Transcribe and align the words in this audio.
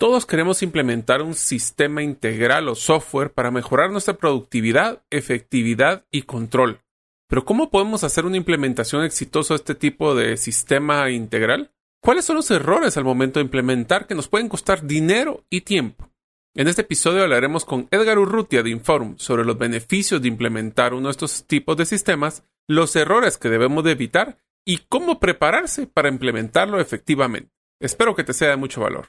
Todos 0.00 0.24
queremos 0.24 0.62
implementar 0.62 1.20
un 1.20 1.34
sistema 1.34 2.02
integral 2.02 2.70
o 2.70 2.74
software 2.74 3.34
para 3.34 3.50
mejorar 3.50 3.90
nuestra 3.90 4.14
productividad, 4.14 5.02
efectividad 5.10 6.06
y 6.10 6.22
control. 6.22 6.80
Pero 7.28 7.44
¿cómo 7.44 7.68
podemos 7.68 8.02
hacer 8.02 8.24
una 8.24 8.38
implementación 8.38 9.04
exitosa 9.04 9.52
de 9.52 9.56
este 9.56 9.74
tipo 9.74 10.14
de 10.14 10.38
sistema 10.38 11.10
integral? 11.10 11.74
¿Cuáles 12.00 12.24
son 12.24 12.36
los 12.36 12.50
errores 12.50 12.96
al 12.96 13.04
momento 13.04 13.40
de 13.40 13.44
implementar 13.44 14.06
que 14.06 14.14
nos 14.14 14.26
pueden 14.26 14.48
costar 14.48 14.86
dinero 14.86 15.44
y 15.50 15.60
tiempo? 15.60 16.08
En 16.54 16.66
este 16.66 16.80
episodio 16.80 17.22
hablaremos 17.22 17.66
con 17.66 17.86
Edgar 17.90 18.18
Urrutia 18.18 18.62
de 18.62 18.70
Inform 18.70 19.18
sobre 19.18 19.44
los 19.44 19.58
beneficios 19.58 20.22
de 20.22 20.28
implementar 20.28 20.94
uno 20.94 21.08
de 21.08 21.12
estos 21.12 21.44
tipos 21.44 21.76
de 21.76 21.84
sistemas, 21.84 22.42
los 22.66 22.96
errores 22.96 23.36
que 23.36 23.50
debemos 23.50 23.84
de 23.84 23.90
evitar 23.90 24.38
y 24.64 24.78
cómo 24.88 25.20
prepararse 25.20 25.86
para 25.86 26.08
implementarlo 26.08 26.80
efectivamente. 26.80 27.52
Espero 27.78 28.14
que 28.14 28.24
te 28.24 28.32
sea 28.32 28.48
de 28.48 28.56
mucho 28.56 28.80
valor. 28.80 29.08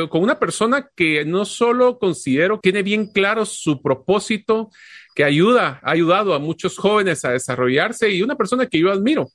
con 0.09 0.23
una 0.23 0.39
persona 0.39 0.89
que 0.97 1.25
no 1.25 1.45
solo 1.45 1.99
considero 1.99 2.59
tiene 2.61 2.83
bien 2.83 3.07
claro 3.07 3.45
su 3.47 3.81
propósito, 3.81 4.71
que 5.15 5.25
ayuda, 5.25 5.81
ha 5.83 5.91
ayudado 5.91 6.35
a 6.35 6.39
muchos 6.39 6.77
jóvenes 6.77 7.25
a 7.25 7.31
desarrollarse 7.31 8.11
y 8.11 8.23
una 8.23 8.37
persona 8.37 8.67
que 8.67 8.81
yo 8.81 8.91
admiro. 8.91 9.29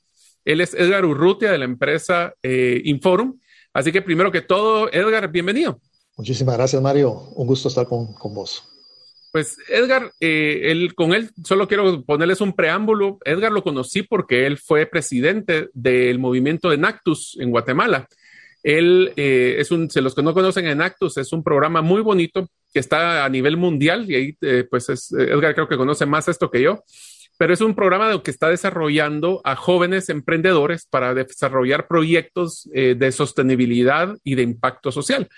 Él 0.44 0.60
es 0.60 0.74
Edgar 0.74 1.04
Urrutia 1.04 1.50
de 1.50 1.58
la 1.58 1.64
empresa 1.64 2.34
eh, 2.42 2.80
Inforum. 2.84 3.38
Así 3.72 3.90
que 3.90 4.02
primero 4.02 4.30
que 4.30 4.42
todo, 4.42 4.92
Edgar, 4.92 5.30
bienvenido. 5.30 5.80
Muchísimas 6.16 6.56
gracias, 6.56 6.80
Mario. 6.80 7.10
Un 7.34 7.46
gusto 7.46 7.68
estar 7.68 7.86
con, 7.88 8.12
con 8.14 8.34
vos. 8.34 8.73
Pues 9.34 9.58
Edgar, 9.68 10.12
eh, 10.20 10.88
con 10.94 11.12
él 11.12 11.28
solo 11.42 11.66
quiero 11.66 12.04
ponerles 12.04 12.40
un 12.40 12.52
preámbulo. 12.52 13.18
Edgar 13.24 13.50
lo 13.50 13.64
conocí 13.64 14.04
porque 14.04 14.46
él 14.46 14.58
fue 14.58 14.86
presidente 14.86 15.70
del 15.72 16.20
movimiento 16.20 16.72
Enactus 16.72 17.36
en 17.40 17.50
Guatemala. 17.50 18.06
Él 18.62 19.12
eh, 19.16 19.56
es 19.58 19.72
un, 19.72 19.90
se 19.90 20.02
los 20.02 20.14
que 20.14 20.22
no 20.22 20.34
conocen 20.34 20.68
Enactus, 20.68 21.16
es 21.16 21.32
un 21.32 21.42
programa 21.42 21.82
muy 21.82 22.00
bonito 22.00 22.48
que 22.72 22.78
está 22.78 23.24
a 23.24 23.28
nivel 23.28 23.56
mundial 23.56 24.08
y 24.08 24.14
ahí 24.14 24.38
eh, 24.40 24.68
pues 24.70 24.88
es, 24.88 25.10
Edgar 25.10 25.56
creo 25.56 25.66
que 25.66 25.76
conoce 25.76 26.06
más 26.06 26.28
esto 26.28 26.48
que 26.48 26.62
yo, 26.62 26.84
pero 27.36 27.52
es 27.52 27.60
un 27.60 27.74
programa 27.74 28.22
que 28.22 28.30
está 28.30 28.48
desarrollando 28.50 29.40
a 29.42 29.56
jóvenes 29.56 30.10
emprendedores 30.10 30.86
para 30.86 31.12
desarrollar 31.12 31.88
proyectos 31.88 32.70
de 32.72 33.10
sostenibilidad 33.10 34.16
y 34.22 34.36
de 34.36 34.42
impacto 34.42 34.92
social 34.92 35.28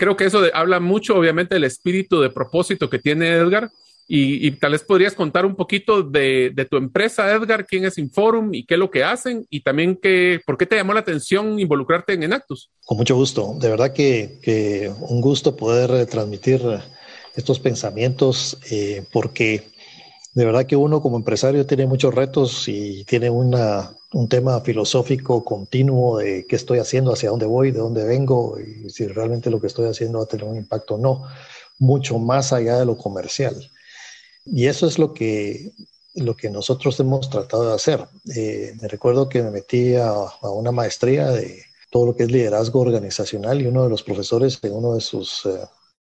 creo 0.00 0.16
que 0.16 0.24
eso 0.24 0.42
habla 0.54 0.80
mucho, 0.80 1.14
obviamente, 1.14 1.54
del 1.54 1.64
espíritu 1.64 2.20
de 2.20 2.30
propósito 2.30 2.88
que 2.88 2.98
tiene 2.98 3.28
Edgar. 3.28 3.70
Y, 4.12 4.50
tal 4.52 4.72
vez 4.72 4.82
podrías 4.82 5.14
contar 5.14 5.46
un 5.46 5.54
poquito 5.54 6.02
de, 6.02 6.66
tu 6.68 6.76
empresa, 6.78 7.32
Edgar, 7.32 7.64
quién 7.64 7.84
es 7.84 7.96
Inforum 7.96 8.52
y 8.52 8.64
qué 8.64 8.74
es 8.74 8.80
lo 8.80 8.90
que 8.90 9.04
hacen 9.04 9.46
y 9.50 9.60
también 9.60 9.96
qué, 10.02 10.40
por 10.44 10.58
qué 10.58 10.66
te 10.66 10.74
llamó 10.74 10.94
la 10.94 11.00
atención 11.00 11.60
involucrarte 11.60 12.14
en 12.14 12.24
Enactus. 12.24 12.72
Con 12.84 12.98
mucho 12.98 13.14
gusto. 13.14 13.54
De 13.60 13.68
verdad 13.68 13.92
que, 13.92 14.90
un 15.00 15.20
gusto 15.20 15.54
poder 15.54 16.06
transmitir 16.06 16.60
estos 17.36 17.60
pensamientos 17.60 18.58
eh, 18.72 19.04
porque 19.12 19.70
de 20.32 20.44
verdad 20.44 20.66
que 20.66 20.76
uno 20.76 21.00
como 21.00 21.16
empresario 21.16 21.66
tiene 21.66 21.86
muchos 21.86 22.14
retos 22.14 22.68
y 22.68 23.04
tiene 23.04 23.30
una, 23.30 23.92
un 24.12 24.28
tema 24.28 24.60
filosófico 24.60 25.44
continuo 25.44 26.18
de 26.18 26.46
qué 26.46 26.56
estoy 26.56 26.78
haciendo, 26.78 27.12
hacia 27.12 27.30
dónde 27.30 27.46
voy, 27.46 27.72
de 27.72 27.80
dónde 27.80 28.04
vengo 28.04 28.56
y 28.58 28.90
si 28.90 29.06
realmente 29.08 29.50
lo 29.50 29.60
que 29.60 29.66
estoy 29.66 29.88
haciendo 29.88 30.18
va 30.18 30.24
a 30.24 30.28
tener 30.28 30.44
un 30.44 30.56
impacto 30.56 30.94
o 30.94 30.98
no, 30.98 31.24
mucho 31.78 32.18
más 32.18 32.52
allá 32.52 32.78
de 32.78 32.86
lo 32.86 32.96
comercial. 32.96 33.70
Y 34.44 34.66
eso 34.66 34.86
es 34.86 34.98
lo 34.98 35.12
que, 35.14 35.72
lo 36.14 36.36
que 36.36 36.50
nosotros 36.50 36.98
hemos 37.00 37.28
tratado 37.28 37.68
de 37.68 37.74
hacer. 37.74 38.06
Eh, 38.34 38.74
me 38.80 38.88
recuerdo 38.88 39.28
que 39.28 39.42
me 39.42 39.50
metí 39.50 39.96
a, 39.96 40.12
una 40.42 40.72
maestría 40.72 41.28
de 41.28 41.64
todo 41.90 42.06
lo 42.06 42.16
que 42.16 42.22
es 42.24 42.30
liderazgo 42.30 42.80
organizacional 42.80 43.60
y 43.60 43.66
uno 43.66 43.82
de 43.82 43.90
los 43.90 44.04
profesores 44.04 44.58
en 44.62 44.74
una 44.74 44.94
de 44.94 45.00
sus 45.00 45.44
eh, 45.46 45.58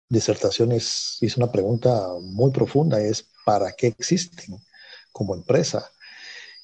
disertaciones 0.09 1.17
hizo 1.21 1.41
una 1.41 1.51
pregunta 1.51 2.09
muy 2.21 2.51
profunda, 2.51 3.01
es 3.01 3.27
¿para 3.49 3.71
qué 3.71 3.87
existen 3.87 4.61
como 5.11 5.33
empresa? 5.33 5.89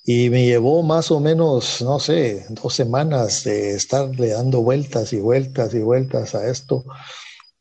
Y 0.04 0.30
me 0.30 0.46
llevó 0.46 0.84
más 0.84 1.10
o 1.10 1.20
menos, 1.20 1.82
no 1.82 2.00
sé, 2.00 2.46
dos 2.50 2.76
semanas 2.76 3.44
de 3.44 3.74
estarle 3.74 4.28
dando 4.30 4.62
vueltas 4.62 5.12
y 5.12 5.20
vueltas 5.20 5.74
y 5.74 5.80
vueltas 5.80 6.36
a 6.36 6.48
esto 6.48 6.86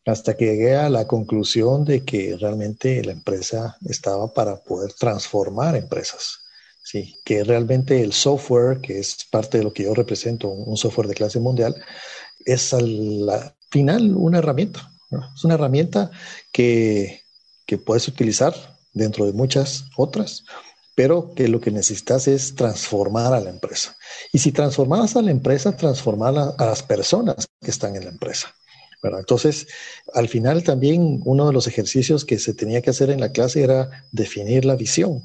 hasta 0.04 0.36
que 0.36 0.44
llegué 0.44 0.76
a 0.76 0.90
la 0.90 1.06
conclusión 1.06 1.86
de 1.86 2.04
que 2.04 2.36
realmente 2.38 3.02
la 3.02 3.12
empresa 3.12 3.78
estaba 3.86 4.34
para 4.34 4.62
poder 4.62 4.92
transformar 4.92 5.74
empresas. 5.74 6.40
Sí, 6.82 7.16
que 7.24 7.44
realmente 7.44 8.02
el 8.02 8.12
software, 8.12 8.82
que 8.82 8.98
es 8.98 9.24
parte 9.30 9.56
de 9.56 9.64
lo 9.64 9.72
que 9.72 9.84
yo 9.84 9.94
represento, 9.94 10.48
un 10.50 10.76
software 10.76 11.08
de 11.08 11.14
clase 11.14 11.40
mundial, 11.40 11.74
es 12.44 12.74
al 12.74 13.54
final 13.70 14.14
una 14.14 14.40
herramienta. 14.40 14.92
Es 15.34 15.44
una 15.44 15.54
herramienta 15.54 16.10
que, 16.52 17.22
que 17.64 17.78
puedes 17.78 18.06
utilizar 18.06 18.73
dentro 18.94 19.26
de 19.26 19.32
muchas 19.32 19.84
otras, 19.96 20.44
pero 20.94 21.34
que 21.34 21.48
lo 21.48 21.60
que 21.60 21.70
necesitas 21.70 22.28
es 22.28 22.54
transformar 22.54 23.34
a 23.34 23.40
la 23.40 23.50
empresa. 23.50 23.96
Y 24.32 24.38
si 24.38 24.52
transformas 24.52 25.16
a 25.16 25.22
la 25.22 25.30
empresa, 25.30 25.76
transformar 25.76 26.34
a, 26.36 26.64
las 26.64 26.82
personas 26.82 27.48
que 27.60 27.70
están 27.70 27.96
en 27.96 28.04
la 28.04 28.10
empresa. 28.10 28.54
Entonces, 29.02 29.66
al 30.14 30.28
final 30.28 30.62
también 30.62 31.20
uno 31.26 31.46
de 31.46 31.52
los 31.52 31.66
ejercicios 31.66 32.24
que 32.24 32.38
se 32.38 32.54
tenía 32.54 32.80
que 32.80 32.88
hacer 32.88 33.10
en 33.10 33.20
la 33.20 33.32
clase 33.32 33.62
era 33.62 34.06
definir 34.12 34.64
la 34.64 34.76
visión. 34.76 35.22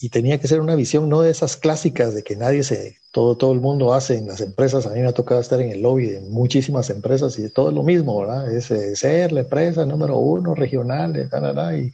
Y 0.00 0.08
tenía 0.08 0.38
que 0.38 0.48
ser 0.48 0.60
una 0.60 0.76
visión 0.76 1.08
no 1.08 1.20
de 1.20 1.30
esas 1.30 1.56
clásicas 1.56 2.14
de 2.14 2.22
que 2.22 2.36
nadie 2.36 2.62
se, 2.62 2.96
todo, 3.10 3.36
todo 3.36 3.52
el 3.52 3.60
mundo 3.60 3.92
hace 3.92 4.16
en 4.16 4.28
las 4.28 4.40
empresas. 4.40 4.86
A 4.86 4.90
mí 4.90 5.00
me 5.00 5.08
ha 5.08 5.12
tocado 5.12 5.40
estar 5.40 5.60
en 5.60 5.72
el 5.72 5.82
lobby 5.82 6.06
de 6.06 6.20
muchísimas 6.20 6.88
empresas 6.88 7.38
y 7.38 7.50
todo 7.50 7.68
es 7.68 7.74
lo 7.74 7.82
mismo, 7.82 8.18
¿verdad? 8.20 8.50
Es, 8.50 8.70
eh, 8.70 8.96
ser 8.96 9.32
la 9.32 9.40
empresa 9.40 9.84
número 9.84 10.16
uno 10.16 10.54
regional. 10.54 11.28
Y 11.76 11.92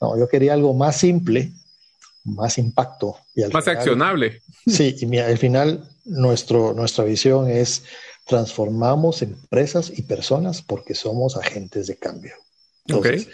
no, 0.00 0.18
yo 0.18 0.28
quería 0.28 0.52
algo 0.52 0.74
más 0.74 0.96
simple, 0.96 1.52
más 2.24 2.58
impacto. 2.58 3.16
Y 3.34 3.42
más 3.44 3.68
accionable. 3.68 4.42
Sí, 4.66 4.96
y 4.98 5.18
al 5.18 5.38
final 5.38 5.88
nuestro, 6.04 6.74
nuestra 6.74 7.04
visión 7.04 7.50
es 7.50 7.84
transformamos 8.26 9.22
empresas 9.22 9.92
y 9.94 10.02
personas 10.02 10.60
porque 10.60 10.94
somos 10.94 11.36
agentes 11.36 11.86
de 11.86 11.96
cambio. 11.96 12.34
Entonces, 12.88 13.28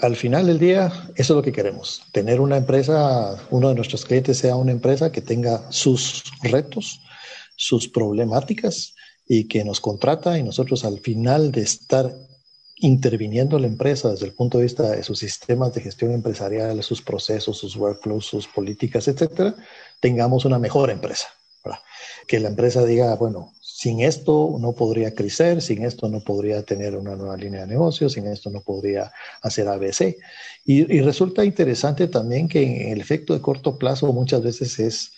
al 0.00 0.16
final 0.16 0.46
del 0.46 0.58
día, 0.58 0.86
eso 1.16 1.32
es 1.32 1.36
lo 1.36 1.42
que 1.42 1.52
queremos, 1.52 2.02
tener 2.12 2.40
una 2.40 2.56
empresa, 2.56 3.36
uno 3.50 3.68
de 3.68 3.74
nuestros 3.74 4.04
clientes 4.04 4.38
sea 4.38 4.56
una 4.56 4.72
empresa 4.72 5.10
que 5.10 5.20
tenga 5.20 5.70
sus 5.72 6.24
retos, 6.42 7.00
sus 7.56 7.88
problemáticas 7.88 8.94
y 9.26 9.48
que 9.48 9.64
nos 9.64 9.80
contrata 9.80 10.38
y 10.38 10.42
nosotros 10.42 10.84
al 10.84 11.00
final 11.00 11.50
de 11.50 11.62
estar 11.62 12.14
interviniendo 12.76 13.58
la 13.58 13.66
empresa 13.66 14.10
desde 14.10 14.26
el 14.26 14.32
punto 14.32 14.58
de 14.58 14.64
vista 14.64 14.90
de 14.90 15.02
sus 15.02 15.18
sistemas 15.18 15.72
de 15.74 15.80
gestión 15.80 16.12
empresarial, 16.12 16.82
sus 16.82 17.02
procesos, 17.02 17.58
sus 17.58 17.76
workflows, 17.76 18.26
sus 18.26 18.48
políticas, 18.48 19.06
etcétera, 19.08 19.54
tengamos 20.00 20.44
una 20.44 20.58
mejor 20.58 20.90
empresa. 20.90 21.28
Que 22.26 22.40
la 22.40 22.48
empresa 22.48 22.84
diga, 22.84 23.14
bueno, 23.16 23.52
sin 23.60 24.00
esto 24.00 24.56
no 24.60 24.72
podría 24.72 25.14
crecer, 25.14 25.60
sin 25.60 25.84
esto 25.84 26.08
no 26.08 26.20
podría 26.20 26.62
tener 26.62 26.96
una 26.96 27.16
nueva 27.16 27.36
línea 27.36 27.62
de 27.62 27.66
negocio, 27.66 28.08
sin 28.08 28.26
esto 28.26 28.50
no 28.50 28.60
podría 28.60 29.12
hacer 29.42 29.68
ABC. 29.68 30.16
Y, 30.64 31.00
resulta 31.00 31.44
interesante 31.44 32.08
también 32.08 32.48
que 32.48 32.92
el 32.92 33.00
efecto 33.00 33.34
de 33.34 33.40
corto 33.40 33.78
plazo 33.78 34.12
muchas 34.12 34.42
veces 34.42 34.78
es 34.78 35.12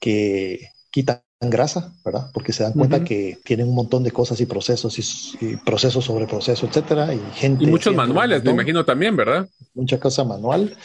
que 0.00 0.72
quitan 0.90 1.22
grasa, 1.40 1.92
¿verdad? 2.04 2.30
Porque 2.32 2.52
se 2.52 2.62
dan 2.62 2.72
cuenta 2.72 3.04
que 3.04 3.38
tienen 3.44 3.68
un 3.68 3.74
montón 3.74 4.02
de 4.02 4.10
cosas 4.10 4.40
y 4.40 4.46
procesos 4.46 4.98
y, 5.40 5.56
procesos 5.56 6.04
sobre 6.04 6.26
proceso, 6.26 6.66
etcétera, 6.66 7.12
y 7.12 7.20
gente. 7.34 7.64
Y 7.64 7.66
muchos 7.66 7.94
manuales, 7.94 8.42
me 8.42 8.52
imagino 8.52 8.84
también, 8.84 9.16
¿verdad? 9.16 9.48
Mucha 9.74 10.00
cosa 10.00 10.24
manual. 10.24 10.76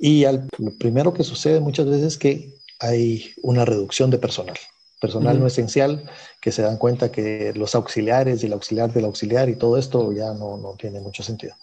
Y 0.00 0.24
al, 0.24 0.48
lo 0.58 0.76
primero 0.78 1.12
que 1.12 1.24
sucede 1.24 1.60
muchas 1.60 1.86
veces 1.86 2.04
es 2.04 2.18
que 2.18 2.54
hay 2.78 3.32
una 3.42 3.64
reducción 3.64 4.10
de 4.10 4.18
personal 4.18 4.56
personal 5.00 5.40
no 5.40 5.46
esencial, 5.46 6.08
que 6.40 6.52
se 6.52 6.62
dan 6.62 6.76
cuenta 6.76 7.10
que 7.10 7.52
los 7.56 7.74
auxiliares 7.74 8.42
y 8.42 8.46
el 8.46 8.52
auxiliar 8.52 8.92
del 8.92 9.06
auxiliar 9.06 9.48
y 9.48 9.56
todo 9.56 9.78
esto 9.78 10.12
ya 10.12 10.34
no, 10.34 10.58
no 10.58 10.74
tiene 10.78 11.00
mucho 11.00 11.22
sentido. 11.22 11.54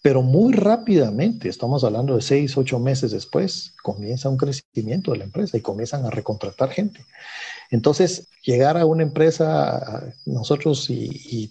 Pero 0.00 0.22
muy 0.22 0.54
rápidamente, 0.54 1.48
estamos 1.48 1.84
hablando 1.84 2.16
de 2.16 2.22
seis, 2.22 2.56
ocho 2.56 2.78
meses 2.78 3.10
después, 3.10 3.74
comienza 3.82 4.28
un 4.28 4.36
crecimiento 4.36 5.12
de 5.12 5.18
la 5.18 5.24
empresa 5.24 5.58
y 5.58 5.60
comienzan 5.60 6.06
a 6.06 6.10
recontratar 6.10 6.70
gente. 6.70 7.04
Entonces, 7.70 8.28
llegar 8.42 8.76
a 8.76 8.86
una 8.86 9.02
empresa, 9.02 10.12
nosotros 10.26 10.88
y, 10.90 11.50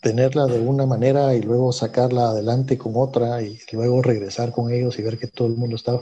tenerla 0.00 0.46
de 0.46 0.58
una 0.58 0.84
manera 0.84 1.32
y 1.36 1.42
luego 1.42 1.72
sacarla 1.72 2.30
adelante 2.30 2.76
con 2.76 2.92
otra 2.96 3.40
y 3.40 3.60
luego 3.70 4.02
regresar 4.02 4.50
con 4.50 4.72
ellos 4.72 4.98
y 4.98 5.02
ver 5.02 5.16
que 5.16 5.28
todo 5.28 5.46
el 5.46 5.54
mundo 5.54 5.76
está 5.76 5.96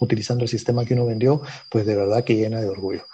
utilizando 0.00 0.44
el 0.44 0.48
sistema 0.48 0.86
que 0.86 0.94
uno 0.94 1.04
vendió, 1.04 1.42
pues 1.70 1.84
de 1.84 1.94
verdad 1.94 2.24
que 2.24 2.34
llena 2.34 2.62
de 2.62 2.68
orgullo. 2.68 3.04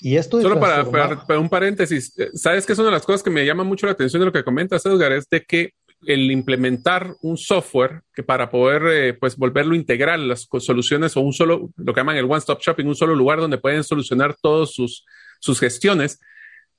Y 0.00 0.16
esto 0.16 0.40
Solo 0.40 0.60
para, 0.60 0.88
para, 1.26 1.40
un 1.40 1.48
paréntesis, 1.48 2.16
eh, 2.16 2.30
¿sabes 2.34 2.64
que 2.64 2.74
es 2.74 2.78
una 2.78 2.86
de 2.88 2.94
las 2.94 3.04
cosas 3.04 3.24
que 3.24 3.30
me 3.30 3.44
llama 3.44 3.64
mucho 3.64 3.86
la 3.86 3.92
atención 3.92 4.20
de 4.20 4.26
lo 4.26 4.32
que 4.32 4.44
comentas, 4.44 4.86
Edgar? 4.86 5.10
Es 5.10 5.28
de 5.28 5.44
que 5.44 5.72
el 6.06 6.30
implementar 6.30 7.14
un 7.22 7.36
software 7.36 8.02
que 8.14 8.22
para 8.22 8.50
poder 8.50 8.82
eh, 8.90 9.14
pues 9.14 9.36
volverlo 9.36 9.74
integral, 9.74 10.28
las 10.28 10.48
soluciones 10.60 11.16
o 11.16 11.20
un 11.20 11.32
solo, 11.32 11.70
lo 11.76 11.92
que 11.92 12.00
llaman 12.00 12.16
el 12.16 12.24
one-stop 12.24 12.60
shopping, 12.60 12.86
un 12.86 12.94
solo 12.94 13.14
lugar 13.14 13.40
donde 13.40 13.58
pueden 13.58 13.84
solucionar 13.84 14.36
todas 14.40 14.72
sus, 14.72 15.04
sus 15.40 15.58
gestiones. 15.58 16.20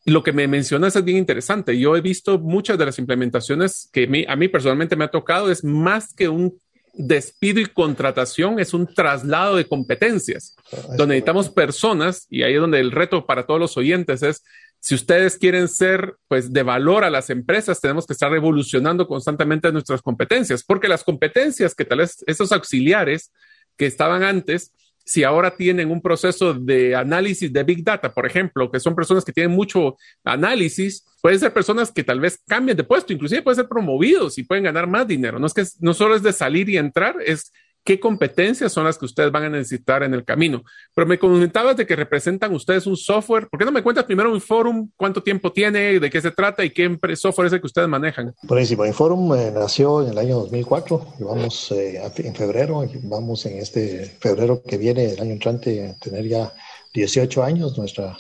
Lo 0.06 0.24
que 0.24 0.32
me 0.32 0.48
mencionas 0.48 0.96
es 0.96 1.04
bien 1.04 1.18
interesante. 1.18 1.78
Yo 1.78 1.96
he 1.96 2.02
visto 2.02 2.40
muchas 2.40 2.78
de 2.78 2.86
las 2.86 2.98
implementaciones 3.00 3.90
que 3.92 4.26
a 4.28 4.36
mí 4.36 4.48
personalmente 4.48 4.96
me 4.96 5.06
ha 5.06 5.10
tocado, 5.10 5.52
es 5.52 5.64
más 5.64 6.14
que 6.14 6.30
un 6.30 6.58
despido 6.94 7.62
y 7.62 7.66
contratación 7.66 8.60
es 8.60 8.74
un 8.74 8.86
traslado 8.94 9.56
de 9.56 9.66
competencias, 9.66 10.56
donde 10.98 11.16
necesitamos 11.16 11.50
personas, 11.50 12.28
y 12.30 12.44
ahí 12.44 12.56
es 12.56 12.60
donde 12.60 12.80
el 12.80 12.92
reto 12.92 13.26
para 13.26 13.46
todos 13.46 13.60
los 13.60 13.78
oyentes 13.78 14.22
es, 14.22 14.44
si 14.80 14.96
ustedes 14.96 15.38
quieren 15.38 15.68
ser 15.68 16.16
pues 16.28 16.54
de 16.54 16.64
valor 16.64 17.04
a 17.04 17.10
las 17.10 17.30
empresas, 17.30 17.82
tenemos 17.82 18.08
que 18.08 18.14
estar 18.14 18.34
evolucionando 18.34 19.08
constantemente 19.08 19.72
nuestras 19.72 20.02
competencias, 20.02 20.64
porque 20.64 20.88
las 20.88 21.04
competencias 21.04 21.76
que 21.76 21.86
tal 21.86 22.00
vez 22.00 22.24
esos 22.28 22.52
auxiliares 22.52 23.32
que 23.78 23.86
estaban 23.86 24.24
antes, 24.24 24.74
si 25.06 25.24
ahora 25.24 25.56
tienen 25.56 25.90
un 25.90 26.02
proceso 26.02 26.54
de 26.54 26.96
análisis 26.96 27.52
de 27.52 27.64
Big 27.64 27.84
Data, 27.84 28.14
por 28.14 28.26
ejemplo, 28.26 28.70
que 28.72 28.80
son 28.80 28.96
personas 28.96 29.26
que 29.26 29.34
tienen 29.34 29.56
mucho 29.56 29.98
análisis, 30.24 31.04
pueden 31.22 31.40
ser 31.40 31.52
personas 31.52 31.92
que 31.92 32.04
tal 32.04 32.20
vez 32.20 32.40
cambien 32.48 32.78
de 32.78 32.84
puesto, 32.84 33.12
inclusive 33.12 33.42
pueden 33.42 33.56
ser 33.56 33.68
promovidos 33.68 34.38
y 34.38 34.44
pueden 34.44 34.66
ganar 34.66 34.88
más 34.88 35.08
dinero. 35.08 35.40
No 35.40 35.48
es 35.48 35.54
que 35.54 35.66
no 35.80 35.94
solo 35.94 36.16
es 36.16 36.24
de 36.24 36.32
salir 36.32 36.70
y 36.70 36.78
entrar, 36.78 37.16
es 37.26 37.52
qué 37.84 38.00
competencias 38.00 38.72
son 38.72 38.86
las 38.86 38.98
que 38.98 39.06
ustedes 39.06 39.32
van 39.32 39.46
a 39.46 39.50
necesitar 39.50 40.04
en 40.04 40.14
el 40.14 40.24
camino. 40.24 40.64
Pero 40.94 41.08
me 41.08 41.18
comentabas 41.18 41.78
de 41.78 41.86
que 41.86 41.96
representan 41.96 42.54
ustedes 42.54 42.86
un 42.86 42.98
software. 42.98 43.48
¿Por 43.48 43.60
qué 43.60 43.66
no 43.66 43.72
me 43.72 43.84
cuentas 43.84 44.06
primero 44.06 44.32
un 44.32 44.42
forum? 44.42 44.90
¿Cuánto 44.96 45.24
tiempo 45.24 45.52
tiene? 45.52 46.00
¿De 46.00 46.10
qué 46.10 46.22
se 46.22 46.32
trata? 46.32 46.64
¿Y 46.64 46.72
qué 46.72 46.98
software 47.16 47.48
es 47.48 47.54
el 47.54 47.62
que 47.62 47.68
ustedes 47.68 47.88
manejan? 47.88 48.34
Buenísimo. 48.44 48.86
Inforum 48.86 49.34
eh, 49.36 49.52
nació 49.52 50.04
en 50.04 50.10
el 50.10 50.18
año 50.18 50.36
2004. 50.40 51.16
Y 51.20 51.24
vamos 51.24 51.72
eh, 51.72 52.02
en 52.18 52.36
febrero. 52.36 52.86
Vamos 53.04 53.46
en 53.46 53.58
este 53.58 54.06
febrero 54.20 54.62
que 54.62 54.78
viene, 54.78 55.06
el 55.06 55.20
año 55.20 55.32
entrante, 55.32 55.88
a 55.88 55.96
tener 55.96 56.28
ya 56.28 56.54
18 56.94 57.44
años, 57.44 57.78
nuestra, 57.78 58.18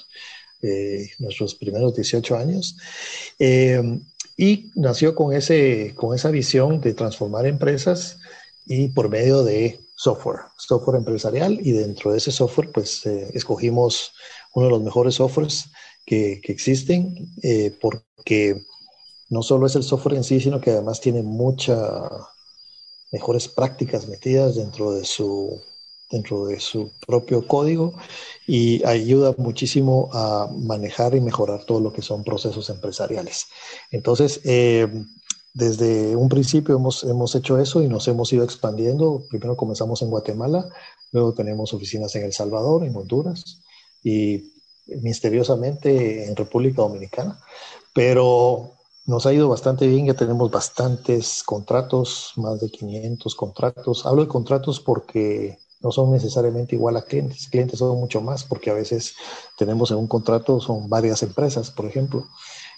eh, 0.61 1.09
nuestros 1.19 1.55
primeros 1.55 1.95
18 1.95 2.35
años. 2.37 2.77
y 4.37 4.71
nació 4.75 5.15
con, 5.15 5.33
ese, 5.33 5.93
con 5.95 6.15
esa 6.15 6.31
visión 6.31 6.79
de 6.79 6.93
transformar 6.93 7.45
empresas 7.45 8.18
y 8.69 8.89
por 8.89 9.09
medio 9.09 9.43
de 9.43 9.79
software, 9.95 10.41
software 10.57 10.97
empresarial 10.97 11.59
y 11.59 11.71
dentro 11.71 12.11
de 12.11 12.19
ese 12.19 12.31
software 12.31 12.71
pues 12.71 13.03
eh, 13.07 13.31
escogimos 13.33 14.13
uno 14.53 14.67
de 14.67 14.71
los 14.71 14.83
mejores 14.83 15.15
softwares 15.15 15.65
que, 16.05 16.39
que 16.41 16.51
existen 16.51 17.33
eh, 17.41 17.75
porque 17.81 18.63
no 19.29 19.41
solo 19.41 19.65
es 19.65 19.75
el 19.75 19.83
software 19.83 20.17
en 20.17 20.23
sí, 20.23 20.39
sino 20.39 20.61
que 20.61 20.69
además 20.69 21.01
tiene 21.01 21.23
muchas 21.23 21.81
mejores 23.11 23.47
prácticas 23.47 24.07
metidas 24.07 24.55
dentro 24.55 24.91
de 24.91 25.03
su 25.03 25.59
dentro 26.11 26.45
de 26.45 26.59
su 26.59 26.91
propio 27.05 27.47
código 27.47 27.93
y 28.47 28.83
ayuda 28.83 29.35
muchísimo 29.37 30.09
a 30.11 30.49
manejar 30.51 31.13
y 31.13 31.21
mejorar 31.21 31.65
todo 31.65 31.79
lo 31.79 31.93
que 31.93 32.01
son 32.01 32.23
procesos 32.23 32.69
empresariales. 32.71 33.47
Entonces, 33.91 34.41
eh, 34.43 34.87
desde 35.53 36.15
un 36.15 36.29
principio 36.29 36.75
hemos, 36.75 37.03
hemos 37.03 37.33
hecho 37.35 37.59
eso 37.59 37.81
y 37.81 37.87
nos 37.87 38.07
hemos 38.07 38.31
ido 38.31 38.43
expandiendo. 38.43 39.23
Primero 39.29 39.57
comenzamos 39.57 40.01
en 40.01 40.09
Guatemala, 40.09 40.69
luego 41.11 41.33
tenemos 41.33 41.73
oficinas 41.73 42.15
en 42.15 42.23
El 42.23 42.33
Salvador, 42.33 42.83
en 42.83 42.95
Honduras 42.95 43.61
y 44.03 44.53
misteriosamente 45.01 46.27
en 46.27 46.35
República 46.35 46.81
Dominicana. 46.81 47.39
Pero 47.93 48.71
nos 49.05 49.25
ha 49.25 49.33
ido 49.33 49.49
bastante 49.49 49.87
bien, 49.87 50.05
ya 50.05 50.13
tenemos 50.13 50.51
bastantes 50.51 51.41
contratos, 51.43 52.33
más 52.35 52.59
de 52.59 52.69
500 52.69 53.33
contratos. 53.35 54.05
Hablo 54.05 54.21
de 54.21 54.27
contratos 54.27 54.79
porque 54.79 55.57
no 55.81 55.91
son 55.91 56.11
necesariamente 56.11 56.75
igual 56.75 56.97
a 56.97 57.01
clientes, 57.01 57.47
clientes 57.47 57.79
son 57.79 57.97
mucho 57.97 58.21
más 58.21 58.43
porque 58.43 58.69
a 58.69 58.73
veces 58.73 59.15
tenemos 59.57 59.91
en 59.91 59.97
un 59.97 60.07
contrato, 60.07 60.59
son 60.59 60.89
varias 60.89 61.23
empresas, 61.23 61.71
por 61.71 61.85
ejemplo. 61.85 62.27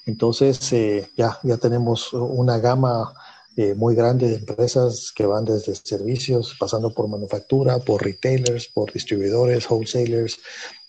Entonces, 0.05 0.71
eh, 0.73 1.09
ya, 1.15 1.39
ya 1.43 1.57
tenemos 1.57 2.13
una 2.13 2.57
gama 2.57 3.13
eh, 3.57 3.75
muy 3.75 3.95
grande 3.95 4.29
de 4.29 4.35
empresas 4.35 5.11
que 5.13 5.25
van 5.25 5.45
desde 5.45 5.75
servicios, 5.75 6.55
pasando 6.57 6.93
por 6.93 7.07
manufactura, 7.07 7.79
por 7.79 8.03
retailers, 8.03 8.67
por 8.67 8.91
distribuidores, 8.91 9.69
wholesalers. 9.69 10.39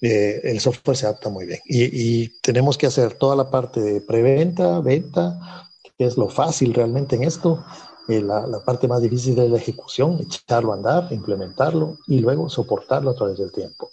Eh, 0.00 0.40
el 0.44 0.60
software 0.60 0.96
se 0.96 1.06
adapta 1.06 1.28
muy 1.28 1.46
bien. 1.46 1.60
Y, 1.66 2.28
tenemos 2.40 2.78
que 2.78 2.86
hacer 2.86 3.14
toda 3.14 3.36
la 3.36 3.50
parte 3.50 3.80
de 3.80 4.00
preventa, 4.00 4.80
venta, 4.80 5.68
que 5.98 6.06
es 6.06 6.16
lo 6.16 6.28
fácil 6.28 6.72
realmente 6.72 7.16
en 7.16 7.24
esto. 7.24 7.64
La, 8.08 8.46
la, 8.46 8.60
parte 8.64 8.88
más 8.88 9.00
difícil 9.00 9.38
es 9.38 9.50
la 9.50 9.58
ejecución, 9.58 10.20
echarlo 10.20 10.72
a 10.72 10.76
andar, 10.76 11.12
implementarlo 11.12 11.98
y 12.06 12.18
luego 12.20 12.48
soportarlo 12.48 13.10
a 13.10 13.14
través 13.14 13.38
del 13.38 13.52
tiempo. 13.52 13.90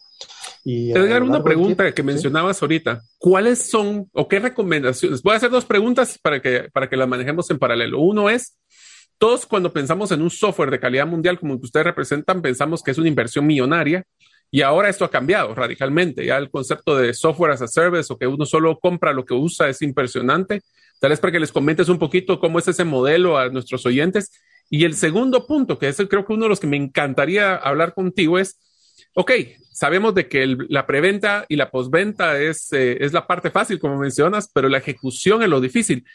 Y 0.64 0.92
Edgar, 0.92 1.24
una 1.24 1.44
pregunta 1.44 1.92
que 1.94 2.04
mencionabas 2.04 2.62
ahorita. 2.62 3.02
¿Cuáles 3.18 3.70
son 3.70 4.10
o 4.14 4.28
qué 4.28 4.40
recomendaciones? 4.40 5.22
Voy 5.22 5.34
a 5.34 5.38
hacer 5.38 5.50
dos 5.50 5.66
preguntas 5.66 6.20
para 6.22 6.42
que, 6.42 6.70
para 6.72 6.90
que 6.90 6.98
las 6.98 7.08
manejemos 7.08 7.50
en 7.50 7.60
paralelo. 7.60 8.00
Uno 8.00 8.30
es, 8.30 8.58
todos 9.18 9.46
cuando 9.46 9.72
pensamos 9.72 10.12
en 10.12 10.22
un 10.22 10.30
software 10.30 10.72
de 10.72 10.80
calidad 10.80 11.08
mundial 11.08 11.40
como 11.40 11.54
el 11.54 11.60
que 11.60 11.66
ustedes 11.66 11.86
representan, 11.86 12.42
pensamos 12.42 12.84
que 12.84 12.92
es 12.92 12.98
una 12.98 13.08
inversión 13.08 13.46
millonaria 13.46 14.04
y 14.52 14.62
ahora 14.62 14.90
esto 14.90 15.06
ha 15.06 15.12
cambiado 15.12 15.54
radicalmente. 15.54 16.26
Ya 16.26 16.38
el 16.38 16.50
concepto 16.50 16.98
de 16.98 17.14
software 17.14 17.52
as 17.52 17.62
a 17.62 17.68
service 17.68 18.12
o 18.12 18.18
que 18.18 18.28
uno 18.28 18.46
solo 18.46 18.80
compra 18.80 19.14
lo 19.14 19.26
que 19.26 19.34
usa 19.34 19.70
es 19.70 19.82
impresionante. 19.82 20.62
Tal 21.00 21.12
vez 21.12 21.20
para 21.20 21.32
que 21.32 21.40
les 21.40 21.52
comentes 21.52 21.88
un 21.88 22.00
poquito 22.00 22.40
cómo 22.40 22.60
es 22.60 22.68
ese 22.68 22.84
modelo 22.84 23.38
a 23.38 23.50
nuestros 23.50 23.86
oyentes. 23.86 24.32
Y 24.70 24.86
el 24.86 24.96
segundo 24.96 25.48
punto, 25.48 25.80
que 25.80 25.88
es 25.88 25.98
creo 26.10 26.26
que 26.26 26.34
uno 26.34 26.44
de 26.44 26.50
los 26.50 26.60
que 26.60 26.68
me 26.68 26.78
encantaría 26.78 27.56
hablar 27.56 27.94
contigo 27.94 28.38
es, 28.38 28.60
ok, 29.14 29.32
sabemos 29.72 30.16
de 30.16 30.28
que 30.28 30.58
la 30.70 30.86
preventa 30.86 31.46
y 31.48 31.56
la 31.56 31.72
postventa 31.72 32.40
es, 32.40 32.72
eh, 32.74 32.98
es 33.02 33.14
la 33.14 33.28
parte 33.28 33.52
fácil, 33.52 33.80
como 33.80 33.98
mencionas, 33.98 34.50
pero 34.54 34.70
la 34.70 34.78
ejecución 34.78 35.44
es 35.44 35.50
lo 35.50 35.62
difícil. 35.62 36.06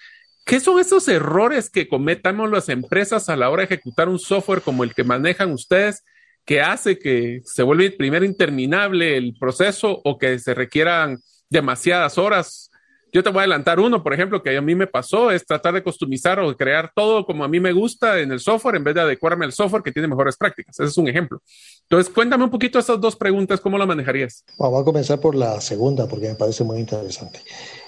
¿Qué 0.45 0.61
son 0.61 0.79
esos 0.79 1.09
errores 1.09 1.71
que 1.71 1.89
cometamos 1.89 2.51
las 2.51 2.69
empresas 2.69 3.29
a 3.29 3.37
la 3.37 3.51
hora 3.51 3.63
de 3.63 3.75
ejecutar 3.75 4.09
un 4.09 4.19
software 4.19 4.61
como 4.61 4.85
el 4.85 4.95
que 4.95 5.05
manejan 5.05 5.53
ustedes? 5.53 6.05
que 6.45 6.61
hace 6.61 6.99
que 6.99 7.41
se 7.45 7.63
vuelva 7.63 7.85
primero 7.97 8.25
interminable 8.25 9.17
el 9.17 9.35
proceso 9.39 10.01
o 10.05 10.19
que 10.19 10.39
se 10.39 10.55
requieran 10.55 11.19
demasiadas 11.49 12.19
horas. 12.19 12.71
Yo 13.15 13.23
te 13.23 13.31
voy 13.31 13.39
a 13.39 13.43
adelantar 13.43 13.79
uno, 13.79 14.03
por 14.03 14.13
ejemplo, 14.13 14.43
que 14.43 14.57
a 14.57 14.61
mí 14.61 14.75
me 14.75 14.89
pasó, 14.89 15.31
es 15.31 15.47
tratar 15.47 15.73
de 15.73 15.85
customizar 15.85 16.41
o 16.41 16.57
crear 16.57 16.91
todo 16.97 17.25
como 17.25 17.45
a 17.45 17.49
mí 17.49 17.61
me 17.61 17.73
gusta 17.73 18.19
en 18.19 18.33
el 18.33 18.41
software 18.41 18.75
en 18.75 18.83
vez 18.83 18.97
de 18.97 19.03
adecuarme 19.03 19.45
al 19.45 19.53
software 19.53 19.85
que 19.85 19.93
tiene 19.93 20.09
mejores 20.09 20.37
prácticas. 20.37 20.81
Ese 20.81 20.89
es 20.89 20.99
un 20.99 21.07
ejemplo. 21.07 21.41
Entonces, 21.83 22.13
cuéntame 22.13 22.43
un 22.43 22.51
poquito 22.51 22.77
esas 22.77 23.01
dos 23.01 23.15
preguntas, 23.15 23.61
¿cómo 23.61 23.79
la 23.79 23.87
manejarías? 23.87 24.43
Vamos 24.59 24.83
a 24.83 24.85
comenzar 24.85 25.21
por 25.21 25.37
la 25.37 25.61
segunda, 25.61 26.09
porque 26.09 26.27
me 26.27 26.35
parece 26.35 26.65
muy 26.65 26.81
interesante. 26.81 27.39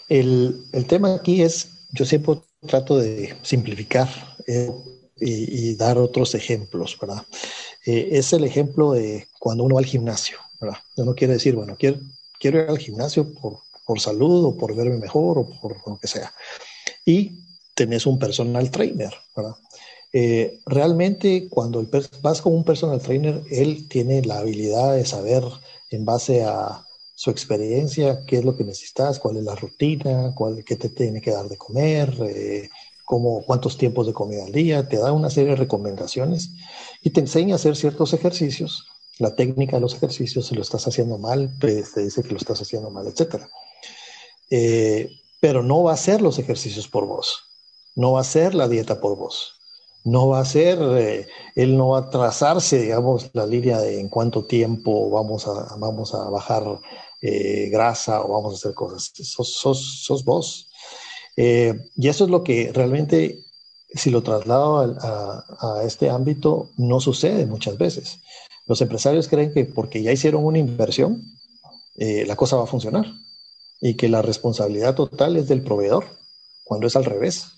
El, 0.08 0.62
el 0.72 0.86
tema 0.86 1.16
aquí 1.16 1.42
es, 1.42 1.88
yo 1.90 2.04
siempre 2.04 2.34
trato 2.64 2.96
de 2.96 3.36
simplificar 3.42 4.08
eh, 4.46 4.70
y, 5.16 5.70
y, 5.70 5.74
dar 5.74 5.98
otros 5.98 6.36
ejemplos, 6.36 6.96
¿verdad? 7.00 7.24
Eh, 7.84 8.10
es 8.12 8.32
el 8.32 8.44
ejemplo 8.44 8.92
de 8.92 9.26
cuando 9.40 9.64
uno 9.64 9.74
va 9.74 9.80
al 9.80 9.86
gimnasio, 9.86 10.38
¿verdad? 10.60 10.78
Uno 10.98 11.16
quiere 11.16 11.32
decir, 11.32 11.56
bueno, 11.56 11.74
quiero, 11.76 11.98
quiero 12.38 12.62
ir 12.62 12.70
al 12.70 12.78
gimnasio 12.78 13.34
por, 13.34 13.65
por 13.86 14.00
salud 14.00 14.44
o 14.44 14.56
por 14.56 14.74
verme 14.74 14.98
mejor 14.98 15.38
o 15.38 15.48
por 15.48 15.76
lo 15.86 15.98
que 15.98 16.08
sea. 16.08 16.34
Y 17.04 17.44
tenés 17.74 18.06
un 18.06 18.18
personal 18.18 18.70
trainer, 18.70 19.14
¿verdad? 19.34 19.56
Eh, 20.12 20.60
realmente 20.66 21.48
cuando 21.48 21.80
el 21.80 21.88
vas 22.22 22.40
con 22.40 22.54
un 22.54 22.64
personal 22.64 23.00
trainer, 23.00 23.42
él 23.50 23.88
tiene 23.88 24.22
la 24.22 24.38
habilidad 24.38 24.94
de 24.94 25.04
saber 25.04 25.42
en 25.90 26.04
base 26.04 26.42
a 26.42 26.86
su 27.14 27.30
experiencia 27.30 28.24
qué 28.26 28.38
es 28.38 28.44
lo 28.44 28.56
que 28.56 28.64
necesitas, 28.64 29.18
cuál 29.18 29.38
es 29.38 29.44
la 29.44 29.54
rutina, 29.54 30.32
cuál, 30.34 30.64
qué 30.64 30.76
te 30.76 30.90
tiene 30.90 31.20
que 31.20 31.32
dar 31.32 31.48
de 31.48 31.56
comer, 31.56 32.14
eh, 32.28 32.68
como 33.04 33.42
cuántos 33.42 33.78
tiempos 33.78 34.06
de 34.06 34.12
comida 34.12 34.44
al 34.44 34.52
día, 34.52 34.88
te 34.88 34.98
da 34.98 35.12
una 35.12 35.30
serie 35.30 35.50
de 35.50 35.56
recomendaciones 35.56 36.50
y 37.02 37.10
te 37.10 37.20
enseña 37.20 37.54
a 37.54 37.56
hacer 37.56 37.76
ciertos 37.76 38.12
ejercicios. 38.12 38.86
La 39.18 39.34
técnica 39.34 39.76
de 39.76 39.80
los 39.80 39.94
ejercicios, 39.94 40.46
si 40.46 40.54
lo 40.54 40.62
estás 40.62 40.86
haciendo 40.86 41.16
mal, 41.16 41.54
pues, 41.58 41.92
te 41.94 42.02
dice 42.02 42.22
que 42.22 42.32
lo 42.32 42.36
estás 42.36 42.60
haciendo 42.60 42.90
mal, 42.90 43.06
etc. 43.06 43.46
Eh, 44.50 45.10
pero 45.40 45.62
no 45.62 45.82
va 45.82 45.92
a 45.92 45.94
hacer 45.94 46.22
los 46.22 46.38
ejercicios 46.38 46.88
por 46.88 47.06
vos, 47.06 47.44
no 47.94 48.12
va 48.12 48.18
a 48.18 48.22
hacer 48.22 48.54
la 48.54 48.68
dieta 48.68 49.00
por 49.00 49.16
vos, 49.16 49.56
no 50.06 50.28
va 50.28 50.38
a 50.38 50.44
ser, 50.44 50.78
eh, 50.80 51.26
él 51.56 51.76
no 51.76 51.88
va 51.88 51.98
a 51.98 52.10
trazarse, 52.10 52.80
digamos, 52.80 53.30
la 53.32 53.44
línea 53.44 53.78
de 53.78 53.98
en 53.98 54.08
cuánto 54.08 54.44
tiempo 54.44 55.10
vamos 55.10 55.48
a, 55.48 55.76
vamos 55.78 56.14
a 56.14 56.30
bajar 56.30 56.80
eh, 57.20 57.68
grasa 57.70 58.22
o 58.22 58.28
vamos 58.28 58.54
a 58.54 58.56
hacer 58.56 58.72
cosas. 58.72 59.12
Sos, 59.16 60.24
vos. 60.24 60.70
Eh, 61.36 61.90
y 61.96 62.06
eso 62.06 62.24
es 62.24 62.30
lo 62.30 62.44
que 62.44 62.70
realmente, 62.72 63.40
si 63.94 64.10
lo 64.10 64.22
traslado 64.22 64.78
a, 65.00 65.82
este 65.84 66.08
ámbito, 66.08 66.70
no 66.76 67.00
sucede 67.00 67.44
muchas 67.44 67.76
veces. 67.76 68.20
Los 68.66 68.80
empresarios 68.80 69.26
creen 69.26 69.52
que 69.52 69.64
porque 69.64 70.02
ya 70.04 70.12
hicieron 70.12 70.44
una 70.44 70.58
inversión, 70.58 71.20
la 71.96 72.36
cosa 72.36 72.56
va 72.56 72.64
a 72.64 72.66
funcionar 72.66 73.06
y 73.80 73.94
que 73.94 74.08
la 74.08 74.22
responsabilidad 74.22 74.94
total 74.94 75.36
es 75.36 75.48
del 75.48 75.62
proveedor, 75.62 76.06
cuando 76.64 76.86
es 76.86 76.96
al 76.96 77.04
revés. 77.04 77.52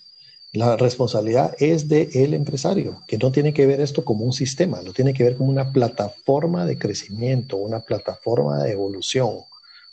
La 0.51 0.77
responsabilidad 0.77 1.55
es 1.59 1.87
del 1.87 2.33
empresario, 2.33 3.01
que 3.07 3.19
no 3.19 3.31
tiene 3.31 3.53
que 3.53 3.67
ver 3.67 3.81
esto 3.81 4.03
como 4.03 4.25
un 4.25 4.33
sistema, 4.33 4.81
lo 4.81 4.93
tiene 4.93 5.13
que 5.13 5.23
ver 5.23 5.37
como 5.37 5.51
una 5.51 5.71
plataforma 5.71 6.65
de 6.65 6.79
crecimiento, 6.79 7.57
una 7.57 7.81
plataforma 7.81 8.63
de 8.63 8.71
evolución, 8.71 9.41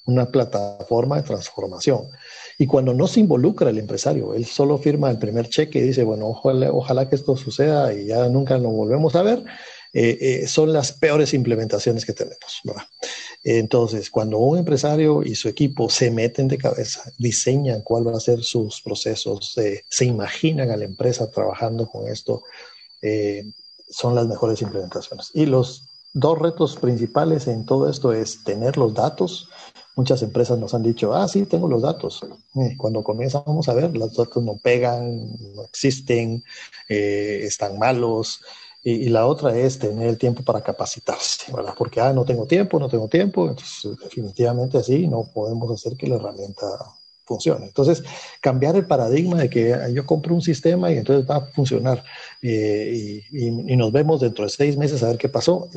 una 0.07 0.31
plataforma 0.31 1.17
de 1.17 1.25
transformación. 1.25 2.09
Y 2.59 2.67
cuando 2.67 2.95
no 2.95 3.07
se 3.07 3.21
involucra 3.21 3.69
el 3.69 3.79
empresario, 3.79 4.33
él 4.33 4.47
solo 4.47 4.79
firma 4.79 5.11
el 5.11 5.19
primer 5.19 5.51
cheque 5.51 5.79
y 5.79 5.83
dice, 5.83 6.05
bueno, 6.05 6.29
ojalá, 6.29 6.73
ojalá 6.73 7.09
que 7.09 7.17
esto 7.17 7.37
suceda 7.37 7.93
y 7.93 8.07
ya 8.07 8.27
nunca 8.31 8.57
lo 8.57 8.71
volvemos 8.71 9.15
a 9.15 9.23
ver, 9.23 9.45
eh, 9.99 10.19
eh, 10.21 10.47
son 10.47 10.75
las 10.75 10.93
peores 10.93 11.33
implementaciones 11.33 12.05
que 12.05 12.13
tenemos. 12.13 12.61
¿verdad? 12.65 12.83
Entonces, 13.43 14.11
cuando 14.11 14.37
un 14.37 14.59
empresario 14.59 15.23
y 15.23 15.35
su 15.35 15.49
equipo 15.49 15.89
se 15.89 16.11
meten 16.11 16.49
de 16.49 16.59
cabeza, 16.59 17.11
diseñan 17.17 17.81
cuál 17.81 18.05
van 18.05 18.15
a 18.15 18.21
ser 18.21 18.43
sus 18.43 18.83
procesos, 18.83 19.57
eh, 19.57 19.85
se 19.89 20.05
imaginan 20.05 20.71
a 20.71 20.77
la 20.77 20.85
empresa 20.85 21.31
trabajando 21.31 21.87
con 21.87 22.09
esto, 22.09 22.43
son 23.89 24.15
las 24.15 24.27
mejores 24.27 24.61
implementaciones. 24.61 25.31
Y 25.33 25.47
los 25.47 25.89
dos 26.13 26.39
retos 26.39 26.77
principales 26.77 27.47
en 27.47 27.65
todo 27.65 27.89
esto 27.89 28.13
es 28.13 28.45
tener 28.45 28.77
los 28.77 28.93
datos, 28.93 29.49
Muchas 29.97 30.23
empresas 30.23 30.59
nos 30.59 30.75
han 30.75 30.83
dicho, 30.83 31.15
ah, 31.15 31.27
sí, 31.27 31.47
tengo 31.47 31.69
los 31.69 31.81
datos. 31.81 32.21
Eh, 32.55 32.77
cuando 32.77 33.03
comenzamos 33.03 33.67
a 33.67 33.73
ver, 33.73 33.97
los 33.97 34.15
datos 34.15 34.45
no 34.45 34.59
pegan, 34.59 35.27
no 35.55 35.65
existen, 35.65 36.45
eh, 36.87 37.41
están 37.45 37.79
malos. 37.79 38.43
Y, 38.89 39.09
la 39.09 39.27
otra 39.27 39.59
es 39.59 39.81
tener 39.81 40.07
el 40.07 40.17
tiempo 40.17 40.45
para 40.45 40.61
capacitarse, 40.61 41.51
¿verdad? 41.53 41.75
Porque, 41.77 42.01
ah, 42.01 42.13
no 42.13 42.25
tengo 42.25 42.47
tiempo, 42.47 42.79
no 42.79 42.89
tengo 42.89 43.09
tiempo. 43.09 43.49
Entonces, 43.49 43.99
definitivamente 44.01 44.79
así 44.79 45.09
no 45.09 45.25
podemos 45.35 45.69
hacer 45.73 45.97
que 45.97 46.07
la 46.07 46.15
herramienta 46.15 46.67
funcione. 47.25 47.67
Entonces, 47.67 48.05
cambiar 48.41 48.77
el 48.77 48.87
paradigma 48.87 49.39
de 49.39 49.51
que 49.51 49.77
yo 49.93 50.07
compro 50.07 50.37
un 50.37 50.41
sistema 50.41 50.93
y 50.93 50.99
entonces 50.99 51.29
va 51.29 51.39
a 51.39 51.47
funcionar 51.47 52.05
eh, 52.41 53.25
y, 53.33 53.47
y, 53.49 53.77
nos 53.77 53.91
vemos 53.91 54.21
dentro 54.21 54.45
de 54.45 54.51
seis 54.51 54.77
meses 54.77 55.03
a 55.03 55.09
ver 55.09 55.19
qué 55.19 55.29
pasó, 55.29 55.69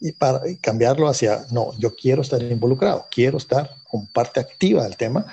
y 0.00 0.12
para 0.12 0.42
cambiarlo 0.60 1.08
hacia, 1.08 1.46
no, 1.52 1.72
yo 1.78 1.94
quiero 1.94 2.22
estar 2.22 2.42
involucrado, 2.42 3.06
quiero 3.10 3.38
estar 3.38 3.70
con 3.88 4.06
parte 4.08 4.40
activa 4.40 4.82
del 4.82 4.96
tema. 4.96 5.26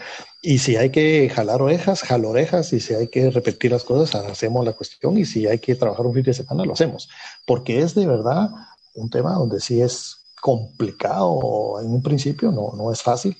Y 0.47 0.59
si 0.59 0.75
hay 0.75 0.91
que 0.91 1.27
jalar 1.27 1.63
orejas, 1.63 2.03
jalo 2.03 2.29
orejas. 2.29 2.71
Y 2.71 2.79
si 2.79 2.93
hay 2.93 3.07
que 3.07 3.31
repetir 3.31 3.71
las 3.71 3.83
cosas, 3.83 4.23
hacemos 4.25 4.63
la 4.63 4.73
cuestión. 4.73 5.17
Y 5.17 5.25
si 5.25 5.47
hay 5.47 5.57
que 5.57 5.73
trabajar 5.73 6.05
un 6.05 6.13
fin 6.13 6.21
de 6.21 6.35
semana, 6.35 6.65
lo 6.65 6.73
hacemos. 6.73 7.09
Porque 7.47 7.79
es 7.79 7.95
de 7.95 8.05
verdad 8.05 8.51
un 8.93 9.09
tema 9.09 9.33
donde 9.33 9.59
sí 9.59 9.81
es 9.81 10.17
complicado 10.39 11.81
en 11.81 11.87
un 11.87 12.03
principio, 12.03 12.51
no, 12.51 12.73
no 12.77 12.91
es 12.91 13.01
fácil. 13.01 13.35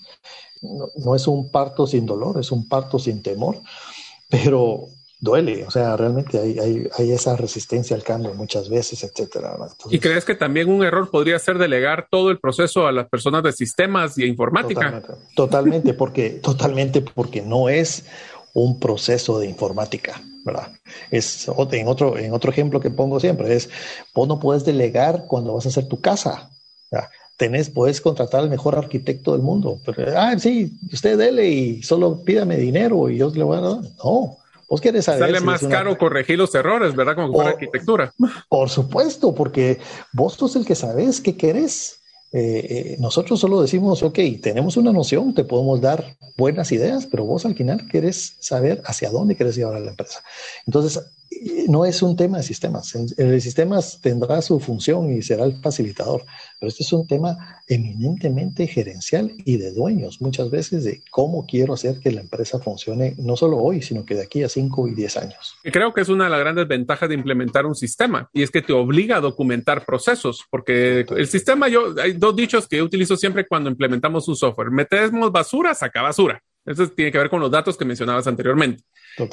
No, 0.64 0.88
no 0.96 1.14
es 1.16 1.28
un 1.28 1.52
parto 1.52 1.86
sin 1.86 2.08
dolor, 2.08 2.40
es 2.40 2.52
un 2.52 2.68
parto 2.68 2.98
sin 2.98 3.22
temor. 3.22 3.62
Pero 4.28 4.88
duele, 5.20 5.66
o 5.66 5.72
sea, 5.72 5.96
realmente 5.98 6.40
hay, 6.40 6.88
hay, 6.98 7.12
esa 7.12 7.36
resistencia 7.36 7.96
al 7.96 8.04
cambio 8.04 8.34
muchas 8.34 8.70
veces, 8.70 9.04
etcétera. 9.04 9.58
¿Y 9.90 10.00
crees 10.00 10.26
que 10.26 10.36
también 10.36 10.70
un 10.70 10.84
error 10.84 11.10
podría 11.10 11.40
ser 11.40 11.58
delegar 11.58 12.08
todo 12.10 12.30
el 12.30 12.40
proceso 12.40 12.88
a 12.88 12.92
las 12.92 13.08
personas 13.08 13.44
de 13.44 13.54
sistemas 13.54 14.18
y 14.18 14.26
informática? 14.26 15.02
Totalmente, 15.36 15.94
porque, 15.94 16.30
totalmente 16.42 17.02
porque 17.02 17.42
no 17.42 17.70
es 17.70 18.06
un 18.54 18.80
proceso 18.80 19.40
de 19.40 19.48
informática, 19.48 20.22
¿verdad? 20.46 20.72
Es 21.12 21.48
en 21.48 21.88
otro, 21.88 22.18
en 22.18 22.34
otro 22.34 22.52
ejemplo 22.52 22.80
que 22.80 22.90
pongo 22.90 23.20
siempre, 23.20 23.54
es 23.54 23.70
vos 24.14 24.28
no 24.28 24.40
puedes 24.40 24.64
delegar 24.64 25.26
cuando 25.28 25.54
vas 25.54 25.66
a 25.66 25.70
hacer 25.70 25.88
tu 25.88 26.00
casa. 26.00 26.50
Tenés, 27.38 27.70
puedes 27.70 28.00
contratar 28.00 28.40
al 28.42 28.50
mejor 28.50 28.78
arquitecto 28.78 29.34
del 29.34 29.42
mundo. 29.42 29.82
Pero, 29.86 30.18
ah, 30.18 30.40
sí, 30.40 30.72
usted 30.94 31.18
dele 31.18 31.50
y 31.50 31.84
solo 31.84 32.24
pídame 32.24 32.56
dinero 32.56 33.10
y 33.10 33.18
yo 33.18 33.30
le 33.30 33.44
voy 33.44 33.58
a 33.58 33.62
dar. 33.62 33.82
No, 34.02 34.38
Vos 34.68 34.82
quieres 34.82 35.06
saber. 35.06 35.22
Sale 35.22 35.40
más 35.42 35.62
caro 35.62 35.98
corregir 35.98 36.38
los 36.38 36.54
errores, 36.56 36.96
¿verdad? 36.96 37.16
Como 37.16 37.32
por, 37.32 37.46
arquitectura. 37.46 38.14
Por 38.50 38.70
supuesto, 38.70 39.34
porque 39.34 39.80
vos 40.14 40.34
sos 40.34 40.56
el 40.56 40.66
que 40.66 40.76
sabes 40.76 41.22
qué 41.22 41.38
querés. 41.38 42.02
Eh, 42.32 42.66
eh, 42.70 42.96
nosotros 43.00 43.40
solo 43.40 43.62
decimos, 43.62 44.04
ok, 44.04 44.20
tenemos 44.42 44.76
una 44.76 44.92
noción, 44.92 45.34
te 45.34 45.46
podemos 45.46 45.80
dar 45.80 46.18
buenas 46.36 46.72
ideas, 46.72 47.08
pero 47.10 47.24
vos 47.24 47.46
al 47.46 47.56
final 47.56 47.88
querés 47.90 48.36
saber 48.40 48.82
hacia 48.86 49.10
dónde 49.10 49.36
querés 49.36 49.56
llevar 49.56 49.76
a 49.76 49.80
la 49.80 49.92
empresa. 49.92 50.22
Entonces, 50.66 51.02
no 51.68 51.86
es 51.86 52.02
un 52.02 52.16
tema 52.16 52.38
de 52.38 52.44
sistemas. 52.44 52.94
El 53.18 53.42
sistemas 53.42 54.00
tendrá 54.02 54.42
su 54.42 54.60
función 54.60 55.12
y 55.12 55.22
será 55.22 55.46
el 55.46 55.60
facilitador, 55.62 56.24
pero 56.60 56.70
este 56.70 56.84
es 56.84 56.94
un 56.94 57.08
tema 57.08 57.62
eminentemente 57.68 58.68
gerencial 58.68 59.32
y 59.46 59.58
de 59.58 59.72
dueños, 59.72 60.22
muchas 60.22 60.50
veces 60.50 60.84
de 60.84 61.02
cómo 61.12 61.46
quiero 61.46 61.74
hacer 61.74 62.00
que 62.00 62.12
la 62.12 62.22
empresa 62.22 62.60
funcione 62.60 63.16
no 63.18 63.36
solo 63.36 63.58
hoy, 63.58 63.82
sino 63.82 64.06
que 64.06 64.16
de 64.16 64.24
aquí 64.24 64.44
a 64.44 64.50
5 64.50 64.88
y 64.88 64.96
10 64.96 65.18
años. 65.18 65.56
Creo 65.64 65.94
que 65.94 66.02
es 66.02 66.10
una 66.10 66.26
de 66.26 66.30
las 66.30 66.40
grandes 66.40 66.68
ventajas 66.68 67.10
de 67.10 67.16
implementar 67.16 67.66
un 67.66 67.76
sistema 67.76 68.30
y 68.34 68.44
es 68.44 68.52
que 68.52 68.62
te 68.62 68.74
obliga 68.74 69.18
a 69.18 69.22
documentar 69.22 69.86
procesos, 69.86 70.44
porque 70.50 71.06
el 71.10 71.28
sistema, 71.28 71.68
yo, 71.68 71.96
hay 72.02 72.14
dos 72.14 72.36
dichos 72.36 72.68
que 72.68 72.78
yo 72.78 72.84
utilizo 72.84 73.18
siempre 73.18 73.46
cuando 73.48 73.70
implementamos 73.70 74.28
un 74.28 74.36
software. 74.36 74.72
Metemos 74.72 75.32
basura, 75.32 75.74
saca 75.74 76.02
basura. 76.02 76.42
Eso 76.66 76.88
tiene 76.88 77.12
que 77.12 77.18
ver 77.18 77.30
con 77.30 77.40
los 77.40 77.52
datos 77.52 77.78
que 77.78 77.86
mencionabas 77.86 78.26
anteriormente. 78.28 78.84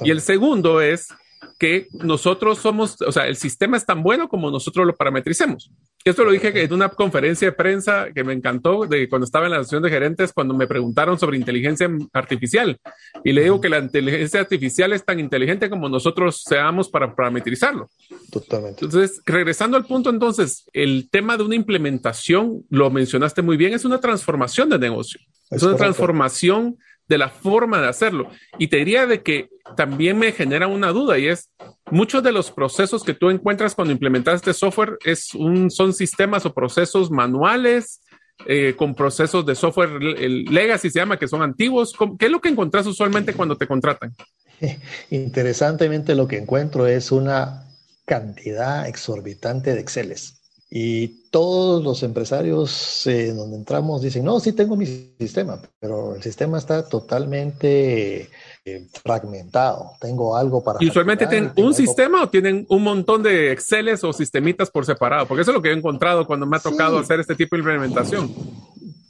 Y 0.05 0.11
el 0.11 0.21
segundo 0.21 0.81
es 0.81 1.09
que 1.59 1.89
nosotros 1.93 2.59
somos, 2.59 3.01
o 3.03 3.13
sea, 3.13 3.27
el 3.27 3.37
sistema 3.37 3.77
es 3.77 3.87
tan 3.87 4.03
bueno 4.03 4.29
como 4.29 4.51
nosotros 4.51 4.87
lo 4.87 4.95
parametricemos. 4.95 5.71
Esto 6.05 6.25
lo 6.25 6.33
dije 6.33 6.63
en 6.63 6.73
una 6.73 6.89
conferencia 6.89 7.49
de 7.49 7.53
prensa 7.53 8.09
que 8.13 8.25
me 8.25 8.33
encantó 8.33 8.87
de 8.87 9.09
cuando 9.09 9.25
estaba 9.25 9.47
en 9.47 9.53
la 9.53 9.59
asociación 9.59 9.85
de 9.85 9.91
gerentes, 9.91 10.33
cuando 10.33 10.55
me 10.55 10.67
preguntaron 10.67 11.19
sobre 11.19 11.37
inteligencia 11.37 11.89
artificial. 12.13 12.77
Y 13.23 13.33
le 13.33 13.43
digo 13.43 13.61
que 13.61 13.69
la 13.69 13.79
inteligencia 13.79 14.41
artificial 14.41 14.93
es 14.93 15.05
tan 15.05 15.21
inteligente 15.21 15.71
como 15.71 15.89
nosotros 15.89 16.43
seamos 16.45 16.89
para 16.89 17.15
parametrizarlo. 17.15 17.89
Totalmente. 18.31 18.85
Entonces, 18.85 19.21
regresando 19.25 19.77
al 19.77 19.87
punto, 19.87 20.11
entonces, 20.11 20.65
el 20.73 21.09
tema 21.11 21.37
de 21.37 21.45
una 21.45 21.55
implementación, 21.55 22.65
lo 22.71 22.91
mencionaste 22.91 23.43
muy 23.43 23.57
bien, 23.57 23.73
es 23.73 23.85
una 23.85 24.01
transformación 24.01 24.69
de 24.71 24.79
negocio. 24.79 25.21
Es, 25.51 25.63
una 25.63 25.77
transformación 25.77 26.79
de 27.13 27.19
la 27.19 27.29
forma 27.29 27.79
de 27.83 27.89
hacerlo. 27.89 28.31
Y 28.59 28.69
te 28.69 28.79
diría 28.79 29.07
de 29.07 29.23
que 29.23 29.51
también 29.77 30.19
me 30.19 30.33
genera 30.33 30.67
una 30.67 30.93
duda 30.93 31.19
y 31.19 31.29
es, 31.29 31.51
muchos 31.91 32.23
de 32.23 32.33
los 32.33 32.51
procesos 32.51 33.05
que 33.05 33.13
tú 33.13 33.29
encuentras 33.29 33.75
cuando 33.75 33.93
implementas 33.93 34.37
este 34.37 34.55
software 34.55 34.97
es 35.05 35.35
un, 35.35 35.71
son 35.71 35.93
sistemas 35.93 36.47
o 36.47 36.55
procesos 36.55 37.11
manuales, 37.11 38.01
eh, 38.47 38.75
con 38.77 38.95
procesos 38.95 39.45
de 39.45 39.55
software 39.55 40.03
legacy 40.03 40.89
se 40.89 41.01
llama, 41.01 41.19
que 41.19 41.29
son 41.29 41.43
antiguos. 41.43 41.93
¿Qué 42.19 42.27
es 42.27 42.33
lo 42.33 42.41
que 42.41 42.49
encontrás 42.49 42.87
usualmente 42.87 43.35
cuando 43.35 43.57
te 43.57 43.67
contratan? 43.67 44.15
Interesantemente 45.11 46.15
lo 46.15 46.27
que 46.27 46.39
encuentro 46.39 46.87
es 46.87 47.13
una 47.13 47.69
cantidad 48.07 48.89
exorbitante 48.89 49.75
de 49.75 49.81
Exceles. 49.81 50.42
Y 50.75 51.29
todos 51.29 51.85
los 51.85 52.03
empresarios 52.03 53.07
eh, 53.07 53.35
donde 53.35 53.59
entramos 53.59 54.01
dicen, 54.01 54.25
no, 54.25 54.41
sí 54.41 54.55
tengo 54.55 54.75
mi 54.75 54.87
sistema, 54.87 55.61
pero 55.79 56.15
el 56.15 56.23
sistema 56.23 56.57
está 56.57 56.89
totalmente 56.89 58.31
eh, 58.65 58.87
fragmentado. 59.03 59.91
Tengo 60.01 60.35
algo 60.35 60.65
para... 60.65 60.79
¿Y 60.81 60.89
usualmente 60.89 61.27
tienen 61.27 61.53
un 61.57 61.75
sistema 61.75 62.23
o 62.23 62.31
tienen 62.31 62.65
un 62.71 62.83
montón 62.83 63.23
de 63.23 63.53
Exceles 63.53 64.03
o 64.03 64.15
sistemitas 64.15 64.71
por 64.71 64.87
separado? 64.87 65.27
Porque 65.27 65.43
eso 65.43 65.51
es 65.51 65.57
lo 65.57 65.61
que 65.61 65.69
he 65.69 65.75
encontrado 65.75 66.27
cuando 66.27 66.47
me 66.47 66.57
ha 66.57 66.61
tocado 66.61 66.99
hacer 66.99 67.21
este 67.21 67.35
tipo 67.35 67.55
de 67.55 67.61
implementación 67.61 68.35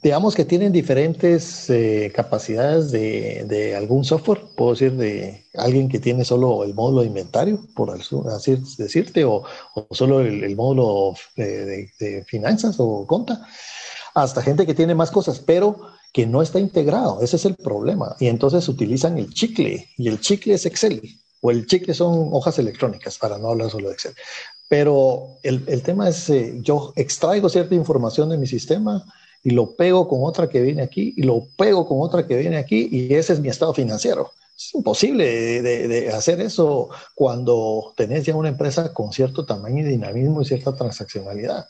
digamos 0.03 0.35
que 0.35 0.43
tienen 0.43 0.73
diferentes 0.73 1.69
eh, 1.69 2.11
capacidades 2.13 2.91
de, 2.91 3.45
de, 3.47 3.75
algún 3.75 4.03
software. 4.03 4.41
Puedo 4.57 4.71
decir 4.71 4.91
de 4.93 5.45
alguien 5.55 5.87
que 5.87 5.99
tiene 5.99 6.25
solo 6.25 6.65
el 6.65 6.73
módulo 6.73 7.01
de 7.01 7.07
inventario, 7.07 7.65
por 7.73 7.89
así 7.89 8.57
decirte, 8.77 9.23
o, 9.23 9.43
o 9.73 9.87
solo 9.91 10.19
el, 10.19 10.55
módulo 10.57 11.15
de, 11.37 11.89
de, 11.97 12.25
finanzas 12.25 12.75
o 12.79 13.07
conta, 13.07 13.47
hasta 14.13 14.41
gente 14.41 14.65
que 14.65 14.73
tiene 14.73 14.93
más 14.93 15.09
cosas, 15.09 15.39
pero 15.39 15.77
que 16.11 16.27
no 16.27 16.41
está 16.41 16.59
integrado. 16.59 17.21
Ese 17.21 17.37
es 17.37 17.45
el 17.45 17.55
problema. 17.55 18.17
Y 18.19 18.27
entonces 18.27 18.67
utilizan 18.67 19.17
el 19.17 19.33
chicle, 19.33 19.87
y 19.97 20.09
el 20.09 20.19
chicle 20.19 20.55
es 20.55 20.65
Excel, 20.65 21.01
o 21.39 21.49
el 21.49 21.65
chicle 21.65 21.93
son 21.93 22.27
hojas 22.33 22.59
electrónicas, 22.59 23.17
para 23.17 23.37
no 23.37 23.51
hablar 23.51 23.69
solo 23.69 23.87
de 23.87 23.93
Excel. 23.93 24.13
Pero 24.67 25.37
el, 25.43 25.63
el 25.67 25.81
tema 25.81 26.09
es, 26.09 26.29
eh, 26.29 26.55
yo 26.61 26.91
extraigo 26.97 27.47
cierta 27.47 27.73
información 27.73 28.27
de 28.29 28.37
mi 28.37 28.47
sistema, 28.47 29.05
y 29.43 29.51
lo 29.51 29.75
pego 29.75 30.07
con 30.07 30.23
otra 30.23 30.49
que 30.49 30.61
viene 30.61 30.81
aquí 30.81 31.13
y 31.17 31.23
lo 31.23 31.47
pego 31.57 31.85
con 31.85 32.01
otra 32.01 32.25
que 32.25 32.37
viene 32.37 32.57
aquí 32.57 32.87
y 32.89 33.13
ese 33.13 33.33
es 33.33 33.39
mi 33.39 33.49
estado 33.49 33.73
financiero. 33.73 34.31
Es 34.55 34.73
imposible 34.73 35.61
de, 35.61 36.11
hacer 36.11 36.39
eso 36.39 36.89
cuando 37.15 37.93
tenés 37.97 38.25
ya 38.25 38.35
una 38.35 38.49
empresa 38.49 38.93
con 38.93 39.11
cierto 39.11 39.45
tamaño 39.45 39.81
y 39.81 39.89
dinamismo 39.89 40.41
y 40.41 40.45
cierta 40.45 40.73
transaccionalidad, 40.73 41.67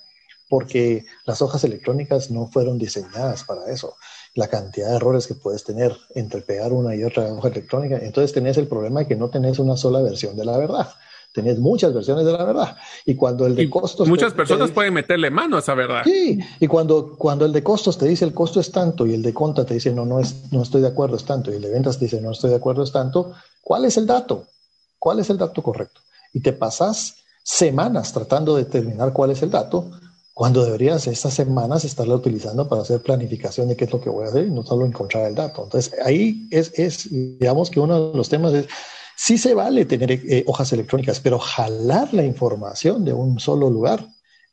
porque 0.50 1.06
las 1.26 1.42
hojas 1.42 1.64
electrónicas 1.64 2.30
no 2.30 2.48
fueron 2.48 2.78
diseñadas 2.78 3.44
para 3.46 3.72
eso. 3.72 3.96
La 4.36 4.50
cantidad 4.50 4.90
de 4.90 4.98
errores 4.98 5.28
que 5.28 5.36
puedes 5.36 5.64
tener 5.64 5.96
entre 6.14 6.42
pegar 6.42 6.74
una 6.74 6.96
y 6.96 7.04
otra 7.04 7.34
hoja 7.34 7.48
electrónica, 7.48 7.98
entonces 7.98 8.34
tenés 8.34 8.58
el 8.58 8.68
problema 8.68 9.02
de 9.02 9.08
que 9.08 9.16
no 9.16 9.30
tenés 9.30 9.60
una 9.60 9.78
sola 9.78 10.02
versión 10.02 10.36
de 10.36 10.46
la 10.46 10.58
verdad 10.58 10.90
tenés 11.34 11.60
muchas 11.60 11.94
versiones 11.94 12.26
de 12.26 12.32
la 12.32 12.46
verdad. 12.46 12.78
Y 13.06 13.16
cuando 13.16 13.46
el 13.46 13.56
de 13.56 13.70
costos... 13.70 14.08
Muchas 14.08 14.34
personas 14.34 14.72
pueden 14.72 14.94
meterle 14.94 15.30
mano 15.30 15.58
a 15.58 15.60
esa 15.60 15.74
verdad. 15.74 16.04
Sí, 16.06 16.40
y 16.60 16.68
cuando, 16.68 17.16
cuando 17.18 17.46
el 17.46 17.52
de 17.52 17.64
costos 17.64 17.98
te 17.98 18.06
dice 18.06 18.24
el 18.24 18.34
costo 18.34 18.60
es 18.60 18.72
tanto 18.72 19.06
y 19.06 19.14
el 19.14 19.22
de 19.22 19.34
conta 19.34 19.66
te 19.66 19.74
dice 19.74 19.92
no, 19.92 20.06
no, 20.06 20.20
es, 20.20 20.52
no 20.52 20.62
estoy 20.62 20.82
de 20.82 20.88
acuerdo, 20.88 21.16
es 21.16 21.26
tanto, 21.26 21.52
y 21.52 21.56
el 21.56 21.62
de 21.62 21.72
ventas 21.72 21.98
te 21.98 22.06
dice 22.06 22.22
no 22.22 22.32
estoy 22.32 22.52
de 22.52 22.58
acuerdo, 22.58 22.84
es 22.84 22.92
tanto, 22.92 23.34
¿cuál 23.62 23.86
es 23.86 23.98
el 23.98 24.06
dato? 24.06 24.46
¿Cuál 25.00 25.20
es 25.20 25.30
el 25.30 25.38
dato 25.38 25.62
correcto? 25.62 26.02
Y 26.32 26.40
te 26.40 26.54
pasas 26.54 27.16
semanas 27.44 28.14
tratando 28.14 28.56
de 28.56 28.64
determinar 28.64 29.12
cuál 29.12 29.32
es 29.32 29.42
el 29.42 29.50
dato, 29.50 29.90
cuando 30.34 30.64
deberías 30.64 31.06
estas 31.08 31.34
semanas 31.34 31.86
estarla 31.86 32.16
utilizando 32.16 32.68
para 32.68 32.82
hacer 32.82 33.02
planificación 33.02 33.68
de 33.68 33.76
qué 33.76 33.86
es 33.86 33.92
lo 33.92 34.02
que 34.02 34.10
voy 34.10 34.26
a 34.26 34.30
hacer 34.30 34.48
y 34.48 34.52
no 34.52 34.64
solo 34.64 34.86
encontrar 34.86 35.28
el 35.28 35.36
dato. 35.36 35.64
Entonces, 35.64 35.94
ahí 36.04 36.48
es, 36.50 36.72
es 36.76 37.08
digamos 37.12 37.70
que 37.70 37.80
uno 37.80 38.12
de 38.12 38.18
los 38.18 38.30
temas 38.30 38.54
es 38.54 38.68
Sí 39.16 39.38
se 39.38 39.54
vale 39.54 39.86
tener 39.86 40.12
eh, 40.12 40.44
hojas 40.48 40.74
electrónicas, 40.74 41.20
pero 41.20 41.40
jalar 41.40 42.14
la 42.14 42.24
información 42.24 43.06
de 43.06 43.14
un 43.14 43.40
solo 43.40 43.70
lugar, 43.70 44.06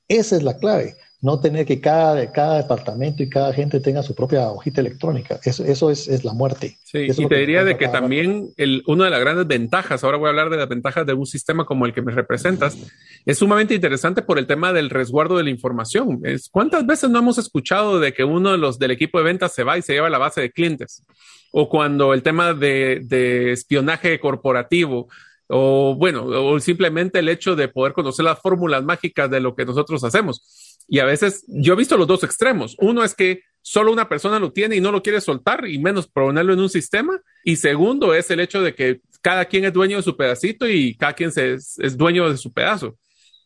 esa 0.08 0.36
es 0.36 0.42
la 0.42 0.56
clave. 0.58 0.96
No 1.22 1.38
tener 1.38 1.66
que 1.66 1.82
cada, 1.82 2.32
cada 2.32 2.56
departamento 2.56 3.22
y 3.22 3.28
cada 3.28 3.52
gente 3.52 3.78
tenga 3.80 4.02
su 4.02 4.14
propia 4.14 4.50
hojita 4.50 4.80
electrónica. 4.80 5.38
Eso, 5.44 5.64
eso 5.64 5.90
es, 5.90 6.08
es 6.08 6.24
la 6.24 6.32
muerte. 6.32 6.78
Sí, 6.82 7.08
y 7.10 7.28
te 7.28 7.36
diría 7.36 7.62
de 7.62 7.76
que 7.76 7.88
también 7.88 8.48
el, 8.56 8.82
una 8.86 9.04
de 9.04 9.10
las 9.10 9.20
grandes 9.20 9.46
ventajas, 9.46 10.02
ahora 10.02 10.16
voy 10.16 10.28
a 10.28 10.30
hablar 10.30 10.48
de 10.48 10.56
las 10.56 10.68
ventajas 10.68 11.04
de 11.04 11.12
un 11.12 11.26
sistema 11.26 11.66
como 11.66 11.84
el 11.84 11.92
que 11.92 12.00
me 12.00 12.12
representas, 12.12 12.78
es 13.26 13.36
sumamente 13.36 13.74
interesante 13.74 14.22
por 14.22 14.38
el 14.38 14.46
tema 14.46 14.72
del 14.72 14.88
resguardo 14.88 15.36
de 15.36 15.44
la 15.44 15.50
información. 15.50 16.20
Es, 16.24 16.48
¿Cuántas 16.48 16.86
veces 16.86 17.10
no 17.10 17.18
hemos 17.18 17.36
escuchado 17.36 18.00
de 18.00 18.14
que 18.14 18.24
uno 18.24 18.52
de 18.52 18.58
los 18.58 18.78
del 18.78 18.92
equipo 18.92 19.18
de 19.18 19.24
ventas 19.24 19.52
se 19.52 19.62
va 19.62 19.76
y 19.76 19.82
se 19.82 19.92
lleva 19.92 20.08
la 20.08 20.18
base 20.18 20.40
de 20.40 20.50
clientes? 20.50 21.04
O 21.50 21.68
cuando 21.68 22.14
el 22.14 22.22
tema 22.22 22.54
de, 22.54 23.52
espionaje 23.52 24.18
corporativo, 24.20 25.08
o 25.48 25.96
bueno, 25.96 26.24
o 26.24 26.60
simplemente 26.60 27.18
el 27.18 27.28
hecho 27.28 27.56
de 27.56 27.68
poder 27.68 27.92
conocer 27.92 28.24
las 28.24 28.38
fórmulas 28.38 28.84
mágicas 28.84 29.30
de 29.30 29.40
lo 29.40 29.54
que 29.54 29.64
nosotros 29.64 30.04
hacemos. 30.04 30.78
Y 30.86 31.00
a 31.00 31.04
veces 31.04 31.44
yo 31.48 31.74
he 31.74 31.76
visto 31.76 31.96
los 31.96 32.06
dos 32.06 32.22
extremos. 32.24 32.76
Uno 32.80 33.02
es 33.02 33.14
que 33.14 33.42
solo 33.62 33.92
una 33.92 34.08
persona 34.08 34.38
lo 34.38 34.52
tiene 34.52 34.76
y 34.76 34.80
no 34.80 34.92
lo 34.92 35.02
quiere 35.02 35.20
soltar 35.20 35.66
y 35.66 35.78
menos 35.78 36.06
ponerlo 36.08 36.52
en 36.52 36.60
un 36.60 36.68
sistema. 36.68 37.20
Y 37.44 37.56
segundo 37.56 38.14
es 38.14 38.30
el 38.30 38.40
hecho 38.40 38.62
de 38.62 38.74
que 38.74 39.00
cada 39.20 39.44
quien 39.44 39.64
es 39.64 39.72
dueño 39.72 39.96
de 39.96 40.02
su 40.02 40.16
pedacito 40.16 40.68
y 40.68 40.94
cada 40.96 41.12
quien 41.12 41.32
es, 41.34 41.76
dueño 41.96 42.30
de 42.30 42.36
su 42.36 42.52
pedazo. 42.52 42.96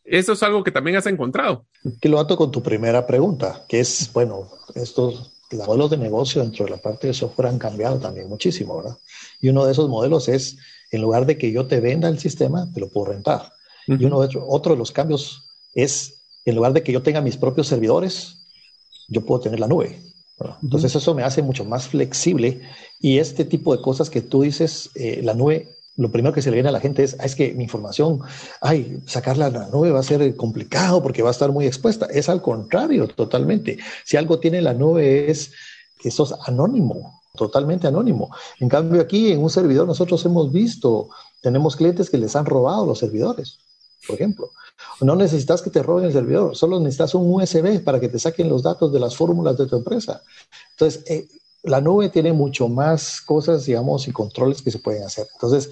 Eso 0.03 0.33
es 0.33 0.43
algo 0.43 0.63
que 0.63 0.71
también 0.71 0.97
has 0.97 1.07
encontrado. 1.07 1.65
Que 1.99 2.09
lo 2.09 2.19
ato 2.19 2.37
con 2.37 2.51
tu 2.51 2.61
primera 2.61 3.07
pregunta, 3.07 3.65
que 3.67 3.79
es, 3.79 4.11
bueno, 4.13 4.47
estos 4.75 5.34
los 5.51 5.67
modelos 5.67 5.89
de 5.91 5.97
negocio 5.97 6.41
dentro 6.41 6.65
de 6.65 6.71
la 6.71 6.77
parte 6.77 7.07
de 7.07 7.13
software 7.13 7.49
han 7.49 7.59
cambiado 7.59 7.97
también 7.97 8.27
muchísimo, 8.27 8.77
¿verdad? 8.77 8.97
Y 9.41 9.49
uno 9.49 9.65
de 9.65 9.71
esos 9.71 9.89
modelos 9.89 10.27
es, 10.27 10.57
en 10.91 11.01
lugar 11.01 11.25
de 11.25 11.37
que 11.37 11.51
yo 11.51 11.67
te 11.67 11.79
venda 11.79 12.09
el 12.09 12.19
sistema, 12.19 12.71
te 12.73 12.79
lo 12.79 12.89
puedo 12.89 13.11
rentar. 13.11 13.51
Y 13.87 14.03
uno 14.05 14.21
de 14.21 14.39
otro 14.47 14.73
de 14.73 14.79
los 14.79 14.91
cambios 14.91 15.43
es, 15.75 16.21
en 16.45 16.55
lugar 16.55 16.73
de 16.73 16.81
que 16.81 16.91
yo 16.91 17.03
tenga 17.03 17.21
mis 17.21 17.37
propios 17.37 17.67
servidores, 17.67 18.47
yo 19.07 19.21
puedo 19.21 19.41
tener 19.41 19.59
la 19.59 19.67
nube. 19.67 20.01
Entonces 20.61 20.95
eso 20.95 21.13
me 21.13 21.23
hace 21.23 21.41
mucho 21.41 21.63
más 21.63 21.87
flexible 21.87 22.61
y 22.99 23.19
este 23.19 23.45
tipo 23.45 23.75
de 23.75 23.81
cosas 23.81 24.09
que 24.09 24.21
tú 24.21 24.41
dices, 24.41 24.89
eh, 24.95 25.21
la 25.23 25.33
nube 25.33 25.75
lo 25.97 26.11
primero 26.11 26.33
que 26.33 26.41
se 26.41 26.49
le 26.49 26.55
viene 26.55 26.69
a 26.69 26.73
la 26.73 26.79
gente 26.79 27.03
es, 27.03 27.15
ah, 27.19 27.25
es 27.25 27.35
que 27.35 27.53
mi 27.53 27.63
información, 27.63 28.19
ay, 28.61 28.99
sacarla 29.05 29.45
a 29.45 29.49
la 29.49 29.67
nube 29.67 29.91
va 29.91 29.99
a 29.99 30.03
ser 30.03 30.35
complicado 30.35 31.01
porque 31.01 31.23
va 31.23 31.29
a 31.29 31.31
estar 31.31 31.51
muy 31.51 31.65
expuesta. 31.65 32.07
Es 32.07 32.27
al 32.27 32.41
contrario, 32.41 33.07
totalmente. 33.07 33.77
Si 34.03 34.17
algo 34.17 34.39
tiene 34.39 34.61
la 34.61 34.73
nube 34.73 35.31
es 35.31 35.51
que 35.97 36.11
sos 36.11 36.35
anónimo, 36.45 37.21
totalmente 37.35 37.87
anónimo. 37.87 38.29
En 38.59 38.67
cambio 38.67 39.01
aquí 39.01 39.31
en 39.31 39.41
un 39.41 39.49
servidor 39.49 39.87
nosotros 39.87 40.23
hemos 40.25 40.51
visto, 40.51 41.09
tenemos 41.41 41.75
clientes 41.75 42.09
que 42.09 42.17
les 42.17 42.35
han 42.35 42.45
robado 42.45 42.85
los 42.85 42.99
servidores, 42.99 43.59
por 44.05 44.15
ejemplo. 44.15 44.51
No 44.99 45.15
necesitas 45.15 45.61
que 45.61 45.69
te 45.69 45.81
roben 45.81 46.05
el 46.05 46.13
servidor, 46.13 46.57
solo 46.57 46.79
necesitas 46.79 47.15
un 47.15 47.33
USB 47.33 47.81
para 47.81 48.01
que 48.01 48.09
te 48.09 48.19
saquen 48.19 48.49
los 48.49 48.63
datos 48.63 48.91
de 48.91 48.99
las 48.99 49.15
fórmulas 49.15 49.57
de 49.57 49.67
tu 49.67 49.77
empresa. 49.77 50.21
Entonces, 50.71 51.03
eh, 51.09 51.27
la 51.65 51.81
nube 51.81 52.09
tiene 52.09 52.33
mucho 52.33 52.67
más 52.67 53.21
cosas, 53.21 53.65
digamos, 53.65 54.07
y 54.07 54.11
controles 54.11 54.61
que 54.61 54.71
se 54.71 54.79
pueden 54.79 55.03
hacer. 55.03 55.27
Entonces, 55.33 55.69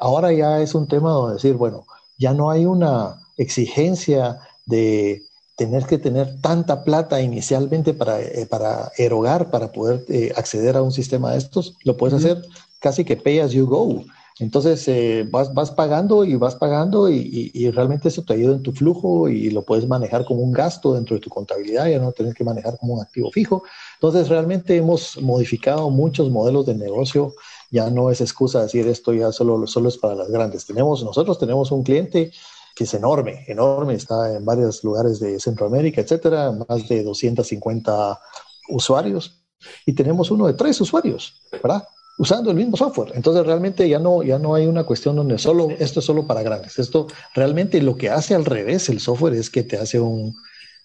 ahora 0.00 0.32
ya 0.32 0.60
es 0.60 0.74
un 0.74 0.86
tema 0.86 1.10
donde 1.10 1.34
decir, 1.34 1.54
bueno, 1.54 1.86
ya 2.18 2.32
no 2.32 2.50
hay 2.50 2.66
una 2.66 3.20
exigencia 3.36 4.40
de 4.66 5.22
tener 5.56 5.86
que 5.86 5.98
tener 5.98 6.40
tanta 6.40 6.82
plata 6.82 7.20
inicialmente 7.20 7.94
para, 7.94 8.20
eh, 8.20 8.46
para 8.46 8.90
erogar, 8.96 9.50
para 9.50 9.70
poder 9.70 10.04
eh, 10.08 10.32
acceder 10.36 10.76
a 10.76 10.82
un 10.82 10.92
sistema 10.92 11.32
de 11.32 11.38
estos. 11.38 11.76
Lo 11.84 11.96
puedes 11.96 12.14
hacer 12.14 12.42
casi 12.80 13.04
que 13.04 13.16
pay 13.16 13.40
as 13.40 13.52
you 13.52 13.66
go. 13.66 14.04
Entonces 14.40 14.86
eh, 14.88 15.24
vas, 15.30 15.54
vas 15.54 15.70
pagando 15.70 16.24
y 16.24 16.34
vas 16.34 16.56
pagando 16.56 17.08
y, 17.08 17.52
y, 17.54 17.70
realmente 17.70 18.08
eso 18.08 18.24
te 18.24 18.34
ayuda 18.34 18.56
en 18.56 18.62
tu 18.62 18.72
flujo 18.72 19.28
y 19.28 19.50
lo 19.50 19.62
puedes 19.62 19.86
manejar 19.86 20.24
como 20.24 20.42
un 20.42 20.52
gasto 20.52 20.94
dentro 20.94 21.14
de 21.14 21.20
tu 21.20 21.30
contabilidad, 21.30 21.86
ya 21.86 22.00
no 22.00 22.10
tienes 22.10 22.34
que 22.34 22.42
manejar 22.42 22.76
como 22.78 22.94
un 22.94 23.02
activo 23.02 23.30
fijo. 23.30 23.62
Entonces 23.94 24.28
realmente 24.28 24.76
hemos 24.76 25.22
modificado 25.22 25.88
muchos 25.90 26.30
modelos 26.30 26.66
de 26.66 26.74
negocio, 26.74 27.34
ya 27.70 27.90
no 27.90 28.10
es 28.10 28.20
excusa 28.20 28.62
decir 28.62 28.88
esto 28.88 29.12
ya 29.12 29.30
solo, 29.30 29.68
solo 29.68 29.88
es 29.88 29.98
para 29.98 30.16
las 30.16 30.28
grandes. 30.28 30.66
Tenemos, 30.66 31.04
nosotros 31.04 31.38
tenemos 31.38 31.70
un 31.70 31.84
cliente 31.84 32.32
que 32.74 32.84
es 32.84 32.94
enorme, 32.94 33.44
enorme, 33.46 33.94
está 33.94 34.34
en 34.34 34.44
varios 34.44 34.82
lugares 34.82 35.20
de 35.20 35.38
Centroamérica, 35.38 36.00
etcétera, 36.00 36.50
más 36.68 36.88
de 36.88 37.04
250 37.04 38.20
usuarios 38.68 39.44
y 39.86 39.92
tenemos 39.92 40.30
uno 40.30 40.46
de 40.46 40.54
tres 40.54 40.80
usuarios, 40.80 41.40
¿verdad? 41.52 41.86
Usando 42.18 42.50
el 42.50 42.56
mismo 42.56 42.76
software. 42.76 43.12
Entonces 43.14 43.44
realmente 43.46 43.88
ya 43.88 43.98
no, 43.98 44.22
ya 44.22 44.38
no 44.38 44.54
hay 44.54 44.66
una 44.66 44.84
cuestión 44.84 45.16
donde 45.16 45.38
solo 45.38 45.70
esto 45.78 46.00
es 46.00 46.06
solo 46.06 46.26
para 46.26 46.42
grandes. 46.42 46.78
Esto 46.78 47.06
realmente 47.34 47.82
lo 47.82 47.96
que 47.96 48.10
hace 48.10 48.34
al 48.34 48.44
revés 48.44 48.88
el 48.88 49.00
software 49.00 49.34
es 49.34 49.50
que 49.50 49.62
te 49.62 49.78
hace 49.78 50.00
un, 50.00 50.34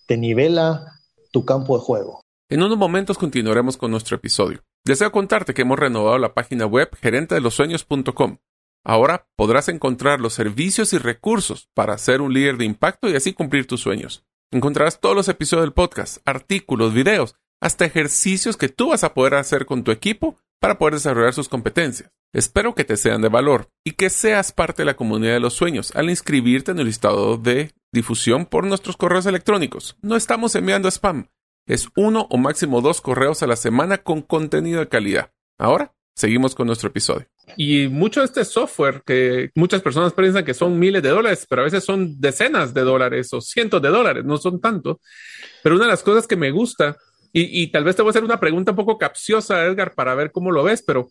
te 0.07 0.17
nivela 0.17 0.99
tu 1.31 1.45
campo 1.45 1.77
de 1.77 1.83
juego. 1.83 2.21
En 2.49 2.63
unos 2.63 2.77
momentos 2.77 3.17
continuaremos 3.17 3.77
con 3.77 3.91
nuestro 3.91 4.15
episodio. 4.15 4.63
Deseo 4.85 5.11
contarte 5.11 5.53
que 5.53 5.61
hemos 5.61 5.77
renovado 5.77 6.17
la 6.17 6.33
página 6.33 6.65
web 6.65 6.89
gerentedelosueños.com. 6.99 8.37
Ahora 8.83 9.27
podrás 9.35 9.67
encontrar 9.69 10.19
los 10.19 10.33
servicios 10.33 10.93
y 10.93 10.97
recursos 10.97 11.69
para 11.75 11.97
ser 11.97 12.21
un 12.21 12.33
líder 12.33 12.57
de 12.57 12.65
impacto 12.65 13.09
y 13.09 13.15
así 13.15 13.33
cumplir 13.33 13.67
tus 13.67 13.81
sueños. 13.81 14.25
Encontrarás 14.51 14.99
todos 14.99 15.15
los 15.15 15.27
episodios 15.27 15.65
del 15.65 15.73
podcast, 15.73 16.17
artículos, 16.25 16.93
videos, 16.93 17.35
hasta 17.61 17.85
ejercicios 17.85 18.57
que 18.57 18.69
tú 18.69 18.89
vas 18.89 19.03
a 19.03 19.13
poder 19.13 19.35
hacer 19.35 19.65
con 19.65 19.83
tu 19.83 19.91
equipo 19.91 20.37
para 20.59 20.77
poder 20.77 20.95
desarrollar 20.95 21.33
sus 21.33 21.49
competencias. 21.49 22.11
Espero 22.33 22.75
que 22.75 22.83
te 22.83 22.97
sean 22.97 23.21
de 23.21 23.29
valor 23.29 23.69
y 23.83 23.93
que 23.93 24.09
seas 24.09 24.51
parte 24.51 24.83
de 24.83 24.85
la 24.85 24.95
comunidad 24.95 25.33
de 25.33 25.39
los 25.39 25.53
sueños 25.53 25.91
al 25.95 26.09
inscribirte 26.09 26.71
en 26.71 26.79
el 26.79 26.85
listado 26.85 27.37
de 27.37 27.71
difusión 27.91 28.45
por 28.45 28.65
nuestros 28.65 28.97
correos 28.97 29.25
electrónicos. 29.25 29.97
No 30.01 30.15
estamos 30.15 30.53
enviando 30.55 30.89
spam, 30.89 31.27
es 31.65 31.87
uno 31.95 32.27
o 32.29 32.37
máximo 32.37 32.81
dos 32.81 32.99
correos 32.99 33.41
a 33.43 33.47
la 33.47 33.55
semana 33.55 33.99
con 33.99 34.21
contenido 34.21 34.79
de 34.79 34.89
calidad. 34.89 35.31
Ahora, 35.57 35.93
seguimos 36.15 36.55
con 36.55 36.67
nuestro 36.67 36.89
episodio. 36.89 37.27
Y 37.57 37.87
mucho 37.87 38.19
de 38.19 38.25
este 38.27 38.43
software 38.45 39.03
que 39.05 39.51
muchas 39.55 39.81
personas 39.81 40.13
piensan 40.13 40.45
que 40.45 40.53
son 40.53 40.77
miles 40.77 41.01
de 41.01 41.09
dólares, 41.09 41.45
pero 41.49 41.61
a 41.61 41.65
veces 41.65 41.83
son 41.83 42.19
decenas 42.19 42.73
de 42.73 42.81
dólares 42.81 43.31
o 43.33 43.41
cientos 43.41 43.81
de 43.81 43.89
dólares, 43.89 44.25
no 44.25 44.37
son 44.37 44.59
tanto. 44.59 44.99
Pero 45.63 45.75
una 45.75 45.85
de 45.85 45.91
las 45.91 46.03
cosas 46.03 46.27
que 46.27 46.35
me 46.35 46.51
gusta 46.51 46.97
y, 47.31 47.67
tal 47.67 47.83
vez 47.83 47.95
te 47.95 48.01
voy 48.01 48.09
a 48.09 48.11
hacer 48.11 48.23
una 48.23 48.39
pregunta 48.39 48.71
un 48.71 48.77
poco 48.77 48.97
capciosa, 48.97 49.65
Edgar, 49.65 49.93
para 49.93 50.15
ver 50.15 50.31
cómo 50.31 50.51
lo 50.51 50.63
ves, 50.63 50.83
pero 50.85 51.09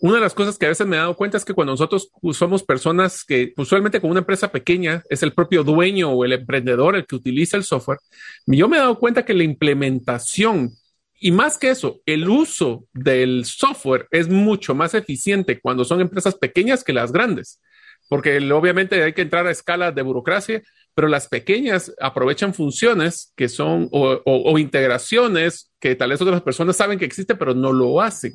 una 0.00 0.16
de 0.16 0.20
las 0.20 0.34
cosas 0.34 0.58
que 0.58 0.66
a 0.66 0.68
veces 0.68 0.86
me 0.86 0.96
he 0.96 0.98
dado 0.98 1.16
cuenta 1.16 1.38
es 1.38 1.44
que 1.44 1.54
cuando 1.54 1.72
nosotros 1.72 2.10
somos 2.32 2.62
personas 2.62 3.24
que 3.24 3.52
usualmente 3.56 4.00
con 4.00 4.10
una 4.10 4.20
empresa 4.20 4.52
pequeña 4.52 5.02
es 5.08 5.22
el 5.22 5.32
propio 5.32 5.64
dueño 5.64 6.10
o 6.10 6.24
el 6.24 6.34
emprendedor 6.34 6.96
el 6.96 7.06
que 7.06 7.16
utiliza 7.16 7.56
el 7.56 7.64
software, 7.64 7.98
yo 8.46 8.68
me 8.68 8.76
he 8.76 8.80
dado 8.80 8.98
cuenta 8.98 9.24
que 9.24 9.34
la 9.34 9.44
implementación 9.44 10.70
y 11.18 11.30
más 11.30 11.56
que 11.56 11.70
eso, 11.70 12.00
el 12.04 12.28
uso 12.28 12.84
del 12.92 13.46
software 13.46 14.06
es 14.10 14.28
mucho 14.28 14.74
más 14.74 14.94
eficiente 14.94 15.58
cuando 15.60 15.84
son 15.84 16.00
empresas 16.00 16.34
pequeñas 16.34 16.84
que 16.84 16.92
las 16.92 17.10
grandes, 17.10 17.60
porque 18.08 18.36
obviamente 18.52 19.02
hay 19.02 19.14
que 19.14 19.22
entrar 19.22 19.46
a 19.46 19.50
escala 19.50 19.92
de 19.92 20.02
burocracia 20.02 20.62
pero 20.96 21.08
las 21.08 21.28
pequeñas 21.28 21.92
aprovechan 22.00 22.54
funciones 22.54 23.34
que 23.36 23.50
son 23.50 23.90
o, 23.92 24.58
integraciones 24.58 25.70
que 25.78 25.94
tal 25.94 26.08
vez 26.08 26.22
otras 26.22 26.40
personas 26.40 26.74
saben 26.74 26.98
que 26.98 27.04
existen, 27.04 27.36
pero 27.36 27.54
no 27.54 27.70
lo 27.70 28.00
hacen 28.00 28.34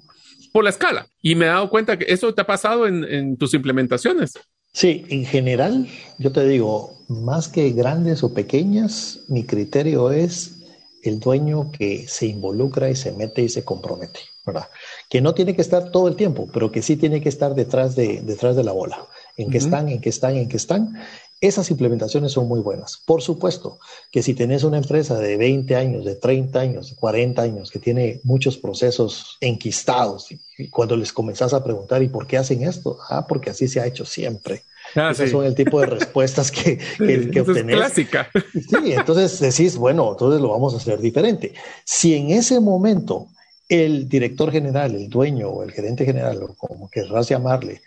por 0.54 0.64
la 0.64 0.70
escala. 0.70 1.08
Y 1.24 1.34
me 1.34 1.46
he 1.46 1.50
dado 1.50 1.72
cuenta 1.72 1.98
que 1.98 2.06
eso 2.08 2.32
te 2.36 2.42
ha 2.42 2.46
pasado 2.46 2.86
en, 2.86 3.04
en 3.04 3.36
tus 3.36 3.56
implementaciones. 3.56 4.34
Sí, 4.74 5.06
en 5.10 5.26
general, 5.26 5.88
yo 6.20 6.32
te 6.32 6.48
digo, 6.48 7.00
más 7.10 7.48
que 7.48 7.72
grandes 7.72 8.22
o 8.22 8.32
pequeñas, 8.32 9.22
mi 9.28 9.44
criterio 9.44 10.12
es 10.12 10.60
el 11.02 11.20
dueño 11.20 11.72
que 11.72 12.08
se 12.08 12.28
involucra 12.28 12.92
y 12.92 12.96
se 12.96 13.12
mete 13.12 13.42
y 13.42 13.50
se 13.50 13.66
compromete, 13.66 14.20
¿verdad? 14.46 14.68
Que 15.10 15.20
no 15.20 15.34
tiene 15.34 15.56
que 15.56 15.64
estar 15.64 15.90
todo 15.90 16.08
el 16.08 16.16
tiempo, 16.16 16.48
pero 16.54 16.72
que 16.72 16.84
sí 16.84 16.96
tiene 16.96 17.22
que 17.22 17.30
estar 17.30 17.56
detrás 17.56 17.96
de, 17.96 18.22
detrás 18.22 18.56
de 18.56 18.64
la 18.64 18.72
bola. 18.72 19.08
En 19.36 19.50
qué 19.50 19.58
están, 19.58 19.90
en 19.90 20.00
qué 20.00 20.10
están, 20.10 20.36
en 20.36 20.48
qué 20.48 20.58
están. 20.58 20.94
Esas 21.42 21.72
implementaciones 21.72 22.32
son 22.34 22.48
muy 22.48 22.60
buenas. 22.60 23.02
Por 23.04 23.24
supuesto 23.24 23.80
que 24.12 24.22
si 24.22 24.36
tenés 24.36 24.64
una 24.64 24.78
empresa 24.78 25.18
de 25.18 25.38
20 25.38 25.76
años, 25.76 26.06
de 26.06 26.16
30 26.16 26.60
años, 26.60 26.92
de 26.92 26.96
40 26.96 27.42
años, 27.42 27.72
que 27.72 27.80
tiene 27.80 28.22
muchos 28.24 28.58
procesos 28.58 29.38
enquistados, 29.42 30.28
y 30.32 30.70
cuando 30.70 30.96
les 30.96 31.12
comenzás 31.12 31.54
a 31.56 31.64
preguntar, 31.64 32.04
¿y 32.04 32.10
por 32.10 32.28
qué 32.28 32.38
hacen 32.38 32.62
esto? 32.64 33.00
Ah, 33.10 33.26
porque 33.28 33.50
así 33.50 33.68
se 33.68 33.80
ha 33.80 33.88
hecho 33.88 34.06
siempre. 34.06 34.62
Ah, 34.96 35.10
Esas 35.12 35.32
son 35.32 35.46
el 35.46 35.56
tipo 35.56 35.80
de 35.80 35.88
respuestas 35.88 36.52
que, 36.52 36.78
que, 36.98 37.32
que 37.32 37.42
obtenés. 37.42 37.76
clásica. 37.76 38.30
Sí, 38.54 38.94
entonces 38.94 39.40
decís, 39.40 39.78
bueno, 39.78 40.12
entonces 40.12 40.40
lo 40.42 40.50
vamos 40.50 40.76
a 40.76 40.78
hacer 40.78 41.00
diferente. 41.00 41.54
Si 41.86 42.14
en 42.14 42.30
ese 42.30 42.60
momento 42.60 43.30
el 43.68 44.08
director 44.08 44.52
general, 44.52 44.94
el 44.94 45.10
dueño 45.10 45.50
o 45.50 45.64
el 45.64 45.72
gerente 45.72 46.06
general, 46.06 46.44
o 46.44 46.54
como 46.56 46.90
querrás 46.90 47.30
llamarle, 47.30 47.82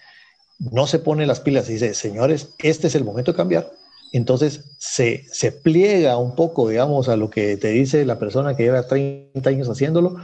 no 0.59 0.87
se 0.87 0.99
pone 0.99 1.27
las 1.27 1.40
pilas 1.40 1.69
y 1.69 1.75
dice, 1.75 1.95
señores, 1.95 2.49
este 2.59 2.87
es 2.87 2.95
el 2.95 3.05
momento 3.05 3.33
de 3.33 3.37
cambiar, 3.37 3.71
entonces 4.12 4.61
se, 4.79 5.25
se 5.33 5.51
pliega 5.51 6.17
un 6.19 6.37
poco, 6.37 6.69
digamos, 6.69 7.09
a 7.09 7.17
lo 7.17 7.31
que 7.31 7.57
te 7.57 7.69
dice 7.69 8.05
la 8.05 8.19
persona 8.19 8.57
que 8.57 8.62
lleva 8.62 8.87
30 8.87 9.51
años 9.51 9.69
haciéndolo, 9.69 10.17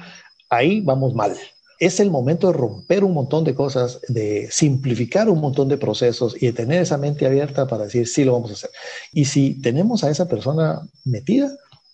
ahí 0.48 0.80
vamos 0.80 1.14
mal. 1.14 1.36
Es 1.80 1.98
el 1.98 2.10
momento 2.10 2.48
de 2.48 2.52
romper 2.52 3.02
un 3.02 3.14
montón 3.14 3.42
de 3.42 3.54
cosas, 3.54 4.00
de 4.06 4.48
simplificar 4.50 5.28
un 5.28 5.40
montón 5.40 5.68
de 5.68 5.78
procesos 5.78 6.36
y 6.40 6.46
de 6.46 6.52
tener 6.52 6.82
esa 6.82 6.98
mente 6.98 7.26
abierta 7.26 7.66
para 7.66 7.84
decir, 7.84 8.06
sí, 8.06 8.22
lo 8.22 8.34
vamos 8.34 8.50
a 8.50 8.54
hacer. 8.54 8.70
Y 9.12 9.24
si 9.24 9.60
tenemos 9.60 10.04
a 10.04 10.10
esa 10.10 10.28
persona 10.28 10.82
metida, 11.04 11.50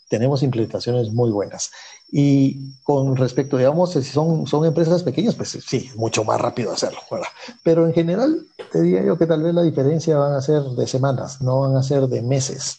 tenemos 0.09 0.42
implementaciones 0.42 1.11
muy 1.11 1.31
buenas. 1.31 1.70
Y 2.10 2.74
con 2.84 3.16
respecto, 3.16 3.56
digamos, 3.56 3.92
si 3.92 4.02
son, 4.02 4.46
son 4.46 4.64
empresas 4.64 5.02
pequeñas, 5.02 5.34
pues 5.34 5.58
sí, 5.66 5.90
mucho 5.96 6.24
más 6.24 6.40
rápido 6.40 6.72
hacerlo, 6.72 7.00
¿verdad? 7.10 7.28
Pero 7.62 7.86
en 7.86 7.92
general, 7.92 8.46
te 8.70 8.80
diría 8.80 9.04
yo 9.04 9.18
que 9.18 9.26
tal 9.26 9.42
vez 9.42 9.54
la 9.54 9.62
diferencia 9.62 10.16
van 10.16 10.34
a 10.34 10.40
ser 10.40 10.62
de 10.62 10.86
semanas, 10.86 11.42
no 11.42 11.60
van 11.60 11.76
a 11.76 11.82
ser 11.82 12.06
de 12.06 12.22
meses. 12.22 12.78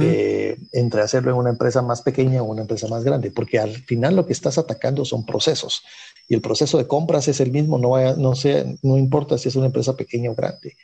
Eh, 0.00 0.58
entre 0.70 1.02
hacerlo 1.02 1.32
en 1.32 1.38
una 1.38 1.50
empresa 1.50 1.82
más 1.82 2.02
pequeña 2.02 2.40
o 2.40 2.44
una 2.44 2.62
empresa 2.62 2.86
más 2.86 3.02
grande, 3.02 3.32
porque 3.32 3.58
al 3.58 3.72
final 3.72 4.14
lo 4.14 4.24
que 4.24 4.32
estás 4.32 4.56
atacando 4.56 5.04
son 5.04 5.26
procesos 5.26 5.82
y 6.28 6.34
el 6.34 6.40
proceso 6.40 6.78
de 6.78 6.86
compras 6.86 7.28
es 7.28 7.40
el 7.40 7.50
mismo, 7.50 7.78
no, 7.78 7.98
no, 8.16 8.34
sea, 8.34 8.64
no 8.82 8.96
importa 8.96 9.38
si 9.38 9.48
es 9.48 9.56
una 9.56 9.66
empresa 9.66 9.96
pequeña 9.96 10.30
o 10.30 10.34
grande. 10.34 10.76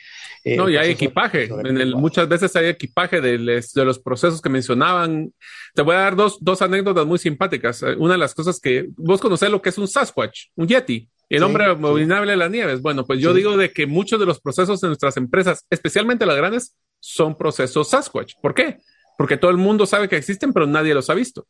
Eh, 0.45 0.57
no, 0.57 0.69
y 0.69 0.77
hay 0.77 0.91
equipaje. 0.91 1.45
En 1.45 1.79
el, 1.79 1.95
muchas 1.97 2.29
veces 2.29 2.55
hay 2.57 2.67
equipaje 2.67 3.21
de, 3.21 3.39
de, 3.39 3.85
los 3.85 3.99
procesos 3.99 4.41
que 4.41 4.49
mencionaban. 4.49 5.33
Te 5.75 5.83
voy 5.83 5.97
a 5.97 6.01
dar 6.01 6.17
dos, 6.17 6.39
dos 6.41 6.63
anécdotas 6.63 7.07
muy 7.07 7.19
simpáticas. 7.19 7.83
Una 7.99 8.13
de 8.13 8.19
las 8.19 8.35
cosas 8.35 8.61
que 8.61 8.87
vos 8.97 9.21
conocés 9.21 9.51
lo 9.51 9.63
que 9.63 9.71
es 9.71 9.79
un 9.79 9.89
Sasquatch, 9.89 10.47
un 10.57 10.69
Yeti. 10.69 11.09
El 11.29 11.43
hombre 11.43 11.67
abominable 11.67 12.33
de 12.33 12.39
las 12.39 12.51
nieves. 12.51 12.81
Bueno, 12.81 13.05
pues 13.05 13.21
yo 13.21 13.35
digo 13.35 13.57
de 13.57 13.71
que 13.71 13.87
muchos 13.87 14.19
de 14.19 14.25
los 14.25 14.41
procesos 14.41 14.81
de 14.81 14.89
nuestras 14.89 15.17
empresas, 15.19 15.67
especialmente 15.69 16.25
las 16.25 16.37
grandes, 16.37 16.75
son 17.01 17.37
procesos 17.37 17.91
Sasquatch. 17.91 18.35
¿Por 18.41 18.55
qué? 18.55 18.79
Porque 19.19 19.37
todo 19.37 19.51
el 19.51 19.59
mundo 19.59 19.85
sabe 19.85 20.09
que 20.09 20.17
existen, 20.17 20.53
pero 20.53 20.67
nadie 20.67 20.95
los 20.95 21.11
ha 21.11 21.15
visto. 21.15 21.47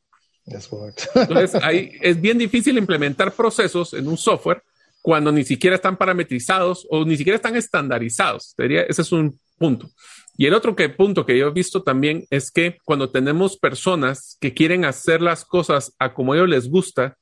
Entonces, 0.46 1.54
ahí 1.62 1.92
es 2.00 2.20
bien 2.20 2.38
difícil 2.38 2.76
implementar 2.78 3.32
procesos 3.32 3.94
en 3.94 4.08
un 4.08 4.16
software 4.16 4.62
cuando 5.00 5.32
ni 5.32 5.44
siquiera 5.44 5.76
están 5.76 5.96
parametrizados 5.96 6.86
o 6.90 7.04
ni 7.04 7.16
siquiera 7.16 7.36
están 7.36 7.56
estandarizados. 7.56 8.54
Diría, 8.58 8.82
ese 8.82 9.02
es 9.02 9.12
un 9.12 9.38
punto. 9.56 9.90
Y 10.36 10.46
el 10.46 10.54
otro 10.54 10.76
que, 10.76 10.88
punto 10.88 11.26
que 11.26 11.36
yo 11.36 11.48
he 11.48 11.52
visto 11.52 11.82
también 11.82 12.24
es 12.30 12.50
que 12.50 12.78
cuando 12.84 13.10
tenemos 13.10 13.56
personas 13.58 14.36
que 14.40 14.54
quieren 14.54 14.84
hacer 14.84 15.20
las 15.20 15.44
cosas 15.44 15.94
a 15.98 16.14
como 16.14 16.32
a 16.32 16.36
ellos 16.36 16.48
les 16.48 16.68
gusta, 16.68 17.16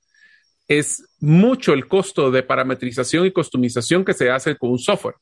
es 0.69 1.03
mucho 1.21 1.73
el 1.73 1.87
costo 1.87 2.31
de 2.31 2.43
parametrización 2.43 3.25
y 3.27 3.31
customización 3.31 4.05
que 4.05 4.15
se 4.15 4.31
hace 4.31 4.57
con 4.57 4.71
un 4.71 4.79
software. 4.79 5.15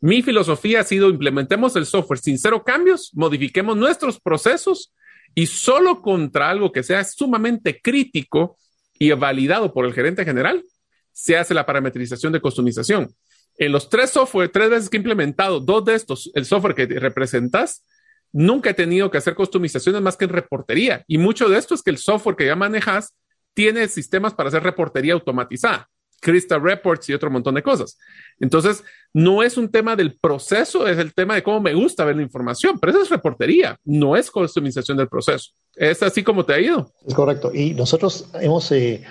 Mi 0.00 0.22
filosofía 0.22 0.80
ha 0.80 0.84
sido 0.84 1.08
implementemos 1.08 1.76
el 1.76 1.86
software 1.86 2.18
sin 2.18 2.38
cero 2.38 2.62
cambios, 2.64 3.10
modifiquemos 3.14 3.76
nuestros 3.76 4.20
procesos 4.20 4.92
y 5.34 5.46
solo 5.46 6.02
contra 6.02 6.50
algo 6.50 6.72
que 6.72 6.82
sea 6.82 7.04
sumamente 7.04 7.80
crítico 7.80 8.58
y 8.98 9.12
validado 9.12 9.72
por 9.72 9.84
el 9.84 9.92
gerente 9.92 10.24
general, 10.24 10.64
se 11.16 11.38
hace 11.38 11.54
la 11.54 11.64
parametrización 11.64 12.30
de 12.30 12.42
customización. 12.42 13.08
En 13.56 13.72
los 13.72 13.88
tres 13.88 14.10
software, 14.10 14.50
tres 14.52 14.68
veces 14.68 14.90
que 14.90 14.98
he 14.98 15.00
implementado, 15.00 15.60
dos 15.60 15.82
de 15.86 15.94
estos, 15.94 16.30
el 16.34 16.44
software 16.44 16.74
que 16.74 16.84
representas, 16.86 17.86
nunca 18.32 18.68
he 18.68 18.74
tenido 18.74 19.10
que 19.10 19.16
hacer 19.16 19.34
customizaciones 19.34 20.02
más 20.02 20.18
que 20.18 20.26
en 20.26 20.32
reportería. 20.32 21.04
Y 21.08 21.16
mucho 21.16 21.48
de 21.48 21.56
esto 21.56 21.74
es 21.74 21.82
que 21.82 21.88
el 21.88 21.96
software 21.96 22.36
que 22.36 22.44
ya 22.44 22.54
manejas 22.54 23.16
tiene 23.54 23.88
sistemas 23.88 24.34
para 24.34 24.50
hacer 24.50 24.62
reportería 24.62 25.14
automatizada, 25.14 25.88
Crystal 26.20 26.60
Reports 26.62 27.08
y 27.08 27.14
otro 27.14 27.30
montón 27.30 27.54
de 27.54 27.62
cosas. 27.62 27.96
Entonces, 28.38 28.84
no 29.14 29.42
es 29.42 29.56
un 29.56 29.70
tema 29.70 29.96
del 29.96 30.18
proceso, 30.18 30.86
es 30.86 30.98
el 30.98 31.14
tema 31.14 31.34
de 31.34 31.42
cómo 31.42 31.62
me 31.62 31.72
gusta 31.72 32.04
ver 32.04 32.16
la 32.16 32.22
información, 32.22 32.78
pero 32.78 32.92
eso 32.92 33.00
es 33.04 33.08
reportería, 33.08 33.78
no 33.84 34.16
es 34.16 34.30
customización 34.30 34.98
del 34.98 35.08
proceso. 35.08 35.52
Es 35.74 36.02
así 36.02 36.22
como 36.22 36.44
te 36.44 36.52
ha 36.52 36.60
ido. 36.60 36.92
Es 37.06 37.14
correcto. 37.14 37.52
Y 37.54 37.72
nosotros 37.72 38.28
hemos 38.34 38.70
eh, 38.72 39.02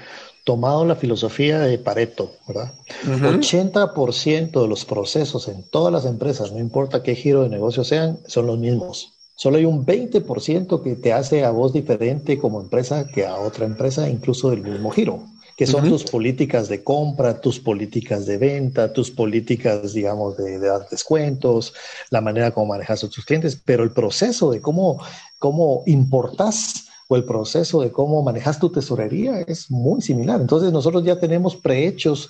tomado 0.45 0.85
la 0.85 0.95
filosofía 0.95 1.59
de 1.59 1.79
Pareto, 1.79 2.31
¿verdad? 2.47 2.71
80% 3.03 4.61
de 4.61 4.67
los 4.67 4.85
procesos 4.85 5.47
en 5.47 5.63
todas 5.63 5.91
las 5.91 6.05
empresas, 6.05 6.51
no 6.51 6.59
importa 6.59 7.03
qué 7.03 7.15
giro 7.15 7.43
de 7.43 7.49
negocio 7.49 7.83
sean, 7.83 8.19
son 8.27 8.45
los 8.45 8.59
mismos. 8.59 9.13
Solo 9.35 9.57
hay 9.57 9.65
un 9.65 9.85
20% 9.85 10.81
que 10.83 10.95
te 10.95 11.11
hace 11.11 11.43
a 11.43 11.49
vos 11.49 11.73
diferente 11.73 12.37
como 12.37 12.61
empresa 12.61 13.07
que 13.07 13.25
a 13.25 13.37
otra 13.37 13.65
empresa, 13.65 14.07
incluso 14.07 14.51
del 14.51 14.61
mismo 14.61 14.91
giro, 14.91 15.23
que 15.57 15.65
son 15.65 15.89
tus 15.89 16.03
políticas 16.03 16.69
de 16.69 16.83
compra, 16.83 17.41
tus 17.41 17.59
políticas 17.59 18.27
de 18.27 18.37
venta, 18.37 18.93
tus 18.93 19.09
políticas, 19.09 19.93
digamos, 19.93 20.37
de, 20.37 20.59
dar 20.59 20.87
descuentos, 20.89 21.73
la 22.11 22.21
manera 22.21 22.51
como 22.51 22.67
manejas 22.67 23.03
a 23.03 23.09
tus 23.09 23.25
clientes, 23.25 23.59
pero 23.65 23.83
el 23.83 23.91
proceso 23.91 24.51
de 24.51 24.61
cómo, 24.61 25.01
cómo 25.39 25.81
importas 25.87 26.84
o 27.07 27.15
el 27.15 27.23
proceso 27.23 27.81
de 27.81 27.91
cómo 27.91 28.21
manejas 28.23 28.59
tu 28.59 28.69
tesorería 28.71 29.41
es 29.41 29.69
muy 29.69 30.01
similar. 30.01 30.41
Entonces 30.41 30.71
nosotros 30.71 31.03
ya 31.03 31.19
tenemos 31.19 31.55
prehechos 31.55 32.29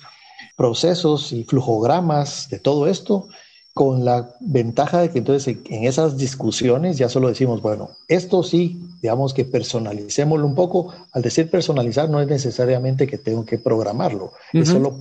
procesos 0.56 1.32
y 1.32 1.44
flujogramas 1.44 2.48
de 2.50 2.58
todo 2.58 2.86
esto 2.86 3.28
con 3.74 4.06
la 4.06 4.34
ventaja 4.40 5.02
de 5.02 5.10
que 5.10 5.18
entonces 5.18 5.54
en 5.66 5.84
esas 5.84 6.16
discusiones 6.16 6.96
ya 6.96 7.10
solo 7.10 7.28
decimos, 7.28 7.60
bueno, 7.60 7.90
esto 8.08 8.42
sí, 8.42 8.80
digamos 9.02 9.34
que 9.34 9.44
personalicémoslo 9.44 10.46
un 10.46 10.54
poco. 10.54 10.94
Al 11.12 11.20
decir 11.20 11.50
personalizar 11.50 12.08
no 12.08 12.20
es 12.22 12.26
necesariamente 12.26 13.06
que 13.06 13.18
tengo 13.18 13.44
que 13.44 13.58
programarlo, 13.58 14.32
es 14.54 14.70
solo 14.70 14.98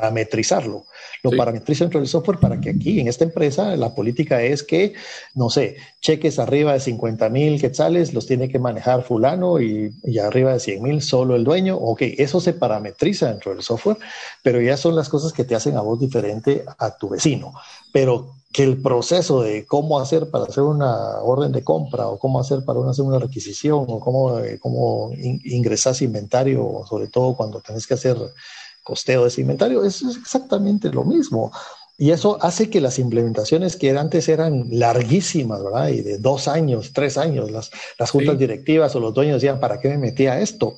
parametrizarlo. 0.00 0.84
Lo 1.22 1.30
parametrizo 1.32 1.84
dentro 1.84 2.00
del 2.00 2.08
software 2.08 2.38
para 2.38 2.60
que 2.60 2.70
aquí 2.70 3.00
en 3.00 3.08
esta 3.08 3.24
empresa 3.24 3.76
la 3.76 3.94
política 3.94 4.42
es 4.42 4.62
que, 4.62 4.94
no 5.34 5.50
sé, 5.50 5.76
cheques 6.00 6.38
arriba 6.38 6.72
de 6.72 6.80
50 6.80 7.28
mil 7.30 7.60
quetzales 7.60 8.14
los 8.14 8.26
tiene 8.26 8.48
que 8.48 8.58
manejar 8.58 9.02
fulano 9.02 9.60
y, 9.60 9.92
y 10.04 10.18
arriba 10.18 10.52
de 10.52 10.60
100 10.60 10.82
mil 10.82 11.02
solo 11.02 11.36
el 11.36 11.44
dueño. 11.44 11.76
Ok, 11.76 12.02
eso 12.18 12.40
se 12.40 12.52
parametriza 12.52 13.28
dentro 13.28 13.52
del 13.52 13.62
software, 13.62 13.98
pero 14.42 14.60
ya 14.60 14.76
son 14.76 14.94
las 14.94 15.08
cosas 15.08 15.32
que 15.32 15.44
te 15.44 15.54
hacen 15.54 15.76
a 15.76 15.80
vos 15.80 15.98
diferente 15.98 16.64
a 16.78 16.96
tu 16.96 17.08
vecino 17.08 17.52
pero 17.96 18.34
que 18.52 18.62
el 18.62 18.82
proceso 18.82 19.40
de 19.40 19.64
cómo 19.64 19.98
hacer 19.98 20.30
para 20.30 20.44
hacer 20.44 20.64
una 20.64 21.18
orden 21.22 21.50
de 21.50 21.64
compra 21.64 22.08
o 22.08 22.18
cómo 22.18 22.38
hacer 22.38 22.62
para 22.62 22.78
hacer 22.88 23.06
una 23.06 23.18
requisición 23.18 23.86
o 23.88 24.00
cómo, 24.00 24.38
eh, 24.38 24.58
cómo 24.58 25.12
ingresas 25.14 26.02
inventario, 26.02 26.84
sobre 26.86 27.08
todo 27.08 27.34
cuando 27.34 27.62
tenés 27.62 27.86
que 27.86 27.94
hacer 27.94 28.18
costeo 28.86 29.22
de 29.22 29.28
ese 29.28 29.40
inventario, 29.40 29.84
es 29.84 30.02
exactamente 30.02 30.90
lo 30.90 31.04
mismo. 31.04 31.50
Y 31.98 32.10
eso 32.10 32.38
hace 32.42 32.68
que 32.68 32.80
las 32.80 32.98
implementaciones 32.98 33.74
que 33.76 33.90
antes 33.96 34.28
eran 34.28 34.66
larguísimas, 34.70 35.64
¿verdad? 35.64 35.88
Y 35.88 36.02
de 36.02 36.18
dos 36.18 36.46
años, 36.46 36.92
tres 36.92 37.16
años, 37.16 37.50
las, 37.50 37.70
las 37.98 38.10
juntas 38.10 38.38
directivas 38.38 38.94
o 38.94 39.00
los 39.00 39.14
dueños 39.14 39.40
decían, 39.40 39.60
¿para 39.60 39.80
qué 39.80 39.88
me 39.88 39.98
metía 39.98 40.38
esto? 40.38 40.76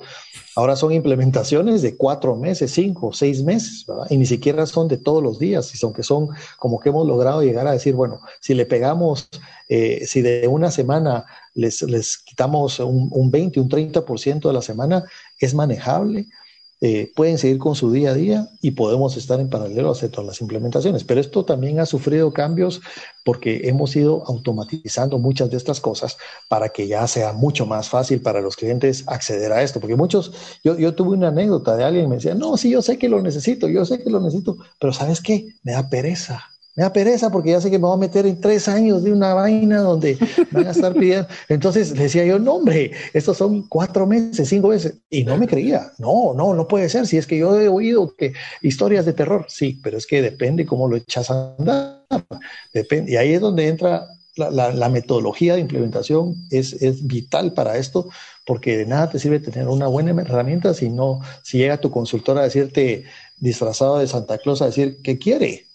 Ahora 0.54 0.76
son 0.76 0.92
implementaciones 0.92 1.82
de 1.82 1.96
cuatro 1.96 2.36
meses, 2.36 2.70
cinco, 2.70 3.12
seis 3.12 3.42
meses, 3.42 3.84
¿verdad? 3.86 4.06
Y 4.10 4.16
ni 4.16 4.26
siquiera 4.26 4.64
son 4.64 4.86
de 4.86 4.96
todos 4.96 5.22
los 5.22 5.40
días, 5.40 5.72
aunque 5.82 6.04
son 6.04 6.28
como 6.56 6.78
que 6.78 6.90
hemos 6.90 7.06
logrado 7.06 7.42
llegar 7.42 7.66
a 7.66 7.72
decir, 7.72 7.94
bueno, 7.94 8.20
si 8.40 8.54
le 8.54 8.64
pegamos, 8.64 9.28
eh, 9.68 10.04
si 10.06 10.22
de 10.22 10.46
una 10.46 10.70
semana 10.70 11.26
les, 11.52 11.82
les 11.82 12.16
quitamos 12.18 12.78
un, 12.78 13.08
un 13.10 13.30
20, 13.30 13.60
un 13.60 13.68
30% 13.68 14.48
de 14.48 14.52
la 14.52 14.62
semana, 14.62 15.04
es 15.40 15.52
manejable 15.52 16.28
eh, 16.80 17.10
pueden 17.16 17.38
seguir 17.38 17.58
con 17.58 17.74
su 17.74 17.90
día 17.90 18.10
a 18.10 18.14
día 18.14 18.48
y 18.60 18.72
podemos 18.72 19.16
estar 19.16 19.40
en 19.40 19.50
paralelo 19.50 19.90
hacer 19.90 20.10
todas 20.10 20.26
las 20.26 20.40
implementaciones. 20.40 21.04
Pero 21.04 21.20
esto 21.20 21.44
también 21.44 21.80
ha 21.80 21.86
sufrido 21.86 22.32
cambios 22.32 22.80
porque 23.24 23.68
hemos 23.68 23.94
ido 23.96 24.22
automatizando 24.26 25.18
muchas 25.18 25.50
de 25.50 25.56
estas 25.56 25.80
cosas 25.80 26.16
para 26.48 26.68
que 26.68 26.86
ya 26.86 27.06
sea 27.08 27.32
mucho 27.32 27.66
más 27.66 27.88
fácil 27.88 28.20
para 28.20 28.40
los 28.40 28.56
clientes 28.56 29.04
acceder 29.08 29.52
a 29.52 29.62
esto. 29.62 29.80
Porque 29.80 29.96
muchos, 29.96 30.32
yo, 30.62 30.78
yo 30.78 30.94
tuve 30.94 31.16
una 31.16 31.28
anécdota 31.28 31.76
de 31.76 31.84
alguien 31.84 32.04
que 32.04 32.08
me 32.10 32.16
decía, 32.16 32.34
no, 32.34 32.56
sí, 32.56 32.70
yo 32.70 32.82
sé 32.82 32.96
que 32.98 33.08
lo 33.08 33.20
necesito, 33.22 33.68
yo 33.68 33.84
sé 33.84 34.02
que 34.02 34.10
lo 34.10 34.20
necesito, 34.20 34.56
pero 34.78 34.92
¿sabes 34.92 35.20
qué? 35.20 35.48
Me 35.62 35.72
da 35.72 35.88
pereza 35.88 36.44
me 36.78 36.84
da 36.84 36.92
pereza 36.92 37.28
porque 37.28 37.50
ya 37.50 37.60
sé 37.60 37.72
que 37.72 37.78
me 37.78 37.88
voy 37.88 37.94
a 37.94 37.98
meter 37.98 38.24
en 38.24 38.40
tres 38.40 38.68
años 38.68 39.02
de 39.02 39.12
una 39.12 39.34
vaina 39.34 39.80
donde 39.80 40.16
van 40.52 40.68
a 40.68 40.70
estar 40.70 40.94
pidiendo. 40.94 41.26
Entonces 41.48 41.90
le 41.90 42.04
decía 42.04 42.24
yo, 42.24 42.38
no, 42.38 42.54
hombre, 42.54 42.92
estos 43.12 43.36
son 43.36 43.66
cuatro 43.66 44.06
meses, 44.06 44.48
cinco 44.48 44.68
meses. 44.68 44.94
Y 45.10 45.24
no 45.24 45.36
me 45.36 45.48
creía. 45.48 45.90
No, 45.98 46.34
no, 46.34 46.54
no 46.54 46.68
puede 46.68 46.88
ser. 46.88 47.08
Si 47.08 47.16
es 47.16 47.26
que 47.26 47.36
yo 47.36 47.60
he 47.60 47.66
oído 47.66 48.14
que 48.14 48.32
historias 48.62 49.04
de 49.06 49.12
terror, 49.12 49.46
sí, 49.48 49.80
pero 49.82 49.98
es 49.98 50.06
que 50.06 50.22
depende 50.22 50.66
cómo 50.66 50.86
lo 50.86 50.94
echas 50.94 51.32
a 51.32 51.56
andar. 51.58 52.04
Depende. 52.72 53.10
Y 53.10 53.16
ahí 53.16 53.32
es 53.32 53.40
donde 53.40 53.66
entra 53.66 54.06
la, 54.36 54.88
metodología 54.88 55.54
de 55.54 55.60
implementación, 55.62 56.36
es, 56.48 56.74
es 56.74 57.04
vital 57.04 57.54
para 57.54 57.76
esto, 57.76 58.08
porque 58.46 58.76
de 58.76 58.86
nada 58.86 59.10
te 59.10 59.18
sirve 59.18 59.40
tener 59.40 59.66
una 59.66 59.88
buena 59.88 60.12
herramienta 60.22 60.72
si 60.74 60.90
no, 60.90 61.18
si 61.42 61.58
llega 61.58 61.80
tu 61.80 61.90
consultor 61.90 62.38
a 62.38 62.42
decirte 62.42 63.02
disfrazado 63.36 63.98
de 63.98 64.06
Santa 64.06 64.38
Claus 64.38 64.62
a 64.62 64.66
decir, 64.66 64.98
¿qué 65.02 65.18
quiere? 65.18 65.67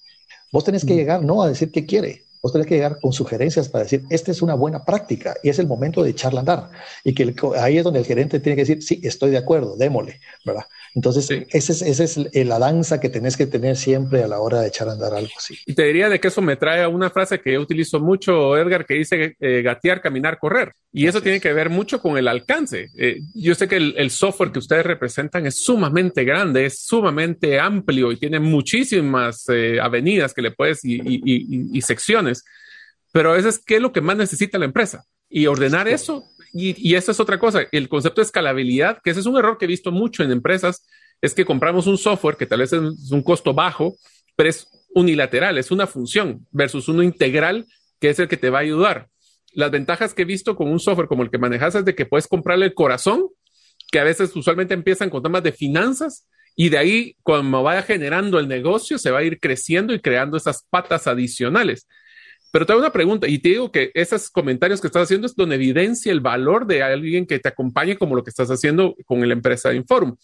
Vos 0.54 0.64
tenés 0.64 0.86
que 0.86 0.94
mm. 0.94 0.98
llegar 0.98 1.24
no 1.24 1.42
a 1.42 1.50
decir 1.50 1.72
qué 1.72 1.84
quiere, 1.84 2.22
vos 2.40 2.52
tenés 2.52 2.68
que 2.68 2.76
llegar 2.76 3.00
con 3.02 3.12
sugerencias 3.12 3.70
para 3.70 3.86
decir, 3.86 4.04
esta 4.12 4.30
es 4.30 4.44
una 4.44 4.54
buena 4.54 4.86
práctica 4.86 5.34
y 5.42 5.50
es 5.50 5.58
el 5.58 5.66
momento 5.66 6.04
de 6.04 6.12
echarla 6.12 6.40
a 6.40 6.42
andar. 6.42 6.70
Y 7.04 7.16
que 7.16 7.34
ahí 7.58 7.80
es 7.80 7.84
donde 7.84 8.00
el 8.00 8.06
gerente 8.06 8.40
tiene 8.40 8.56
que 8.56 8.62
decir, 8.62 8.84
sí, 8.84 9.02
estoy 9.04 9.32
de 9.32 9.40
acuerdo, 9.40 9.76
démosle, 9.76 10.20
¿verdad? 10.46 10.66
Entonces, 10.96 11.46
esa 11.50 12.04
es, 12.04 12.18
es 12.18 12.48
la 12.48 12.60
danza 12.60 13.00
que 13.00 13.10
tenés 13.10 13.36
que 13.36 13.48
tener 13.48 13.76
siempre 13.78 14.24
a 14.24 14.28
la 14.28 14.40
hora 14.40 14.62
de 14.62 14.68
echar 14.68 14.90
a 14.90 14.94
andar 14.94 15.14
algo 15.14 15.32
así. 15.38 15.58
Y 15.66 15.74
te 15.74 15.84
diría 15.84 16.08
de 16.08 16.20
que 16.20 16.28
eso 16.28 16.42
me 16.42 16.56
trae 16.56 16.84
a 16.84 16.90
una 16.90 17.10
frase 17.10 17.40
que 17.40 17.54
yo 17.54 17.62
utilizo 17.62 18.00
mucho, 18.00 18.56
Edgar, 18.58 18.86
que 18.86 18.96
dice 18.96 19.36
eh, 19.40 19.62
gatear, 19.64 20.02
caminar, 20.02 20.38
correr. 20.38 20.74
Y 20.92 21.08
eso 21.08 21.22
tiene 21.22 21.42
que 21.42 21.52
ver 21.52 21.72
mucho 21.72 22.00
con 22.00 22.18
el 22.18 22.28
alcance. 22.28 22.90
Eh, 22.96 23.20
yo 23.34 23.56
sé 23.56 23.68
que 23.68 23.78
el, 23.78 24.12
software 24.12 24.52
que 24.52 24.60
ustedes 24.60 24.86
representan 24.86 25.48
es 25.48 25.56
sumamente 25.56 26.24
grande, 26.24 26.68
es 26.68 26.86
sumamente 26.86 27.60
amplio 27.60 28.12
y 28.12 28.18
tiene 28.18 28.40
muchísimas 28.40 29.46
eh, 29.50 29.80
avenidas 29.82 30.34
que 30.36 30.44
le 30.44 30.52
puedes 30.52 30.82
y, 30.84 31.82
secciones. 31.82 32.46
Pero 33.12 33.32
a 33.32 33.36
veces, 33.36 33.60
¿qué 33.66 33.78
es 33.78 33.82
lo 33.82 33.92
que 33.92 34.02
más 34.02 34.18
necesita 34.18 34.60
la 34.60 34.66
empresa? 34.66 35.04
Y 35.28 35.48
ordenar 35.48 35.88
eso 35.88 36.24
y, 36.54 36.90
y 36.90 36.96
esa 36.96 37.12
es 37.12 37.20
otra 37.20 37.40
cosa, 37.40 37.68
el 37.72 37.90
concepto 37.90 38.22
de 38.22 38.26
escalabilidad, 38.26 39.00
que 39.04 39.12
ese 39.12 39.20
es 39.20 39.26
un 39.26 39.38
error 39.38 39.58
que 39.58 39.66
he 39.66 39.68
visto 39.68 39.92
mucho 39.92 40.24
en 40.24 40.32
empresas, 40.32 40.88
es 41.22 41.34
que 41.34 41.46
compramos 41.46 41.88
un 41.88 41.98
software 41.98 42.38
que 42.38 42.46
tal 42.46 42.60
vez 42.60 42.74
es 42.74 43.12
un 43.12 43.24
costo 43.24 43.54
bajo, 43.54 43.96
pero 44.36 44.50
es 44.50 44.68
unilateral, 44.94 45.58
es 45.58 45.72
una 45.72 45.88
función 45.88 46.46
versus 46.52 46.88
uno 46.88 47.02
integral 47.02 47.66
que 48.00 48.10
es 48.10 48.20
el 48.20 48.28
que 48.28 48.38
te 48.38 48.50
va 48.50 48.60
a 48.60 48.62
ayudar. 48.62 49.08
Las 49.54 49.72
ventajas 49.72 50.14
que 50.14 50.24
he 50.24 50.26
visto 50.26 50.56
con 50.56 50.70
un 50.70 50.80
software 50.80 51.08
como 51.08 51.24
el 51.24 51.30
que 51.30 51.38
manejas 51.38 51.76
es 51.76 51.86
de 51.86 51.96
que 51.96 52.06
puedes 52.06 52.28
comprarle 52.28 52.66
el 52.66 52.74
corazón, 52.74 53.30
que 53.92 54.00
a 54.00 54.04
veces 54.04 54.36
usualmente 54.36 54.74
empiezan 54.74 55.10
con 55.10 55.24
temas 55.24 55.44
de 55.44 55.54
finanzas 55.54 56.28
y 56.56 56.70
de 56.70 56.78
ahí, 56.78 57.16
cuando 57.24 57.64
vaya 57.64 57.82
generando 57.82 58.40
el 58.40 58.48
negocio, 58.48 58.98
se 58.98 59.10
va 59.10 59.20
a 59.20 59.24
ir 59.24 59.40
creciendo 59.40 59.94
y 59.94 60.00
creando 60.00 60.38
esas 60.38 60.66
patas 60.70 61.08
adicionales. 61.08 61.88
Pero 62.54 62.68
te 62.68 62.72
hago 62.72 62.82
una 62.82 62.92
pregunta 62.92 63.28
y 63.28 63.40
te 63.40 63.50
digo 63.50 63.72
que 63.72 63.90
esos 63.96 64.30
comentarios 64.30 64.80
que 64.80 64.86
estás 64.86 65.06
haciendo 65.06 65.26
es 65.26 65.36
donde 65.36 65.56
evidencia 65.56 66.12
el 66.12 66.20
valor 66.20 66.68
de 66.68 66.84
alguien 66.84 67.26
que 67.26 67.40
te 67.40 67.50
acompañe 67.50 67.98
como 67.98 68.16
lo 68.16 68.24
que 68.24 68.30
estás 68.30 68.52
haciendo 68.52 68.96
con 69.08 69.28
la 69.28 69.34
empresa 69.34 69.70
de 69.70 69.78
Inform. 69.78 70.16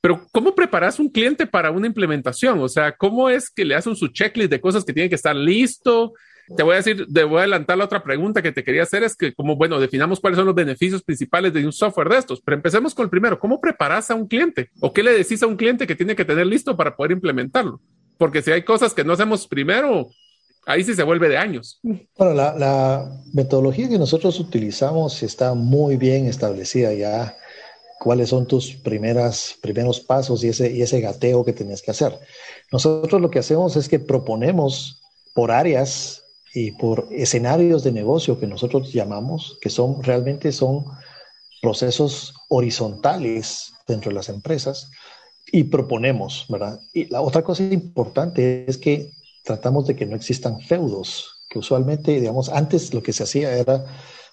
Pero 0.00 0.26
¿cómo 0.32 0.54
preparas 0.54 0.98
un 0.98 1.10
cliente 1.10 1.46
para 1.46 1.70
una 1.70 1.86
implementación? 1.86 2.58
O 2.60 2.70
sea, 2.70 2.96
¿cómo 2.96 3.28
es 3.28 3.50
que 3.50 3.66
le 3.66 3.74
hacen 3.74 3.94
su 3.96 4.08
checklist 4.08 4.50
de 4.50 4.62
cosas 4.62 4.82
que 4.82 4.94
tienen 4.94 5.10
que 5.10 5.16
estar 5.16 5.36
listo? 5.36 6.14
Te 6.56 6.62
voy 6.62 6.72
a 6.72 6.76
decir, 6.76 7.06
te 7.12 7.24
voy 7.24 7.36
a 7.36 7.40
adelantar 7.40 7.76
la 7.76 7.84
otra 7.84 8.02
pregunta 8.02 8.40
que 8.40 8.50
te 8.52 8.64
quería 8.64 8.84
hacer, 8.84 9.02
es 9.02 9.14
que 9.14 9.34
como, 9.34 9.54
bueno, 9.54 9.78
definamos 9.78 10.20
cuáles 10.20 10.38
son 10.38 10.46
los 10.46 10.54
beneficios 10.54 11.02
principales 11.02 11.52
de 11.52 11.66
un 11.66 11.72
software 11.74 12.08
de 12.08 12.16
estos, 12.16 12.40
pero 12.40 12.56
empecemos 12.56 12.94
con 12.94 13.04
el 13.04 13.10
primero, 13.10 13.38
¿cómo 13.38 13.60
preparas 13.60 14.10
a 14.10 14.14
un 14.14 14.26
cliente? 14.26 14.70
¿O 14.80 14.94
qué 14.94 15.02
le 15.02 15.12
decís 15.12 15.42
a 15.42 15.46
un 15.46 15.56
cliente 15.56 15.86
que 15.86 15.94
tiene 15.94 16.16
que 16.16 16.24
tener 16.24 16.46
listo 16.46 16.74
para 16.78 16.96
poder 16.96 17.12
implementarlo? 17.12 17.78
Porque 18.16 18.40
si 18.40 18.52
hay 18.52 18.62
cosas 18.62 18.94
que 18.94 19.04
no 19.04 19.12
hacemos 19.12 19.46
primero, 19.46 20.08
ahí 20.68 20.84
sí 20.84 20.94
se 20.94 21.02
vuelve 21.02 21.28
de 21.28 21.38
años. 21.38 21.80
Bueno, 21.82 22.34
la, 22.34 23.10
metodología 23.32 23.88
que 23.88 23.98
nosotros 23.98 24.38
utilizamos 24.38 25.22
está 25.22 25.54
muy 25.54 25.96
bien 25.96 26.26
establecida 26.26 26.92
ya. 26.92 27.36
¿Cuáles 28.00 28.28
son 28.28 28.46
tus 28.46 28.74
primeras, 28.74 29.56
primeros 29.60 29.98
pasos 29.98 30.44
y 30.44 30.48
ese, 30.50 30.70
y 30.70 30.82
ese 30.82 31.00
gateo 31.00 31.44
que 31.44 31.52
tienes 31.52 31.82
que 31.82 31.90
hacer? 31.90 32.16
Nosotros 32.70 33.20
lo 33.20 33.30
que 33.30 33.40
hacemos 33.40 33.74
es 33.76 33.88
que 33.88 33.98
proponemos 33.98 35.02
por 35.34 35.50
áreas 35.50 36.22
y 36.54 36.72
por 36.72 37.08
escenarios 37.10 37.82
de 37.82 37.90
negocio 37.90 38.38
que 38.38 38.46
nosotros 38.46 38.92
llamamos, 38.92 39.58
que 39.60 39.70
son 39.70 40.02
realmente 40.02 40.52
son 40.52 40.84
procesos 41.60 42.34
horizontales 42.48 43.72
dentro 43.88 44.10
de 44.10 44.14
las 44.14 44.28
empresas 44.28 44.90
y 45.50 45.64
proponemos, 45.64 46.46
¿verdad? 46.48 46.78
Y 46.92 47.06
la 47.06 47.20
otra 47.20 47.42
cosa 47.42 47.64
importante 47.64 48.64
es 48.68 48.78
que 48.78 49.10
tratamos 49.48 49.86
de 49.86 49.96
que 49.96 50.04
no 50.04 50.14
existan 50.14 50.60
feudos, 50.60 51.40
que 51.48 51.58
usualmente, 51.58 52.20
digamos, 52.20 52.50
antes 52.50 52.92
lo 52.92 53.02
que 53.02 53.14
se 53.14 53.22
hacía 53.22 53.56
era, 53.56 53.86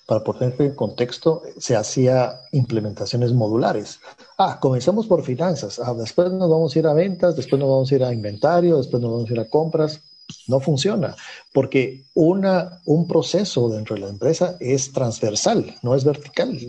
para 0.05 0.25
ponerte 0.25 0.65
en 0.65 0.75
contexto, 0.75 1.41
se 1.57 1.77
hacía 1.77 2.41
implementaciones 2.51 3.31
modulares. 3.31 4.01
Ah, 4.37 4.59
comenzamos 4.59 5.07
por 5.07 5.23
finanzas, 5.23 5.79
ah, 5.79 5.93
después 5.93 6.33
nos 6.33 6.49
vamos 6.49 6.75
a 6.75 6.79
ir 6.79 6.87
a 6.87 6.93
ventas, 6.93 7.37
después 7.37 7.57
nos 7.57 7.69
vamos 7.69 7.89
a 7.89 7.95
ir 7.95 8.03
a 8.03 8.13
inventario, 8.13 8.75
después 8.75 9.01
nos 9.01 9.13
vamos 9.13 9.29
a 9.29 9.33
ir 9.33 9.39
a 9.39 9.49
compras. 9.49 10.01
No 10.47 10.59
funciona, 10.59 11.15
porque 11.53 12.03
una, 12.15 12.81
un 12.85 13.07
proceso 13.07 13.69
dentro 13.69 13.95
de 13.95 14.01
la 14.01 14.09
empresa 14.09 14.57
es 14.59 14.91
transversal, 14.91 15.75
no 15.81 15.95
es 15.95 16.03
vertical. 16.03 16.59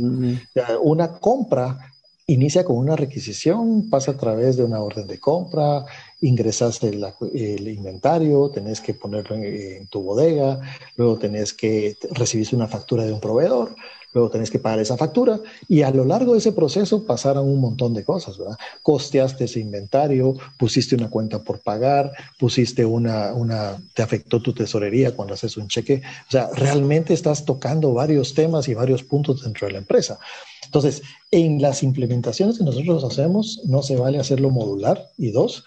Una 0.83 1.19
compra 1.19 1.79
inicia 2.27 2.65
con 2.65 2.77
una 2.77 2.97
requisición, 2.97 3.89
pasa 3.89 4.13
a 4.13 4.17
través 4.17 4.57
de 4.57 4.65
una 4.65 4.81
orden 4.81 5.07
de 5.07 5.19
compra, 5.19 5.85
ingresas 6.21 6.83
el, 6.83 7.69
inventario, 7.69 8.51
tenés 8.51 8.81
que 8.81 8.95
ponerlo 8.95 9.37
en, 9.37 9.87
tu 9.89 10.03
bodega, 10.03 10.61
luego 10.97 11.19
tenés 11.19 11.53
que 11.53 11.97
recibir 12.13 12.49
una 12.53 12.69
factura 12.69 13.05
de 13.05 13.13
un 13.13 13.21
proveedor, 13.21 13.75
luego 14.15 14.31
tenés 14.31 14.51
que 14.51 14.59
pagar 14.59 14.79
esa 14.79 14.97
factura 14.97 15.39
y 15.69 15.83
a 15.83 15.91
lo 15.91 16.05
largo 16.07 16.33
de 16.33 16.39
ese 16.39 16.53
proceso 16.53 17.05
pasaron 17.05 17.47
un 17.47 17.61
montón 17.61 17.93
de 17.93 18.03
cosas, 18.03 18.39
¿verdad? 18.39 18.57
Costeaste 18.83 19.45
ese 19.45 19.61
inventario, 19.61 20.35
pusiste 20.59 20.95
una 20.95 21.11
cuenta 21.11 21.43
por 21.43 21.61
pagar, 21.61 22.11
pusiste 22.39 22.85
una, 22.87 23.35
una, 23.35 23.77
te 23.93 24.03
afectó 24.03 24.41
tu 24.41 24.55
tesorería 24.55 25.15
cuando 25.15 25.35
haces 25.35 25.59
un 25.59 25.69
cheque, 25.69 26.01
o 26.29 26.31
sea, 26.31 26.49
realmente 26.55 27.13
estás 27.13 27.45
tocando 27.45 27.93
varios 27.93 28.33
temas 28.33 28.69
y 28.69 28.75
varios 28.75 29.03
puntos 29.03 29.43
dentro 29.43 29.67
de 29.67 29.75
la 29.75 29.79
empresa. 29.81 30.19
Entonces, 30.67 31.03
en 31.31 31.63
las 31.63 31.83
implementaciones 31.83 32.59
que 32.59 32.65
nosotros 32.65 33.05
hacemos, 33.05 33.61
no 33.65 33.83
se 33.83 33.97
vale 33.97 34.19
hacerlo 34.19 34.51
modular. 34.51 35.11
Y 35.17 35.31
dos, 35.31 35.65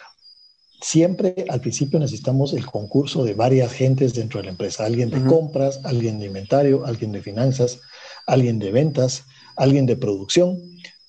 siempre 0.81 1.45
al 1.49 1.61
principio 1.61 1.99
necesitamos 1.99 2.53
el 2.53 2.65
concurso 2.65 3.23
de 3.23 3.33
varias 3.33 3.71
gentes 3.71 4.13
dentro 4.13 4.39
de 4.39 4.45
la 4.45 4.51
empresa, 4.51 4.85
alguien 4.85 5.09
de 5.09 5.23
compras, 5.23 5.79
alguien 5.83 6.19
de 6.19 6.27
inventario, 6.27 6.85
alguien 6.85 7.11
de 7.11 7.21
finanzas, 7.21 7.79
alguien 8.25 8.59
de 8.59 8.71
ventas, 8.71 9.25
alguien 9.55 9.85
de 9.85 9.97
producción, 9.97 10.61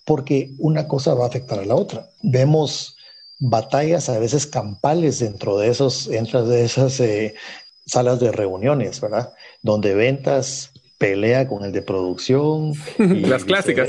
porque 0.04 0.54
una 0.58 0.88
cosa 0.88 1.14
va 1.14 1.24
a 1.24 1.28
afectar 1.28 1.58
a 1.58 1.64
la 1.64 1.76
otra. 1.76 2.10
Vemos 2.22 2.96
batallas 3.38 4.08
a 4.08 4.18
veces 4.18 4.46
campales 4.46 5.18
dentro 5.20 5.58
de 5.58 5.68
esos, 5.68 6.08
dentro 6.08 6.44
de 6.44 6.64
esas 6.64 6.98
eh, 7.00 7.34
salas 7.86 8.20
de 8.20 8.32
reuniones, 8.32 9.00
¿verdad? 9.00 9.32
Donde 9.62 9.94
ventas 9.94 10.72
pelea 11.00 11.48
con 11.48 11.64
el 11.64 11.72
de 11.72 11.80
producción. 11.80 12.74
Y 12.98 13.20
las 13.26 13.44
clásicas. 13.44 13.88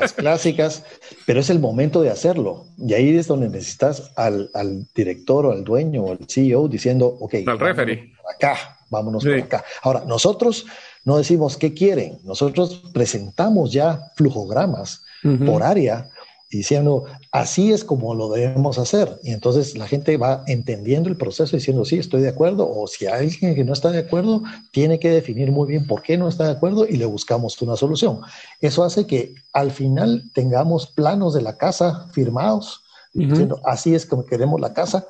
Las 0.00 0.14
clásicas, 0.14 0.82
pero 1.26 1.40
es 1.40 1.50
el 1.50 1.60
momento 1.60 2.00
de 2.00 2.10
hacerlo. 2.10 2.64
Y 2.78 2.94
ahí 2.94 3.14
es 3.14 3.26
donde 3.26 3.50
necesitas 3.50 4.10
al, 4.16 4.50
director 4.94 5.44
o 5.44 5.52
al 5.52 5.62
dueño 5.62 6.04
o 6.04 6.12
al 6.12 6.18
CEO 6.26 6.66
diciendo, 6.66 7.06
ok, 7.20 7.34
al 7.46 7.60
referee. 7.60 8.14
Acá, 8.34 8.78
vámonos 8.88 9.24
por 9.24 9.34
acá. 9.34 9.62
Ahora, 9.82 10.04
nosotros 10.06 10.64
no 11.04 11.18
decimos 11.18 11.58
qué 11.58 11.74
quieren, 11.74 12.18
nosotros 12.24 12.82
presentamos 12.94 13.72
ya 13.72 14.10
flujogramas 14.16 15.02
por 15.44 15.62
área 15.62 16.08
diciendo, 16.50 17.04
así 17.30 17.72
es 17.72 17.84
como 17.84 18.14
lo 18.14 18.30
debemos 18.30 18.78
hacer. 18.78 19.18
Y 19.22 19.32
entonces 19.32 19.76
la 19.76 19.86
gente 19.86 20.16
va 20.16 20.44
entendiendo 20.46 21.08
el 21.08 21.16
proceso 21.16 21.56
diciendo, 21.56 21.84
sí, 21.84 21.98
estoy 21.98 22.22
de 22.22 22.30
acuerdo, 22.30 22.68
o 22.70 22.86
si 22.86 23.06
hay 23.06 23.28
alguien 23.28 23.54
que 23.54 23.64
no 23.64 23.72
está 23.72 23.90
de 23.90 23.98
acuerdo, 23.98 24.42
tiene 24.72 24.98
que 24.98 25.10
definir 25.10 25.52
muy 25.52 25.68
bien 25.68 25.86
por 25.86 26.02
qué 26.02 26.16
no 26.16 26.28
está 26.28 26.44
de 26.44 26.52
acuerdo 26.52 26.86
y 26.86 26.96
le 26.96 27.06
buscamos 27.06 27.60
una 27.60 27.76
solución. 27.76 28.20
Eso 28.60 28.84
hace 28.84 29.06
que 29.06 29.34
al 29.52 29.70
final 29.70 30.30
tengamos 30.32 30.86
planos 30.86 31.34
de 31.34 31.42
la 31.42 31.56
casa 31.56 32.08
firmados, 32.12 32.82
diciendo, 33.12 33.60
así 33.64 33.94
es 33.94 34.06
como 34.06 34.24
queremos 34.24 34.60
la 34.60 34.72
casa, 34.72 35.06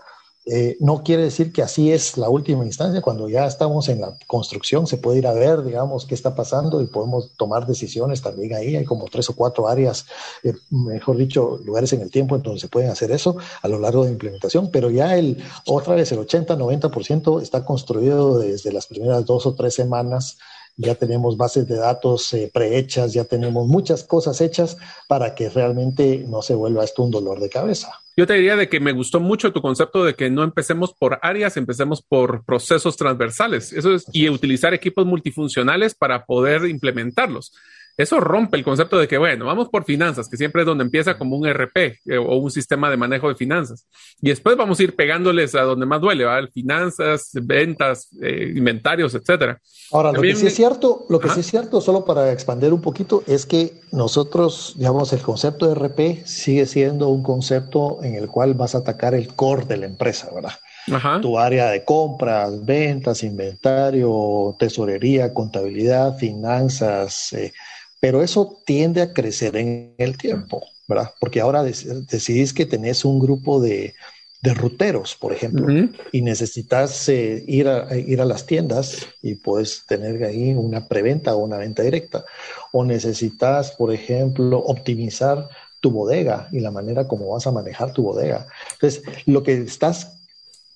eh, 0.50 0.78
no 0.80 1.02
quiere 1.02 1.24
decir 1.24 1.52
que 1.52 1.60
así 1.60 1.92
es 1.92 2.16
la 2.16 2.30
última 2.30 2.64
instancia. 2.64 3.02
Cuando 3.02 3.28
ya 3.28 3.46
estamos 3.46 3.88
en 3.88 4.00
la 4.00 4.16
construcción, 4.26 4.86
se 4.86 4.96
puede 4.96 5.18
ir 5.18 5.26
a 5.26 5.34
ver, 5.34 5.62
digamos, 5.62 6.06
qué 6.06 6.14
está 6.14 6.34
pasando 6.34 6.80
y 6.80 6.86
podemos 6.86 7.34
tomar 7.36 7.66
decisiones 7.66 8.22
también 8.22 8.54
ahí. 8.54 8.74
Hay 8.74 8.84
como 8.84 9.04
tres 9.06 9.28
o 9.28 9.36
cuatro 9.36 9.68
áreas, 9.68 10.06
eh, 10.42 10.54
mejor 10.70 11.18
dicho, 11.18 11.60
lugares 11.64 11.92
en 11.92 12.00
el 12.00 12.10
tiempo 12.10 12.34
en 12.34 12.42
donde 12.42 12.60
se 12.60 12.68
pueden 12.68 12.90
hacer 12.90 13.10
eso 13.10 13.36
a 13.60 13.68
lo 13.68 13.78
largo 13.78 14.04
de 14.04 14.10
implementación. 14.10 14.70
Pero 14.70 14.90
ya 14.90 15.16
el, 15.16 15.42
otra 15.66 15.94
vez, 15.94 16.10
el 16.12 16.20
80-90% 16.20 17.42
está 17.42 17.66
construido 17.66 18.38
desde 18.38 18.72
las 18.72 18.86
primeras 18.86 19.26
dos 19.26 19.44
o 19.44 19.54
tres 19.54 19.74
semanas 19.74 20.38
ya 20.80 20.94
tenemos 20.94 21.36
bases 21.36 21.66
de 21.66 21.74
datos 21.74 22.32
eh, 22.34 22.48
prehechas, 22.54 23.12
ya 23.12 23.24
tenemos 23.24 23.66
muchas 23.66 24.04
cosas 24.04 24.40
hechas 24.40 24.76
para 25.08 25.34
que 25.34 25.50
realmente 25.50 26.24
no 26.28 26.40
se 26.40 26.54
vuelva 26.54 26.84
esto 26.84 27.02
un 27.02 27.10
dolor 27.10 27.40
de 27.40 27.50
cabeza. 27.50 28.00
Yo 28.18 28.26
te 28.26 28.34
diría 28.34 28.56
de 28.56 28.68
que 28.68 28.80
me 28.80 28.90
gustó 28.90 29.20
mucho 29.20 29.52
tu 29.52 29.62
concepto 29.62 30.04
de 30.04 30.14
que 30.14 30.28
no 30.28 30.42
empecemos 30.42 30.92
por 30.92 31.20
áreas, 31.22 31.56
empecemos 31.56 32.02
por 32.02 32.44
procesos 32.44 32.96
transversales. 32.96 33.72
Eso 33.72 33.94
es, 33.94 34.06
y 34.12 34.28
utilizar 34.28 34.74
equipos 34.74 35.06
multifuncionales 35.06 35.94
para 35.94 36.26
poder 36.26 36.64
implementarlos. 36.64 37.54
Eso 37.98 38.20
rompe 38.20 38.56
el 38.56 38.62
concepto 38.62 38.96
de 38.96 39.08
que, 39.08 39.18
bueno, 39.18 39.44
vamos 39.44 39.68
por 39.70 39.84
finanzas, 39.84 40.28
que 40.28 40.36
siempre 40.36 40.62
es 40.62 40.66
donde 40.66 40.84
empieza 40.84 41.18
como 41.18 41.36
un 41.36 41.48
RP 41.48 41.76
eh, 41.76 42.16
o 42.16 42.36
un 42.36 42.48
sistema 42.52 42.88
de 42.90 42.96
manejo 42.96 43.28
de 43.28 43.34
finanzas. 43.34 43.88
Y 44.22 44.28
después 44.28 44.56
vamos 44.56 44.78
a 44.78 44.84
ir 44.84 44.94
pegándoles 44.94 45.56
a 45.56 45.62
donde 45.62 45.84
más 45.84 46.00
duele, 46.00 46.24
¿va? 46.24 46.46
Finanzas, 46.46 47.30
ventas, 47.34 48.08
eh, 48.22 48.52
inventarios, 48.54 49.16
etcétera. 49.16 49.60
Ahora, 49.90 50.12
lo 50.12 50.22
que 50.22 50.36
sí 50.36 50.46
es 50.46 50.54
cierto, 50.54 51.06
lo 51.08 51.18
que 51.18 51.28
sí 51.28 51.40
es 51.40 51.46
cierto, 51.46 51.80
solo 51.80 52.04
para 52.04 52.30
expandir 52.30 52.72
un 52.72 52.82
poquito, 52.82 53.24
es 53.26 53.46
que 53.46 53.80
nosotros, 53.90 54.74
digamos, 54.76 55.12
el 55.12 55.20
concepto 55.20 55.66
de 55.66 55.74
RP 55.74 56.24
sigue 56.24 56.66
siendo 56.66 57.08
un 57.08 57.24
concepto 57.24 57.98
en 58.04 58.14
el 58.14 58.28
cual 58.28 58.54
vas 58.54 58.76
a 58.76 58.78
atacar 58.78 59.14
el 59.14 59.34
core 59.34 59.64
de 59.64 59.76
la 59.76 59.86
empresa, 59.86 60.30
¿verdad? 60.32 60.52
Ajá. 60.92 61.20
Tu 61.20 61.36
área 61.36 61.70
de 61.70 61.84
compras, 61.84 62.64
ventas, 62.64 63.24
inventario, 63.24 64.54
tesorería, 64.56 65.34
contabilidad, 65.34 66.16
finanzas, 66.16 67.32
eh, 67.32 67.52
pero 68.00 68.22
eso 68.22 68.60
tiende 68.64 69.02
a 69.02 69.12
crecer 69.12 69.56
en 69.56 69.94
el 69.98 70.16
tiempo, 70.16 70.62
¿verdad? 70.86 71.12
Porque 71.20 71.40
ahora 71.40 71.62
decidís 71.62 72.52
que 72.52 72.66
tenés 72.66 73.04
un 73.04 73.18
grupo 73.18 73.60
de, 73.60 73.94
ruteros, 74.42 75.16
por 75.16 75.32
ejemplo, 75.32 75.66
y 76.12 76.22
necesitas 76.22 77.08
eh, 77.08 77.42
ir, 77.48 77.68
a, 77.68 77.94
ir 77.96 78.20
a 78.20 78.24
las 78.24 78.46
tiendas 78.46 79.08
y 79.20 79.34
puedes 79.34 79.84
tener 79.84 80.22
ahí 80.24 80.54
una 80.54 80.86
preventa 80.86 81.34
o 81.34 81.38
una 81.38 81.58
venta 81.58 81.82
directa. 81.82 82.24
O 82.72 82.84
necesitas, 82.84 83.72
por 83.72 83.92
ejemplo, 83.92 84.58
optimizar 84.58 85.48
tu 85.80 85.90
bodega 85.90 86.48
y 86.52 86.60
la 86.60 86.70
manera 86.70 87.08
como 87.08 87.30
vas 87.30 87.46
a 87.46 87.52
manejar 87.52 87.92
tu 87.92 88.02
bodega. 88.04 88.46
Entonces, 88.72 89.02
lo 89.26 89.42
que 89.42 89.54
estás 89.54 90.18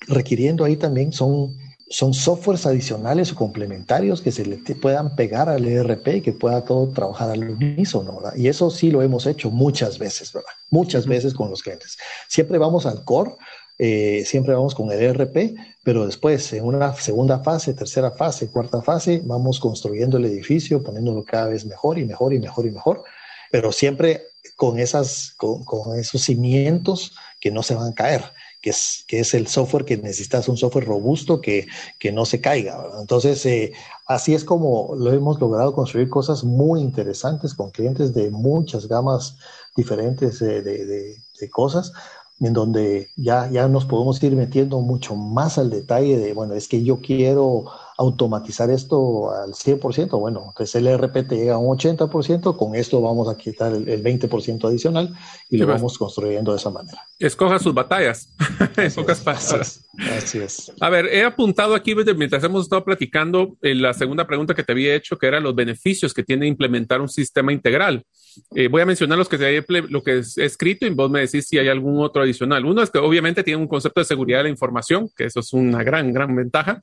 requiriendo 0.09 0.65
ahí 0.65 0.77
también 0.77 1.13
son 1.13 1.57
son 1.89 2.15
softwares 2.15 2.67
adicionales 2.67 3.33
o 3.33 3.35
complementarios 3.35 4.23
que 4.23 4.33
se 4.33 4.47
le 4.47 4.57
puedan 4.57 5.15
pegar 5.15 5.49
al 5.49 5.67
ERP 5.67 6.09
y 6.17 6.21
que 6.21 6.33
pueda 6.33 6.65
todo 6.65 6.89
trabajar 6.89 7.31
al 7.31 7.51
unísono, 7.51 8.17
¿verdad? 8.17 8.37
Y 8.37 8.49
eso 8.49 8.71
sí 8.71 8.91
lo 8.91 9.03
hemos 9.03 9.27
hecho 9.27 9.51
muchas 9.51 9.99
veces, 9.99 10.33
¿verdad? 10.33 10.51
Muchas 10.71 11.07
veces 11.07 11.35
con 11.35 11.51
los 11.51 11.63
clientes. 11.63 11.99
Siempre 12.29 12.59
vamos 12.59 12.87
al 12.87 13.05
core, 13.05 13.33
eh, 13.79 14.25
siempre 14.25 14.55
vamos 14.55 14.75
con 14.75 14.91
el 14.91 15.03
ERP, 15.03 15.55
pero 15.83 16.07
después 16.07 16.53
en 16.53 16.65
una 16.65 16.95
segunda 16.95 17.41
fase, 17.41 17.75
tercera 17.75 18.11
fase, 18.13 18.49
cuarta 18.49 18.81
fase, 18.81 19.21
vamos 19.25 19.61
construyendo 19.61 20.17
el 20.17 20.25
edificio, 20.27 20.83
poniéndolo 20.83 21.25
cada 21.25 21.49
vez 21.49 21.65
mejor 21.67 21.99
y 21.99 22.05
mejor 22.05 22.33
y 22.33 22.39
mejor 22.39 22.67
y 22.67 22.71
mejor, 22.71 23.03
pero 23.51 23.73
siempre 23.73 24.23
con, 24.57 24.79
esas, 24.79 25.35
con, 25.37 25.65
con 25.65 25.99
esos 25.99 26.23
cimientos 26.23 27.17
que 27.41 27.51
no 27.51 27.63
se 27.63 27.75
van 27.75 27.93
a 27.93 27.95
caer 27.95 28.23
que 28.63 28.71
es, 28.71 29.05
que 29.09 29.21
es 29.21 29.35
el 29.35 29.49
software 29.49 29.85
que 29.85 29.99
necesitas, 29.99 30.49
un 30.49 30.57
software 30.57 30.87
robusto 30.87 31.41
que, 31.41 31.67
que 31.99 32.13
no 32.13 32.25
se 32.25 32.41
caiga. 32.41 32.83
Entonces, 33.01 33.45
eh, 33.45 33.73
así 34.07 34.35
es 34.35 34.45
como 34.45 34.95
lo 34.97 35.13
hemos 35.13 35.41
logrado 35.41 35.75
construir 35.75 36.09
cosas 36.09 36.45
muy 36.45 36.81
interesantes 36.81 37.53
con 37.55 37.71
clientes 37.73 38.15
de 38.15 38.31
muchas 38.31 38.87
gamas 38.87 39.37
diferentes 39.77 40.39
de, 40.39 40.63
de, 40.63 41.19
de 41.41 41.51
cosas 41.51 41.93
en 42.41 42.53
donde 42.53 43.11
ya, 43.17 43.49
ya 43.51 43.69
nos 43.69 43.85
podemos 43.85 44.21
ir 44.23 44.35
metiendo 44.35 44.81
mucho 44.81 45.15
más 45.15 45.59
al 45.59 45.71
detalle 45.71 46.19
de, 46.19 46.33
bueno, 46.33 46.55
es 46.55 46.67
que 46.67 46.83
yo 46.83 47.01
quiero 47.01 47.67
automatizar 48.03 48.71
esto 48.71 49.33
al 49.33 49.53
100%, 49.53 50.19
bueno, 50.19 50.45
entonces 50.49 50.75
el 50.75 50.87
RP 50.99 51.29
te 51.29 51.37
llega 51.37 51.55
a 51.55 51.59
un 51.59 51.77
80%, 51.77 52.57
con 52.57 52.75
esto 52.75 53.01
vamos 53.01 53.29
a 53.29 53.37
quitar 53.37 53.73
el, 53.73 54.03
20% 54.03 54.69
adicional 54.69 55.15
y 55.49 55.57
lo 55.57 55.67
vamos 55.67 55.97
construyendo 55.97 56.53
de 56.53 56.59
esa 56.59 56.71
manera. 56.71 57.01
Escoja 57.19 57.59
sus 57.59 57.73
batallas, 57.73 58.29
en 58.77 58.93
pocas 58.93 59.21
palabras. 59.21 59.85
Así 60.17 60.39
es. 60.39 60.73
A 60.81 60.91
ver, 60.91 61.07
he 61.07 61.25
apuntado 61.25 61.75
aquí 61.75 61.95
mientras 61.95 62.43
hemos 62.45 62.65
estado 62.65 62.85
platicando 62.85 63.57
eh, 63.63 63.75
la 63.75 63.95
segunda 63.95 64.27
pregunta 64.27 64.55
que 64.55 64.65
te 64.65 64.73
había 64.73 64.95
hecho, 64.95 65.17
que 65.17 65.27
era 65.27 65.41
los 65.41 65.55
beneficios 65.55 66.13
que 66.13 66.23
tiene 66.23 66.47
implementar 66.47 67.01
un 67.01 67.09
sistema 67.09 67.53
integral. 67.53 68.05
Eh, 68.55 68.69
voy 68.69 68.83
a 68.83 68.87
mencionar 68.87 69.19
los 69.19 69.29
que 69.29 69.39
se 69.39 69.65
lo 69.69 70.03
que 70.03 70.19
es 70.19 70.39
escrito 70.39 70.87
y 70.87 70.91
vos 70.91 71.11
me 71.11 71.21
decís 71.21 71.47
si 71.47 71.59
hay 71.59 71.69
algún 71.69 72.03
otro 72.03 72.23
adicional. 72.23 72.65
Uno 72.65 72.83
es 72.83 72.91
que 72.91 72.99
obviamente 72.99 73.43
tiene 73.43 73.61
un 73.61 73.69
concepto 73.69 74.01
de 74.01 74.05
seguridad 74.05 74.39
de 74.39 74.45
la 74.45 74.51
información, 74.51 75.11
que 75.17 75.25
eso 75.25 75.41
es 75.41 75.53
una 75.53 75.83
gran, 75.83 76.13
gran 76.13 76.35
ventaja. 76.35 76.81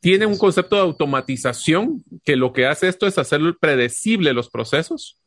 Tiene 0.00 0.26
un 0.26 0.38
concepto 0.38 0.76
de 0.76 0.82
automatización, 0.82 2.04
que 2.24 2.36
lo 2.36 2.52
que 2.52 2.66
hace 2.66 2.88
esto 2.88 3.06
es 3.06 3.18
hacer 3.18 3.40
predecible 3.60 4.32
los 4.32 4.48
procesos. 4.48 5.18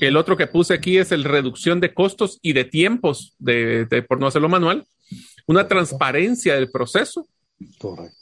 El 0.00 0.16
otro 0.16 0.36
que 0.36 0.46
puse 0.46 0.74
aquí 0.74 0.98
es 0.98 1.12
el 1.12 1.24
reducción 1.24 1.80
de 1.80 1.92
costos 1.92 2.38
y 2.42 2.52
de 2.52 2.64
tiempos 2.64 3.34
de, 3.38 3.86
por 4.08 4.20
no 4.20 4.26
hacerlo 4.26 4.48
manual. 4.48 4.86
Una 5.46 5.68
transparencia 5.68 6.54
del 6.54 6.70
proceso. 6.70 7.26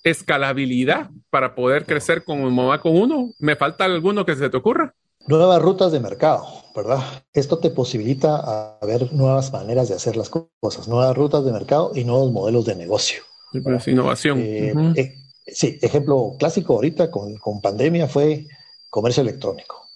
Escalabilidad 0.02 1.10
para 1.28 1.54
poder 1.54 1.84
crecer 1.84 2.24
como 2.24 2.66
va 2.66 2.80
con 2.80 2.96
uno. 2.96 3.30
¿Me 3.38 3.54
falta 3.54 3.84
alguno 3.84 4.24
que 4.24 4.34
se 4.34 4.48
te 4.48 4.56
ocurra? 4.56 4.94
Nuevas 5.28 5.60
rutas 5.60 5.92
de 5.92 6.00
mercado, 6.00 6.46
¿verdad? 6.74 7.00
Esto 7.32 7.58
te 7.58 7.70
posibilita 7.70 8.36
a 8.36 8.78
ver 8.86 9.12
nuevas 9.12 9.52
maneras 9.52 9.88
de 9.88 9.96
hacer 9.96 10.16
las 10.16 10.30
cosas, 10.30 10.88
nuevas 10.88 11.16
rutas 11.16 11.44
de 11.44 11.52
mercado 11.52 11.90
y 11.94 12.04
nuevos 12.04 12.30
modelos 12.30 12.64
de 12.64 12.76
negocio. 12.76 13.22
Pues, 13.62 13.88
innovación. 13.88 14.38
Eh, 14.38 14.72
eh, 14.94 15.14
sí, 15.46 15.78
ejemplo 15.82 16.36
clásico 16.38 16.74
ahorita 16.74 17.10
con, 17.10 17.36
con 17.36 17.60
pandemia 17.60 18.08
fue 18.08 18.46
comercio 18.90 19.22
electrónico. 19.22 19.86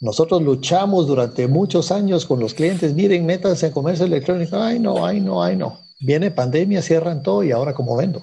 Nosotros 0.00 0.40
luchamos 0.40 1.06
durante 1.06 1.46
muchos 1.46 1.92
años 1.92 2.24
con 2.24 2.40
los 2.40 2.54
clientes, 2.54 2.94
miren, 2.94 3.26
métanse 3.26 3.66
en 3.66 3.72
comercio 3.72 4.06
electrónico, 4.06 4.56
ay 4.56 4.78
no, 4.78 5.04
ay 5.04 5.20
no, 5.20 5.42
ay 5.42 5.56
no. 5.56 5.78
Viene 6.00 6.30
pandemia, 6.30 6.80
cierran 6.80 7.22
todo 7.22 7.44
y 7.44 7.52
ahora 7.52 7.74
cómo 7.74 7.96
vendo. 7.96 8.22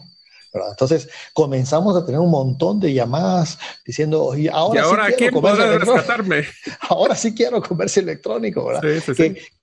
Entonces 0.71 1.07
comenzamos 1.33 1.95
a 1.95 2.05
tener 2.05 2.19
un 2.19 2.31
montón 2.31 2.79
de 2.79 2.93
llamadas 2.93 3.59
diciendo, 3.85 4.35
y 4.35 4.47
ahora, 4.47 5.07
sí 5.07 5.13
quiero 5.17 5.33
comercio 5.33 5.77
rescatarme? 5.77 6.43
Ahora 6.89 7.15
sí 7.15 7.35
quiero 7.35 7.61
comercio 7.61 8.01
electrónico, 8.01 8.65
¿verdad? 8.65 8.81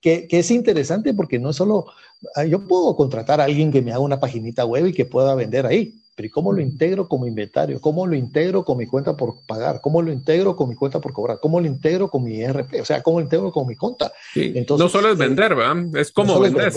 que, 0.01 0.27
es 0.29 0.51
interesante 0.51 1.13
porque 1.13 1.39
no 1.39 1.51
solo, 1.51 1.87
ah, 2.35 2.45
yo 2.45 2.65
puedo 2.65 2.95
contratar 2.95 3.41
a 3.41 3.45
alguien 3.45 3.71
que 3.71 3.81
me 3.81 3.91
haga 3.91 3.99
una 3.99 4.19
paginita 4.19 4.65
web 4.65 4.87
y 4.87 4.93
que 4.93 5.05
pueda 5.05 5.35
vender 5.35 5.65
ahí, 5.65 6.01
pero 6.15 6.27
¿y 6.27 6.29
cómo 6.29 6.53
lo 6.53 6.61
integro 6.61 7.07
como 7.09 7.27
inventario? 7.27 7.81
¿Cómo 7.81 8.07
lo 8.07 8.15
integro 8.15 8.63
con 8.63 8.77
mi 8.77 8.87
cuenta 8.87 9.17
por 9.17 9.45
pagar? 9.45 9.81
¿Cómo 9.81 10.01
lo 10.01 10.11
integro 10.11 10.55
con 10.55 10.69
mi 10.69 10.75
cuenta 10.75 11.01
por 11.01 11.11
cobrar? 11.11 11.39
¿Cómo 11.41 11.59
lo 11.59 11.67
integro 11.67 12.09
con 12.09 12.23
mi 12.23 12.41
ERP? 12.41 12.81
O 12.81 12.85
sea, 12.85 13.03
¿cómo 13.03 13.19
lo 13.19 13.25
integro 13.25 13.51
con 13.51 13.67
mi 13.67 13.75
cuenta? 13.75 14.13
Entonces, 14.33 14.83
no 14.83 14.89
solo 14.89 15.09
es 15.09 15.15
eh, 15.15 15.23
vender, 15.23 15.55
¿verdad? 15.55 15.95
Es 15.97 16.11
como 16.11 16.39
vender. 16.39 16.71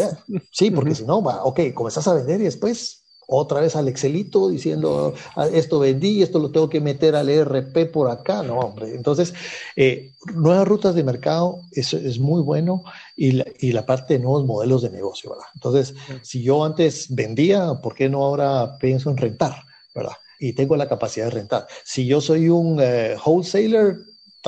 Sí, 0.51 0.73
porque 0.73 0.97
si 0.97 1.05
no, 1.05 1.23
va, 1.23 1.45
ok, 1.45 1.73
comenzás 1.73 2.09
a 2.09 2.15
vender 2.15 2.41
y 2.41 2.45
después 2.45 3.05
otra 3.31 3.61
vez 3.61 3.77
al 3.77 3.89
Excelito 3.89 4.49
diciendo 4.49 5.13
ah, 5.37 5.47
esto 5.53 5.79
vendí, 5.79 6.23
esto 6.23 6.39
lo 6.39 6.51
tengo 6.51 6.71
que 6.71 6.81
meter 6.81 7.15
al 7.15 7.29
ERP 7.29 7.93
por 7.93 8.11
acá. 8.11 8.43
No, 8.43 8.59
hombre. 8.59 8.95
Entonces, 8.95 9.35
eh, 9.77 10.13
nuevas 10.35 10.67
rutas 10.67 10.95
de 10.95 11.05
mercado 11.05 11.61
eso 11.73 11.99
es 11.99 12.19
muy 12.19 12.41
bueno 12.41 12.85
y 13.17 13.33
la, 13.33 13.45
y 13.61 13.73
la, 13.73 13.85
parte 13.85 14.15
de 14.15 14.21
nuevos 14.21 14.47
modelos 14.47 14.81
de 14.81 14.91
negocio, 14.91 15.31
¿verdad? 15.31 15.47
Entonces, 15.55 15.95
si 16.23 16.43
yo 16.43 16.65
antes 16.65 17.15
vendía, 17.15 17.75
¿por 17.83 17.95
qué 17.95 18.09
no 18.09 18.25
ahora 18.25 18.79
pienso 18.79 19.11
en 19.11 19.19
rentar, 19.19 19.63
¿verdad? 19.95 20.17
Y 20.41 20.55
tengo 20.55 20.77
la 20.77 20.89
capacidad 20.89 21.27
de 21.27 21.33
rentar. 21.33 21.67
Si 21.85 22.07
yo 22.07 22.23
soy 22.23 22.49
un 22.49 22.79
eh, 22.81 23.15
wholesaler, 23.25 23.99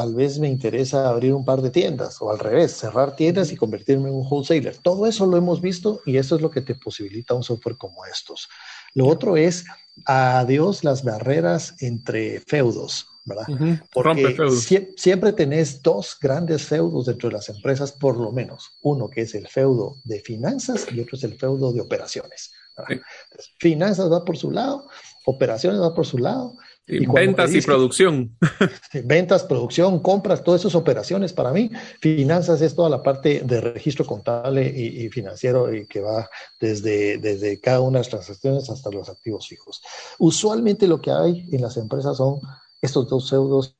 tal 0.00 0.14
vez 0.14 0.38
me 0.38 0.48
interesa 0.48 1.10
abrir 1.10 1.34
un 1.34 1.44
par 1.44 1.60
de 1.60 1.68
tiendas 1.68 2.22
o 2.22 2.30
al 2.30 2.38
revés, 2.38 2.72
cerrar 2.72 3.14
tiendas 3.16 3.52
y 3.52 3.56
convertirme 3.56 4.08
en 4.08 4.14
un 4.14 4.26
wholesaler. 4.26 4.78
Todo 4.78 5.04
eso 5.04 5.26
lo 5.26 5.36
hemos 5.36 5.60
visto 5.60 6.00
y 6.06 6.16
eso 6.16 6.36
es 6.36 6.40
lo 6.40 6.50
que 6.50 6.62
te 6.62 6.74
posibilita 6.74 7.34
un 7.34 7.42
software 7.42 7.76
como 7.76 8.06
estos. 8.06 8.48
Lo 8.94 9.06
otro 9.06 9.36
es 9.36 9.66
adiós 10.06 10.84
las 10.84 11.04
barreras 11.04 11.74
entre 11.80 12.40
feudos, 12.40 13.08
¿verdad? 13.26 13.78
Porque 13.92 14.34
siempre 14.96 15.34
tenés 15.34 15.82
dos 15.82 16.16
grandes 16.18 16.62
feudos 16.62 17.04
dentro 17.04 17.28
de 17.28 17.34
las 17.34 17.50
empresas, 17.50 17.92
por 17.92 18.16
lo 18.16 18.32
menos. 18.32 18.78
Uno 18.80 19.10
que 19.10 19.20
es 19.20 19.34
el 19.34 19.48
feudo 19.48 19.96
de 20.04 20.20
finanzas 20.20 20.86
y 20.90 20.98
otro 21.00 21.18
es 21.18 21.24
el 21.24 21.38
feudo 21.38 21.74
de 21.74 21.82
operaciones. 21.82 22.52
finanzas 23.58 24.10
va 24.10 24.24
por 24.24 24.38
su 24.38 24.50
lado, 24.50 24.88
operaciones 25.26 25.78
va 25.78 25.94
por 25.94 26.06
su 26.06 26.16
lado 26.16 26.56
ventas 27.12 27.54
y 27.54 27.60
producción. 27.60 28.36
Ventas, 29.04 29.44
producción, 29.44 30.00
compras, 30.00 30.42
todas 30.42 30.62
esas 30.62 30.74
operaciones 30.74 31.32
para 31.32 31.52
mí. 31.52 31.70
Finanzas 32.00 32.60
es 32.60 32.74
toda 32.74 32.88
la 32.88 33.02
parte 33.02 33.42
de 33.44 33.60
registro 33.60 34.04
contable 34.04 34.66
y, 34.66 35.08
financiero 35.08 35.72
y 35.74 35.86
que 35.86 36.00
va 36.00 36.28
desde, 36.60 37.18
desde 37.18 37.60
cada 37.60 37.80
una 37.80 37.98
de 37.98 38.04
las 38.04 38.08
transacciones 38.08 38.68
hasta 38.70 38.90
los 38.90 39.08
activos 39.08 39.46
fijos. 39.48 39.82
Usualmente 40.18 40.88
lo 40.88 41.00
que 41.00 41.10
hay 41.10 41.48
en 41.52 41.62
las 41.62 41.76
empresas 41.76 42.16
son 42.16 42.40
estos 42.80 43.08
dos 43.08 43.28
pseudos 43.28 43.76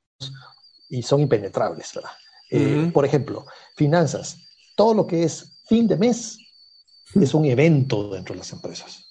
y 0.89 1.03
son 1.03 1.21
impenetrables, 1.21 1.93
¿verdad? 1.95 2.11
Eh, 2.51 2.91
por 2.93 3.05
ejemplo, 3.05 3.47
finanzas. 3.77 4.37
Todo 4.77 4.95
lo 4.95 5.07
que 5.07 5.23
es 5.23 5.61
fin 5.69 5.87
de 5.87 5.97
mes 5.97 6.39
es 7.15 7.35
un 7.35 7.45
evento 7.45 8.11
dentro 8.11 8.35
de 8.35 8.39
las 8.39 8.53
empresas. 8.53 9.05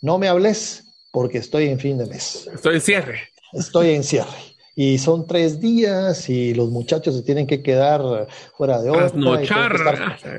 No 0.00 0.18
me 0.18 0.28
hables 0.28 0.84
porque 1.10 1.38
estoy 1.38 1.68
en 1.68 1.78
fin 1.78 1.98
de 1.98 2.06
mes. 2.06 2.48
Estoy 2.52 2.76
en 2.76 2.80
cierre 2.80 3.35
estoy 3.52 3.90
en 3.90 4.04
cierre. 4.04 4.56
Y 4.74 4.98
son 4.98 5.26
tres 5.26 5.58
días 5.58 6.28
y 6.28 6.52
los 6.52 6.68
muchachos 6.70 7.14
se 7.14 7.22
tienen 7.22 7.46
que 7.46 7.62
quedar 7.62 8.28
fuera 8.56 8.82
de 8.82 8.90
hora. 8.90 9.08
Tengo, 9.10 9.38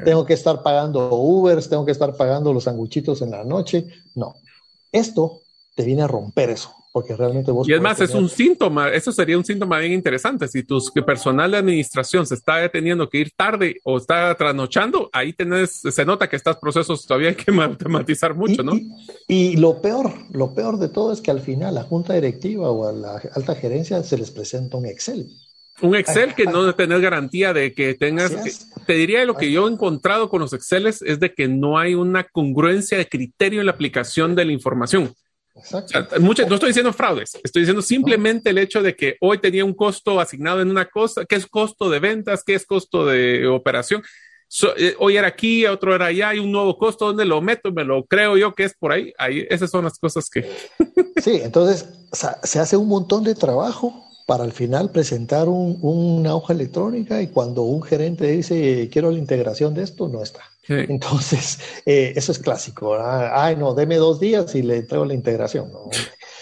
tengo 0.05 0.25
que 0.25 0.33
estar 0.33 0.61
pagando 0.61 1.09
Ubers, 1.11 1.67
tengo 1.67 1.85
que 1.85 1.91
estar 1.91 2.15
pagando 2.15 2.53
los 2.53 2.65
sanguchitos 2.65 3.23
en 3.23 3.31
la 3.31 3.43
noche. 3.43 3.87
No, 4.13 4.35
esto 4.91 5.41
te 5.75 5.83
viene 5.83 6.03
a 6.03 6.07
romper 6.07 6.51
eso 6.51 6.71
porque 6.97 7.15
realmente 7.15 7.51
vos... 7.51 7.69
Y 7.69 7.73
es 7.73 7.79
más, 7.79 8.01
es 8.01 8.15
un 8.15 8.27
síntoma, 8.27 8.89
eso 8.89 9.11
sería 9.11 9.37
un 9.37 9.45
síntoma 9.45 9.77
bien 9.77 9.91
interesante. 9.93 10.47
Si 10.47 10.63
tu 10.63 10.79
personal 11.05 11.51
de 11.51 11.57
administración 11.57 12.25
se 12.25 12.33
está 12.33 12.67
teniendo 12.69 13.07
que 13.07 13.19
ir 13.19 13.31
tarde 13.35 13.79
o 13.83 13.97
está 13.97 14.33
trasnochando, 14.33 15.07
ahí 15.13 15.31
tenés, 15.31 15.79
se 15.79 16.05
nota 16.05 16.27
que 16.27 16.37
estos 16.37 16.57
procesos 16.57 17.05
todavía 17.05 17.29
hay 17.29 17.35
que 17.35 17.51
matematizar 17.51 18.33
mucho, 18.33 18.63
¿no? 18.63 18.71
Y, 19.27 19.57
lo 19.57 19.79
peor, 19.79 20.11
lo 20.31 20.55
peor 20.55 20.79
de 20.79 20.89
todo 20.89 21.13
es 21.13 21.21
que 21.21 21.29
al 21.29 21.41
final 21.41 21.75
la 21.75 21.83
junta 21.83 22.15
directiva 22.15 22.71
o 22.71 22.87
a 22.87 22.91
la 22.91 23.21
alta 23.35 23.53
gerencia 23.53 24.01
se 24.01 24.17
les 24.17 24.31
presenta 24.31 24.77
un 24.77 24.87
Excel. 24.87 25.27
Un 25.83 25.95
Excel 25.95 26.33
que 26.33 26.45
no 26.45 26.73
tenés 26.73 26.99
garantía 26.99 27.53
de 27.53 27.75
que 27.75 27.93
tengas, 27.93 28.71
te 28.87 28.93
diría 28.93 29.23
lo 29.25 29.35
que 29.35 29.51
yo 29.51 29.67
he 29.67 29.71
encontrado 29.71 30.29
con 30.29 30.41
los 30.41 30.51
Exceles 30.51 31.03
es 31.03 31.19
de 31.19 31.35
que 31.35 31.47
no 31.47 31.77
hay 31.77 31.93
una 31.93 32.23
congruencia 32.23 32.97
de 32.97 33.07
criterio 33.07 33.59
en 33.59 33.67
la 33.67 33.73
aplicación 33.73 34.33
de 34.33 34.45
la 34.45 34.51
información 34.51 35.13
no 36.19 36.31
estoy 36.31 36.69
diciendo 36.69 36.93
fraudes, 36.93 37.37
estoy 37.43 37.61
diciendo 37.61 37.81
simplemente 37.81 38.49
el 38.49 38.57
hecho 38.57 38.81
de 38.81 38.95
que 38.95 39.17
hoy 39.21 39.39
tenía 39.39 39.65
un 39.65 39.73
costo 39.73 40.19
asignado 40.19 40.61
en 40.61 40.69
una 40.69 40.85
cosa, 40.85 41.25
que 41.25 41.35
es 41.35 41.45
costo 41.45 41.89
de 41.89 41.99
ventas, 41.99 42.43
que 42.43 42.55
es 42.55 42.65
costo 42.65 43.05
de 43.05 43.47
operación. 43.47 44.03
Eh, 44.77 44.95
hoy 44.99 45.17
era 45.17 45.27
aquí, 45.27 45.65
otro 45.65 45.93
era 45.93 46.05
allá, 46.05 46.29
hay 46.29 46.39
un 46.39 46.51
nuevo 46.51 46.77
costo, 46.77 47.07
¿dónde 47.07 47.25
lo 47.25 47.41
meto? 47.41 47.71
Me 47.71 47.83
lo 47.83 48.05
creo 48.05 48.37
yo 48.37 48.55
que 48.55 48.63
es 48.63 48.73
por 48.73 48.91
ahí. 48.91 49.13
ahí 49.17 49.45
esas 49.49 49.69
son 49.69 49.83
las 49.83 49.99
cosas 49.99 50.29
que... 50.29 50.49
sí, 51.21 51.41
entonces 51.43 51.85
se 52.43 52.59
hace 52.59 52.77
un 52.77 52.87
montón 52.87 53.23
de 53.23 53.35
trabajo 53.35 54.06
para 54.27 54.43
al 54.43 54.51
final 54.51 54.91
presentar 54.91 55.47
una 55.47 56.35
hoja 56.35 56.51
electrónica 56.51 57.21
y 57.21 57.27
cuando 57.27 57.61
un 57.61 57.81
gerente 57.81 58.27
dice 58.27 58.89
quiero 58.91 59.09
la 59.09 59.17
integración 59.17 59.73
de 59.73 59.83
esto, 59.83 60.09
no 60.09 60.21
está. 60.21 60.41
Entonces, 60.67 61.59
eh, 61.85 62.11
eso 62.13 62.33
es 62.33 62.39
clásico. 62.39 62.97
Ay, 62.99 63.55
no, 63.55 63.73
deme 63.73 63.95
dos 63.95 64.19
días 64.19 64.53
y 64.53 64.63
le 64.63 64.83
traigo 64.83 65.05
la 65.05 65.13
integración. 65.13 65.71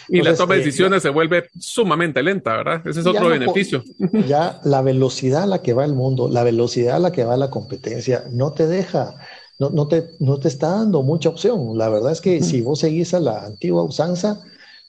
y 0.09 0.19
la 0.23 0.35
toma 0.35 0.55
de 0.55 0.61
eh, 0.61 0.65
decisiones 0.65 1.03
se 1.03 1.09
vuelve 1.09 1.47
sumamente 1.59 2.23
lenta, 2.23 2.57
¿verdad? 2.57 2.81
Ese 2.87 3.01
es 3.01 3.05
otro 3.05 3.29
beneficio. 3.29 3.83
Ya 4.27 4.59
la 4.63 4.81
velocidad 4.81 5.43
a 5.43 5.47
la 5.47 5.61
que 5.61 5.73
va 5.73 5.85
el 5.85 5.93
mundo, 5.93 6.27
la 6.27 6.41
velocidad 6.41 6.95
a 6.95 6.99
la 6.99 7.11
que 7.11 7.23
va 7.23 7.37
la 7.37 7.51
competencia, 7.51 8.23
no 8.31 8.51
te 8.51 8.65
deja, 8.65 9.15
no, 9.59 9.69
no, 9.69 9.87
te, 9.87 10.09
no 10.19 10.39
te 10.39 10.47
está 10.47 10.69
dando 10.71 11.03
mucha 11.03 11.29
opción. 11.29 11.77
La 11.77 11.89
verdad 11.89 12.13
es 12.13 12.21
que 12.21 12.41
si 12.41 12.61
vos 12.61 12.79
seguís 12.79 13.13
a 13.13 13.19
la 13.19 13.45
antigua 13.45 13.83
usanza, 13.83 14.41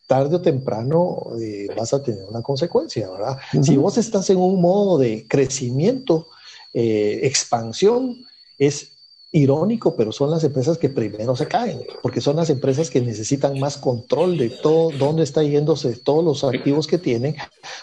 tarde 0.06 0.36
o 0.36 0.40
temprano 0.40 1.26
eh, 1.40 1.66
vas 1.76 1.92
a 1.92 2.02
tener 2.02 2.24
una 2.24 2.42
consecuencia, 2.42 3.10
¿verdad? 3.10 3.38
Si 3.62 3.76
vos 3.76 3.98
estás 3.98 4.30
en 4.30 4.38
un 4.38 4.60
modo 4.60 4.98
de 4.98 5.26
crecimiento, 5.28 6.28
eh, 6.72 7.20
expansión, 7.24 8.24
es 8.58 8.92
irónico, 9.32 9.96
pero 9.96 10.12
son 10.12 10.30
las 10.30 10.44
empresas 10.44 10.78
que 10.78 10.88
primero 10.88 11.34
se 11.36 11.46
caen, 11.46 11.82
porque 12.02 12.20
son 12.20 12.36
las 12.36 12.48
empresas 12.48 12.88
que 12.88 13.00
necesitan 13.00 13.58
más 13.58 13.76
control 13.76 14.38
de 14.38 14.50
todo, 14.50 14.90
dónde 14.96 15.24
está 15.24 15.42
yéndose 15.42 15.96
todos 15.96 16.24
los 16.24 16.44
activos 16.44 16.86
que 16.86 16.98
tienen, 16.98 17.36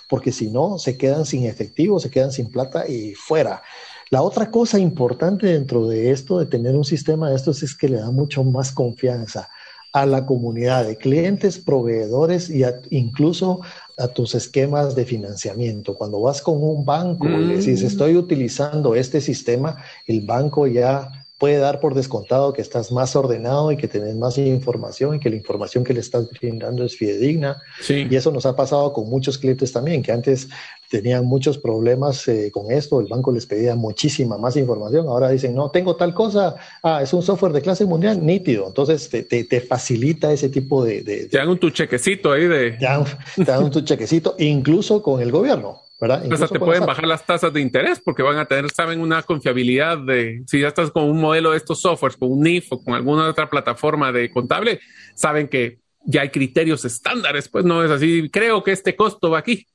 porque 0.10 0.32
si 0.32 0.50
no, 0.50 0.80
se 0.80 0.98
quedan 0.98 1.26
sin 1.26 1.46
efectivo, 1.46 2.00
se 2.00 2.10
quedan 2.10 2.32
sin 2.32 2.50
plata 2.50 2.88
y 2.88 3.14
fuera. 3.14 3.62
La 4.10 4.22
otra 4.22 4.50
cosa 4.50 4.80
importante 4.80 5.48
dentro 5.48 5.88
de 5.88 6.12
esto, 6.12 6.40
de 6.40 6.46
tener 6.46 6.76
un 6.76 6.86
sistema 6.86 7.30
de 7.30 7.36
estos, 7.36 7.62
es 7.62 7.76
que 7.76 7.90
le 7.90 7.98
da 7.98 8.12
mucho 8.12 8.44
más 8.44 8.72
confianza 8.72 9.50
a 9.94 10.08
la 10.08 10.26
comunidad 10.26 10.86
de 10.86 10.98
clientes, 10.98 11.60
proveedores 11.60 12.50
y 12.50 12.64
incluso 12.90 13.62
a 13.98 14.08
tus 14.08 14.34
esquemas 14.34 14.96
de 14.96 15.06
financiamiento. 15.06 15.94
Cuando 15.94 16.20
vas 16.20 16.42
con 16.42 16.64
un 16.64 16.84
banco 16.84 17.28
y 17.30 17.54
decís, 17.54 17.84
mm. 17.84 17.86
estoy 17.86 18.18
utilizando 18.18 18.96
este 18.96 19.22
sistema, 19.22 19.78
el 20.08 20.22
banco 20.22 20.66
ya 20.66 21.24
puede 21.38 21.58
dar 21.58 21.80
por 21.80 21.94
descontado 21.94 22.54
que 22.54 22.62
estás 22.62 22.92
más 22.92 23.16
ordenado 23.16 23.72
y 23.72 23.78
que 23.78 23.88
tenés 23.88 24.16
más 24.16 24.38
información 24.38 25.16
y 25.16 25.20
que 25.20 25.30
la 25.30 25.36
información 25.36 25.84
que 25.84 25.94
le 25.94 26.00
estás 26.00 26.30
brindando 26.30 26.86
es 26.86 26.96
fidedigna. 26.96 27.62
Y 27.90 28.16
eso 28.16 28.32
nos 28.32 28.46
ha 28.46 28.56
pasado 28.56 28.94
con 28.94 29.10
muchos 29.10 29.38
clientes 29.38 29.72
también, 29.74 30.02
que 30.02 30.12
antes 30.12 30.48
tenían 30.94 31.26
muchos 31.26 31.58
problemas 31.58 32.28
eh, 32.28 32.52
con 32.52 32.72
esto, 32.72 33.02
el 33.02 33.08
banco 33.08 33.32
les 33.32 33.48
pedía 33.48 33.74
muchísima 33.74 34.38
más 34.38 34.56
información, 34.58 35.08
ahora 35.08 35.32
dicen, 35.32 35.56
no, 35.56 35.72
tengo 35.72 35.96
tal 35.96 36.14
cosa, 36.14 36.56
ah, 36.84 37.02
es 37.02 37.12
un 37.14 37.24
software 37.24 37.52
de 37.52 37.64
clase 37.64 37.84
mundial, 37.84 38.24
nítido, 38.24 38.68
entonces 38.68 39.10
te, 39.10 39.24
te, 39.24 39.62
facilita 39.62 40.32
ese 40.32 40.50
tipo 40.50 40.86
de, 40.86 41.02
Te 41.02 41.36
dan 41.36 41.50
un 41.50 41.58
tu 41.58 41.72
chequecito 41.72 42.32
ahí 42.32 42.46
de... 42.46 42.74
Te 42.74 43.44
dan, 43.44 43.64
un 43.64 43.72
tu 43.72 43.82
chequecito, 43.82 44.36
incluso 44.38 45.02
con 45.02 45.20
el 45.20 45.32
gobierno. 45.32 45.82
¿verdad? 46.00 46.22
Incluso 46.26 46.48
te 46.48 46.60
pueden 46.60 46.86
bajar 46.86 47.08
las 47.08 47.26
tasas 47.26 47.52
de 47.52 47.62
interés 47.62 48.00
porque 48.00 48.22
van 48.22 48.38
a 48.38 48.46
tener, 48.46 48.70
saben, 48.70 49.00
una 49.00 49.24
confiabilidad 49.24 49.98
de, 49.98 50.44
si 50.46 50.60
ya 50.60 50.68
estás 50.68 50.92
con 50.92 51.06
un 51.06 51.20
modelo 51.20 51.52
de 51.52 51.58
estos 51.58 51.82
softwares, 51.82 52.18
con 52.18 52.32
un 52.32 52.42
NIF 52.42 52.72
o 52.72 52.84
con 52.84 52.94
alguna 52.94 53.28
otra 53.28 53.50
plataforma 53.50 54.12
de 54.12 54.30
contable, 54.30 54.80
saben 55.16 55.48
que 55.48 55.80
ya 56.06 56.22
hay 56.22 56.30
criterios 56.30 56.86
estándares, 56.86 57.50
pues 57.50 57.66
no 57.66 57.84
es 57.84 57.90
así, 57.90 58.30
creo 58.30 58.64
que 58.64 58.74
este 58.74 58.96
costo 58.96 59.32
va 59.32 59.40
aquí. 59.40 59.66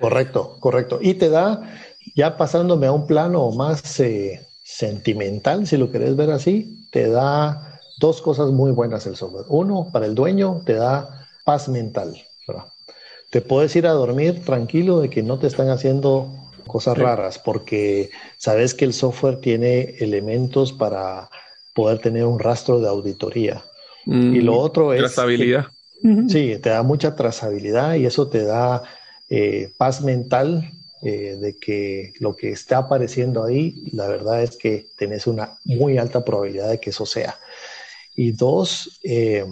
Correcto, 0.00 0.56
correcto. 0.60 0.98
Y 1.00 1.14
te 1.14 1.28
da, 1.28 1.62
ya 2.14 2.36
pasándome 2.36 2.86
a 2.86 2.92
un 2.92 3.06
plano 3.06 3.50
más 3.50 4.00
eh, 4.00 4.46
sentimental, 4.62 5.66
si 5.66 5.76
lo 5.76 5.90
querés 5.90 6.16
ver 6.16 6.30
así, 6.30 6.86
te 6.90 7.08
da 7.08 7.80
dos 7.98 8.22
cosas 8.22 8.50
muy 8.50 8.72
buenas 8.72 9.06
el 9.06 9.16
software. 9.16 9.44
Uno, 9.48 9.88
para 9.92 10.06
el 10.06 10.14
dueño, 10.14 10.62
te 10.64 10.74
da 10.74 11.26
paz 11.44 11.68
mental. 11.68 12.16
Te 13.30 13.40
puedes 13.40 13.76
ir 13.76 13.86
a 13.86 13.92
dormir 13.92 14.44
tranquilo 14.44 15.00
de 15.00 15.08
que 15.08 15.22
no 15.22 15.38
te 15.38 15.46
están 15.46 15.68
haciendo 15.68 16.28
cosas 16.66 16.98
raras, 16.98 17.38
porque 17.38 18.10
sabes 18.38 18.74
que 18.74 18.84
el 18.84 18.92
software 18.92 19.40
tiene 19.40 19.96
elementos 20.00 20.72
para 20.72 21.28
poder 21.74 21.98
tener 21.98 22.24
un 22.24 22.38
rastro 22.38 22.80
de 22.80 22.88
auditoría. 22.88 23.62
y 24.06 24.40
lo 24.40 24.54
mm, 24.54 24.58
otro 24.58 24.92
es... 24.92 25.00
Trazabilidad. 25.00 25.66
sí, 26.28 26.56
te 26.60 26.70
da 26.70 26.82
mucha 26.82 27.14
trazabilidad 27.14 27.94
y 27.94 28.06
eso 28.06 28.28
te 28.28 28.44
da 28.44 28.82
eh, 29.30 29.72
paz 29.78 30.02
mental 30.02 30.72
eh, 31.02 31.38
de 31.40 31.56
que 31.56 32.12
lo 32.18 32.36
que 32.36 32.50
está 32.50 32.78
apareciendo 32.78 33.44
ahí, 33.44 33.84
la 33.92 34.06
verdad 34.06 34.42
es 34.42 34.56
que 34.56 34.88
tenés 34.98 35.26
una 35.26 35.56
muy 35.64 35.96
alta 35.96 36.24
probabilidad 36.24 36.68
de 36.68 36.80
que 36.80 36.90
eso 36.90 37.06
sea. 37.06 37.38
Y 38.14 38.32
dos, 38.32 39.00
eh, 39.02 39.46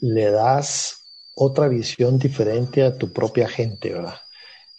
le 0.00 0.30
das 0.30 0.98
otra 1.34 1.66
visión 1.68 2.18
diferente 2.18 2.84
a 2.84 2.96
tu 2.96 3.12
propia 3.12 3.48
gente, 3.48 3.94
¿verdad? 3.94 4.20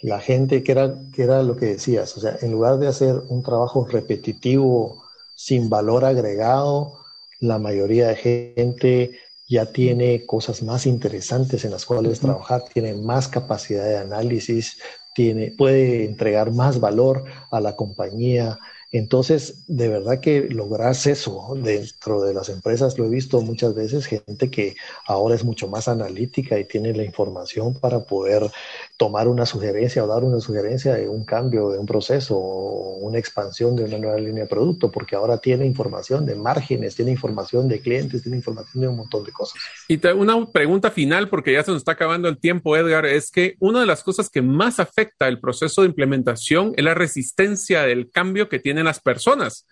La 0.01 0.21
gente 0.21 0.63
que 0.63 0.71
era, 0.71 0.95
que 1.13 1.23
era 1.23 1.43
lo 1.43 1.57
que 1.57 1.65
decías, 1.65 2.15
o 2.15 2.21
sea, 2.21 2.37
en 2.41 2.51
lugar 2.51 2.77
de 2.77 2.87
hacer 2.87 3.15
un 3.29 3.43
trabajo 3.43 3.85
repetitivo 3.85 5.03
sin 5.35 5.69
valor 5.69 6.05
agregado, 6.05 6.99
la 7.39 7.59
mayoría 7.59 8.07
de 8.07 8.15
gente 8.15 9.19
ya 9.47 9.67
tiene 9.67 10.25
cosas 10.25 10.61
más 10.61 10.85
interesantes 10.85 11.63
en 11.65 11.71
las 11.71 11.85
cuales 11.85 12.19
trabajar, 12.19 12.63
tiene 12.73 12.93
más 12.93 13.27
capacidad 13.27 13.85
de 13.85 13.97
análisis, 13.97 14.77
tiene, 15.15 15.51
puede 15.51 16.05
entregar 16.05 16.51
más 16.51 16.79
valor 16.79 17.23
a 17.51 17.59
la 17.59 17.75
compañía, 17.75 18.59
entonces, 18.91 19.65
de 19.67 19.89
verdad 19.89 20.21
que 20.21 20.43
logras 20.43 21.05
eso. 21.07 21.55
Dentro 21.61 22.21
de 22.21 22.33
las 22.33 22.49
empresas, 22.49 22.97
lo 22.97 23.05
he 23.05 23.09
visto 23.09 23.41
muchas 23.41 23.75
veces, 23.75 24.05
gente 24.05 24.49
que 24.49 24.75
ahora 25.05 25.35
es 25.35 25.43
mucho 25.43 25.67
más 25.67 25.87
analítica 25.87 26.57
y 26.57 26.65
tiene 26.65 26.93
la 26.93 27.03
información 27.03 27.73
para 27.79 27.99
poder 27.99 28.49
tomar 28.97 29.27
una 29.27 29.45
sugerencia 29.45 30.03
o 30.03 30.07
dar 30.07 30.23
una 30.23 30.39
sugerencia 30.39 30.95
de 30.95 31.07
un 31.07 31.23
cambio 31.23 31.69
de 31.69 31.77
un 31.77 31.85
proceso 31.85 32.35
o 32.35 32.97
una 32.97 33.19
expansión 33.19 33.75
de 33.75 33.83
una 33.83 33.99
nueva 33.99 34.17
línea 34.17 34.43
de 34.43 34.49
producto, 34.49 34.91
porque 34.91 35.15
ahora 35.15 35.37
tiene 35.37 35.67
información 35.67 36.25
de 36.25 36.35
márgenes, 36.35 36.95
tiene 36.95 37.11
información 37.11 37.69
de 37.69 37.79
clientes, 37.79 38.23
tiene 38.23 38.37
información 38.37 38.81
de 38.81 38.87
un 38.87 38.97
montón 38.97 39.23
de 39.23 39.31
cosas. 39.31 39.61
Y 39.87 40.05
una 40.07 40.45
pregunta 40.47 40.89
final, 40.89 41.29
porque 41.29 41.53
ya 41.53 41.63
se 41.63 41.71
nos 41.71 41.81
está 41.81 41.91
acabando 41.91 42.27
el 42.27 42.39
tiempo, 42.39 42.75
Edgar, 42.75 43.05
es 43.05 43.29
que 43.29 43.55
una 43.59 43.79
de 43.79 43.85
las 43.85 44.03
cosas 44.03 44.31
que 44.31 44.41
más 44.41 44.79
afecta 44.79 45.27
el 45.27 45.39
proceso 45.39 45.81
de 45.83 45.89
implementación 45.89 46.73
es 46.75 46.83
la 46.83 46.95
resistencia 46.95 47.83
del 47.83 48.09
cambio 48.09 48.49
que 48.49 48.59
tiene 48.59 48.83
las 48.83 48.99
personas 48.99 49.67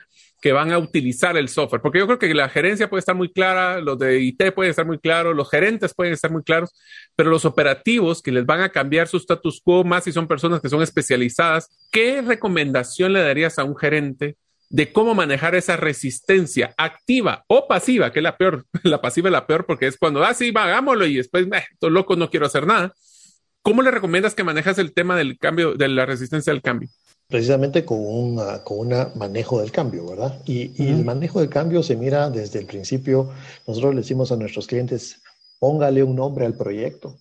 que 0.46 0.54
van 0.54 0.72
a 0.72 0.78
utilizar 0.78 1.36
el 1.38 1.50
software. 1.50 1.82
Porque 1.82 1.98
yo 1.98 2.06
creo 2.06 2.20
que 2.20 2.32
la 2.36 2.48
gerencia 2.48 2.88
puede 2.88 3.00
estar 3.00 3.16
muy 3.16 3.34
clara, 3.34 3.82
los 3.82 3.98
de 3.98 4.20
IT 4.20 4.54
pueden 4.54 4.70
estar 4.70 4.86
muy 4.86 5.00
claros, 5.00 5.36
los 5.36 5.50
gerentes 5.50 5.96
pueden 5.96 6.14
estar 6.14 6.30
muy 6.30 6.43
claros, 6.43 6.72
pero 7.16 7.32
los 7.32 7.46
operativos 7.46 8.22
que 8.22 8.32
les 8.32 8.46
van 8.46 8.62
a 8.62 8.70
cambiar 8.70 9.08
su 9.08 9.18
status 9.18 9.60
quo, 9.60 9.84
más 9.84 10.04
si 10.04 10.12
son 10.12 10.28
personas 10.28 10.62
que 10.62 10.70
son 10.70 10.84
especializadas, 10.84 11.68
¿qué 11.91 12.22
recomendación 12.22 13.14
le 13.14 13.22
darías 13.22 13.58
a 13.58 13.64
un 13.64 13.76
gerente 13.76 14.38
de 14.70 14.93
cómo 14.93 15.16
manejar 15.16 15.56
esa 15.56 15.78
resistencia 15.78 16.76
activa 16.78 17.43
o 17.48 17.68
pasiva, 17.68 18.12
que 18.12 18.20
es 18.20 18.24
la 18.24 18.38
peor? 18.38 18.68
La 18.84 19.02
pasiva 19.02 19.30
es 19.30 19.34
la 19.34 19.48
peor 19.48 19.66
porque 19.66 19.88
es 19.88 19.98
cuando, 19.98 20.24
ah, 20.24 20.36
sí, 20.36 20.54
hagámoslo 20.56 21.08
y 21.08 21.16
después, 21.16 21.48
eh, 21.48 21.64
todo 21.80 21.89
loco, 21.89 22.16
no 22.16 22.30
quiero 22.30 22.46
hacer 22.46 22.68
nada. 22.68 22.93
¿Cómo 23.64 23.82
le 23.82 23.89
recomiendas 23.89 24.36
que 24.36 24.43
manejas 24.43 24.78
el 24.78 24.93
tema 24.93 25.18
del 25.18 25.39
cambio, 25.39 25.74
de 25.74 25.88
la 25.88 26.06
resistencia 26.06 26.54
al 26.54 26.62
cambio? 26.62 26.88
Precisamente 27.28 27.86
con 27.86 28.00
un 28.00 28.42
con 28.64 28.90
manejo 29.16 29.60
del 29.60 29.72
cambio, 29.72 30.06
¿verdad? 30.06 30.42
Y, 30.46 30.72
el 30.84 31.04
manejo 31.04 31.40
del 31.40 31.50
cambio 31.50 31.82
se 31.82 31.96
mira 31.96 32.30
desde 32.30 32.60
el 32.60 32.66
principio. 32.66 33.32
Nosotros 33.68 33.96
le 33.96 34.02
decimos 34.02 34.32
a 34.32 34.36
nuestros 34.36 34.68
clientes, 34.68 35.22
póngale 35.60 36.04
un 36.04 36.16
nombre 36.16 36.46
al 36.46 36.54
proyecto, 36.54 37.18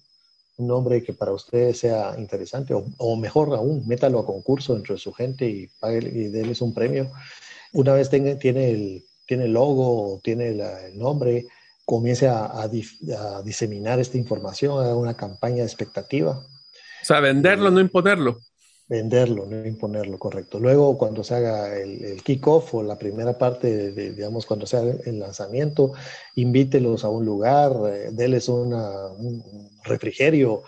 un 0.59 0.67
nombre 0.67 1.03
que 1.03 1.15
para 1.15 1.33
ustedes 1.33 1.79
sea 1.79 2.15
interesante, 2.19 2.75
o, 2.75 3.17
mejor 3.17 3.55
aún, 3.55 3.87
métalo 3.87 4.21
a 4.21 4.27
concurso 4.27 4.77
entre 4.77 4.99
su 4.99 5.13
gente 5.13 5.49
y, 5.49 5.69
pague, 5.81 5.99
y 5.99 6.29
déles 6.29 6.61
un 6.61 6.75
premio. 6.75 7.11
Una 7.73 7.95
vez 7.95 8.11
tenga, 8.11 8.39
tiene, 8.39 8.71
el, 8.71 9.05
tiene 9.27 9.47
el 9.47 9.53
logo, 9.53 10.21
tiene 10.23 10.49
el 10.49 10.99
nombre, 10.99 11.47
comience 11.85 12.29
a, 12.29 12.45
a, 12.45 12.65
a, 12.65 13.43
diseminar 13.43 13.99
esta 13.99 14.19
información, 14.19 14.79
haga 14.79 14.95
una 14.95 15.15
campaña 15.15 15.57
de 15.57 15.65
expectativa. 15.65 16.47
O 17.03 17.05
sea, 17.05 17.21
venderlo, 17.21 17.71
no 17.71 17.81
imponerlo 17.81 18.39
venderlo, 18.87 19.47
no 19.47 19.66
imponerlo, 19.66 20.18
correcto. 20.18 20.59
Luego, 20.59 20.99
cuando 20.99 21.24
se 21.24 21.35
haga 21.35 21.76
el, 21.76 22.05
el 22.05 22.22
kick-off 22.22 22.74
o 22.74 22.82
la 22.82 22.99
primera 22.99 23.39
parte, 23.39 23.93
de, 23.93 24.12
digamos, 24.12 24.47
cuando 24.47 24.66
se 24.66 24.76
haga 24.76 24.95
el 25.07 25.18
lanzamiento, 25.18 25.93
invítelos 26.35 27.05
a 27.05 27.09
un 27.09 27.24
lugar, 27.24 27.72
eh, 27.89 28.11
déles 28.12 28.49
un 28.49 28.74
refrigerio. 29.85 30.62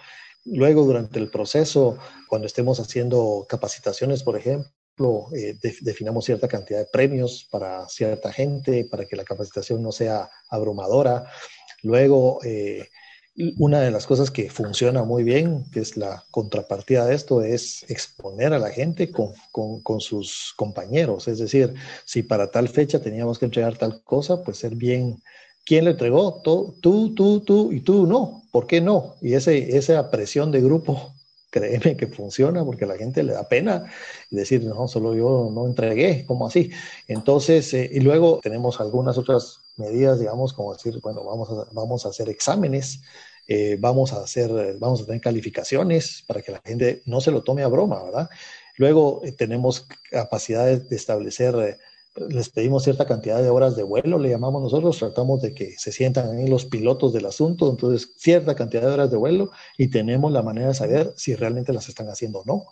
Luego, 0.45 0.85
durante 0.85 1.19
el 1.19 1.31
proceso, 1.31 1.99
cuando 2.29 2.47
estemos 2.47 2.81
haciendo 2.81 3.47
capacitaciones, 3.49 4.23
por 4.23 4.37
ejemplo, 4.37 5.27
eh, 5.35 5.59
definamos 5.83 6.25
cierta 6.25 6.49
cantidad 6.49 6.79
de 6.79 6.87
premios 6.87 7.47
para 7.51 7.87
cierta 7.89 8.33
gente, 8.33 8.87
para 8.91 9.05
que 9.05 9.17
la 9.17 9.25
capacitación 9.25 9.83
no 9.83 9.93
sea 9.93 10.31
abrumadora. 10.49 11.27
Luego, 11.83 12.39
eh, 12.45 12.89
una 13.59 13.81
de 13.81 13.91
las 13.91 14.07
cosas 14.07 14.31
que 14.31 14.49
funciona 14.51 15.05
muy 15.05 15.23
bien, 15.23 15.65
que 15.71 15.81
es 15.81 15.97
la 15.97 16.25
contrapartida 16.31 17.05
de 17.07 17.15
esto, 17.15 17.43
es 17.43 17.85
exponer 17.89 18.53
a 18.55 18.59
la 18.59 18.71
gente 18.71 19.11
con, 19.11 19.33
con, 19.83 20.01
sus 20.01 20.55
compañeros. 20.57 21.29
Es 21.29 21.39
decir, 21.39 21.75
si 22.05 22.23
para 22.23 22.51
tal 22.51 22.69
fecha 22.69 23.01
teníamos 23.01 23.39
que 23.39 23.45
entregar 23.45 23.77
tal 23.77 24.03
cosa, 24.05 24.43
pues 24.43 24.59
ser 24.59 24.75
bien, 24.75 25.23
¿quién 25.65 25.85
le 25.85 25.91
entregó? 25.93 26.41
Tú, 26.43 26.77
tú, 26.81 27.15
tú, 27.15 27.41
tú 27.41 27.73
y 27.73 27.81
tú 27.81 28.07
no. 28.07 28.43
¿Por 28.51 28.67
qué 28.67 28.81
no? 28.81 29.17
Y 29.21 29.35
ese, 29.35 29.77
esa 29.77 30.11
presión 30.11 30.51
de 30.51 30.63
grupo, 30.63 31.13
créeme 31.57 31.97
que 31.97 32.07
funciona 32.07 32.65
porque 32.65 32.85
a 32.85 32.89
la 32.89 32.99
gente 32.99 33.23
le 33.23 33.33
da 33.33 33.49
pena 33.49 33.87
decir, 34.31 34.63
no, 34.65 34.87
solo 34.89 35.15
yo 35.15 35.51
no 35.51 35.67
entregué, 35.67 36.27
¿cómo 36.27 36.47
así? 36.47 36.71
Entonces, 37.09 37.73
eh, 37.73 37.89
y 37.91 38.01
luego 38.01 38.41
tenemos 38.43 38.79
algunas 38.79 39.17
otras 39.17 39.61
medidas, 39.77 40.21
digamos, 40.21 40.53
como 40.53 40.75
decir, 40.75 41.01
bueno, 41.01 41.25
vamos 41.25 41.49
a, 41.51 41.73
vamos 41.73 42.05
a 42.05 42.11
hacer 42.11 42.29
exámenes, 42.29 43.01
eh, 43.49 43.79
vamos 43.81 44.13
a 44.13 44.23
hacer, 44.23 44.77
vamos 44.79 45.01
a 45.01 45.07
tener 45.07 45.21
calificaciones 45.23 46.25
para 46.27 46.43
que 46.43 46.53
la 46.53 46.61
gente 46.63 47.03
no 47.07 47.23
se 47.23 47.31
lo 47.31 47.43
tome 47.43 47.63
a 47.63 47.69
broma, 47.69 48.03
¿verdad? 48.05 48.29
Luego 48.77 49.23
eh, 49.25 49.33
tenemos 49.33 49.89
capacidad 50.11 50.67
de, 50.67 50.95
establecer, 50.97 51.79
les 52.29 52.49
pedimos 52.49 52.85
cierta 52.85 53.07
cantidad 53.07 53.43
de 53.43 53.51
horas 53.51 53.77
de 53.77 53.83
vuelo, 53.83 54.19
le 54.19 54.31
llamamos 54.31 54.63
nosotros, 54.63 54.99
tratamos 54.99 55.43
de 55.43 55.55
que 55.55 55.77
se 55.79 55.93
sientan 55.93 56.37
ahí 56.37 56.49
los 56.49 56.65
pilotos 56.65 57.13
del 57.13 57.27
asunto, 57.27 57.71
entonces 57.71 58.13
cierta 58.17 58.55
cantidad 58.55 58.83
de 58.83 58.95
horas 58.95 59.11
de 59.11 59.17
vuelo 59.17 59.51
y 59.77 59.89
tenemos 59.89 60.33
la 60.33 60.43
manera 60.43 60.69
de 60.69 60.75
saber 60.75 61.13
si 61.17 61.35
realmente 61.35 61.73
las 61.73 61.89
están 61.89 62.09
haciendo 62.09 62.41
o 62.41 62.45
no. 62.45 62.67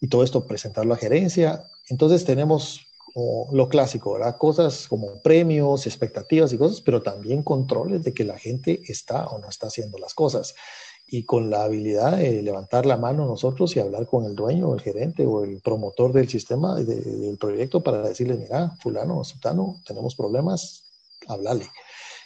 Y 0.00 0.08
todo 0.08 0.24
esto 0.24 0.44
presentarlo 0.44 0.94
a 0.94 0.96
gerencia. 0.96 1.64
Entonces 1.88 2.24
tenemos 2.24 2.80
lo 3.14 3.68
clásico, 3.68 4.14
¿verdad? 4.14 4.36
Cosas 4.36 4.88
como 4.88 5.20
premios, 5.20 5.86
expectativas 5.86 6.52
y 6.52 6.58
cosas, 6.58 6.80
pero 6.80 7.02
también 7.02 7.42
controles 7.42 8.02
de 8.02 8.14
que 8.14 8.24
la 8.24 8.38
gente 8.38 8.82
está 8.88 9.26
o 9.26 9.38
no 9.38 9.48
está 9.48 9.66
haciendo 9.66 9.98
las 9.98 10.14
cosas. 10.14 10.54
Y 11.14 11.24
con 11.24 11.50
la 11.50 11.64
habilidad 11.64 12.16
de 12.16 12.40
levantar 12.40 12.86
la 12.86 12.96
mano 12.96 13.26
nosotros 13.26 13.76
y 13.76 13.80
hablar 13.80 14.06
con 14.06 14.24
el 14.24 14.34
dueño, 14.34 14.72
el 14.72 14.80
gerente 14.80 15.26
o 15.26 15.44
el 15.44 15.60
promotor 15.60 16.12
del 16.12 16.28
sistema, 16.28 16.74
del 16.76 17.36
proyecto, 17.38 17.82
para 17.82 18.08
decirle, 18.08 18.34
mira, 18.34 18.70
fulano 18.80 19.22
sultano, 19.22 19.80
tenemos 19.86 20.14
problemas, 20.14 20.84
háblale. 21.28 21.68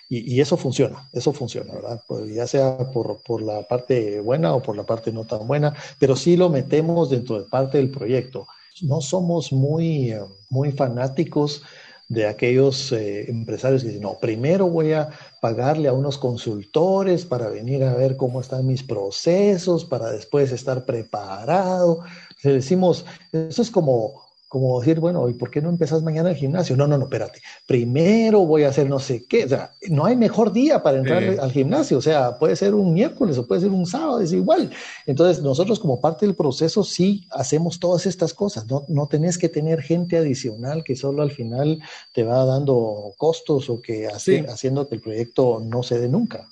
Y, 0.09 0.41
eso 0.41 0.57
funciona, 0.57 1.11
eso 1.13 1.33
funciona, 1.33 1.75
¿verdad? 1.75 2.01
Pues 2.07 2.33
ya 2.33 2.47
sea 2.47 2.79
por, 2.93 3.21
por, 3.25 3.43
la 3.43 3.67
parte 3.67 4.21
buena 4.21 4.55
o 4.55 4.63
por 4.63 4.77
la 4.77 4.85
parte 4.85 5.11
no 5.11 5.25
tan 5.25 5.49
buena, 5.49 5.75
pero 5.99 6.15
sí 6.15 6.37
lo 6.37 6.49
metemos 6.49 7.11
dentro 7.11 7.41
de 7.41 7.49
parte 7.49 7.79
del 7.79 7.91
proyecto 7.91 8.47
no 8.83 9.01
somos 9.01 9.53
muy, 9.53 10.13
eh, 10.13 10.21
muy 10.51 10.73
fanáticos 10.73 11.63
de 12.09 12.27
aquellos 12.27 12.93
eh, 12.93 13.29
empresarios 13.29 13.83
que 13.83 13.89
dicen, 13.89 14.03
no, 14.03 14.19
primero 14.19 14.69
voy 14.69 14.93
a 14.93 15.11
pagarle 15.41 15.89
a 15.89 15.93
unos 15.93 16.19
consultores 16.19 17.25
para 17.25 17.49
venir 17.49 17.83
a 17.83 17.95
ver 17.95 18.17
cómo 18.17 18.41
están 18.41 18.67
mis 18.67 18.83
procesos, 18.83 19.85
para 19.85 20.11
después 20.11 20.53
estar 20.53 20.85
preparado. 20.85 22.01
Le 22.43 22.55
decimos, 22.55 23.05
eso 23.33 23.63
es 23.63 23.71
como 23.71 24.26
como 24.61 24.81
decir, 24.81 25.01
bueno, 25.01 25.29
¿y 25.29 25.35
por 25.35 25.51
qué 25.51 25.61
no 25.61 25.69
empezás 25.69 26.03
mañana 26.03 26.31
el 26.31 26.37
gimnasio? 26.37 26.77
No, 26.77 26.87
no, 26.87 26.97
no, 26.97 27.05
espérate. 27.05 27.41
Primero 27.67 28.41
voy 28.47 28.65
a 28.65 28.71
hacer 28.71 28.89
no 28.89 28.99
sé 28.99 29.27
qué. 29.27 29.45
O 29.45 29.49
sea, 29.49 29.73
no 29.89 30.07
hay 30.07 30.17
mejor 30.17 30.53
día 30.53 30.83
para 30.83 30.99
entrar 30.99 31.23
al 31.23 31.53
gimnasio. 31.53 31.99
O 31.99 32.03
sea, 32.03 32.39
puede 32.39 32.57
ser 32.57 32.75
un 32.75 32.95
miércoles 32.95 33.37
o 33.39 33.47
puede 33.47 33.61
ser 33.61 33.71
un 33.71 33.85
sábado, 33.87 34.21
es 34.21 34.33
igual. 34.33 34.71
Entonces, 35.05 35.43
nosotros 35.43 35.79
como 35.79 36.01
parte 36.01 36.25
del 36.25 36.35
proceso 36.35 36.85
sí 36.85 37.27
hacemos 37.31 37.79
todas 37.79 38.07
estas 38.07 38.33
cosas. 38.33 38.67
No, 38.67 38.85
no 38.89 39.07
tenés 39.07 39.37
que 39.37 39.49
tener 39.49 39.83
gente 39.83 40.17
adicional 40.17 40.83
que 40.85 40.97
solo 40.97 41.23
al 41.23 41.31
final 41.31 41.81
te 42.13 42.25
va 42.25 42.45
dando 42.45 43.13
costos 43.19 43.69
o 43.69 43.83
que 43.83 44.07
hace, 44.07 44.47
haciendo 44.49 44.89
que 44.89 44.95
el 44.95 45.01
proyecto 45.03 45.63
no 45.65 45.83
se 45.83 45.99
dé 45.99 46.09
nunca. 46.09 46.49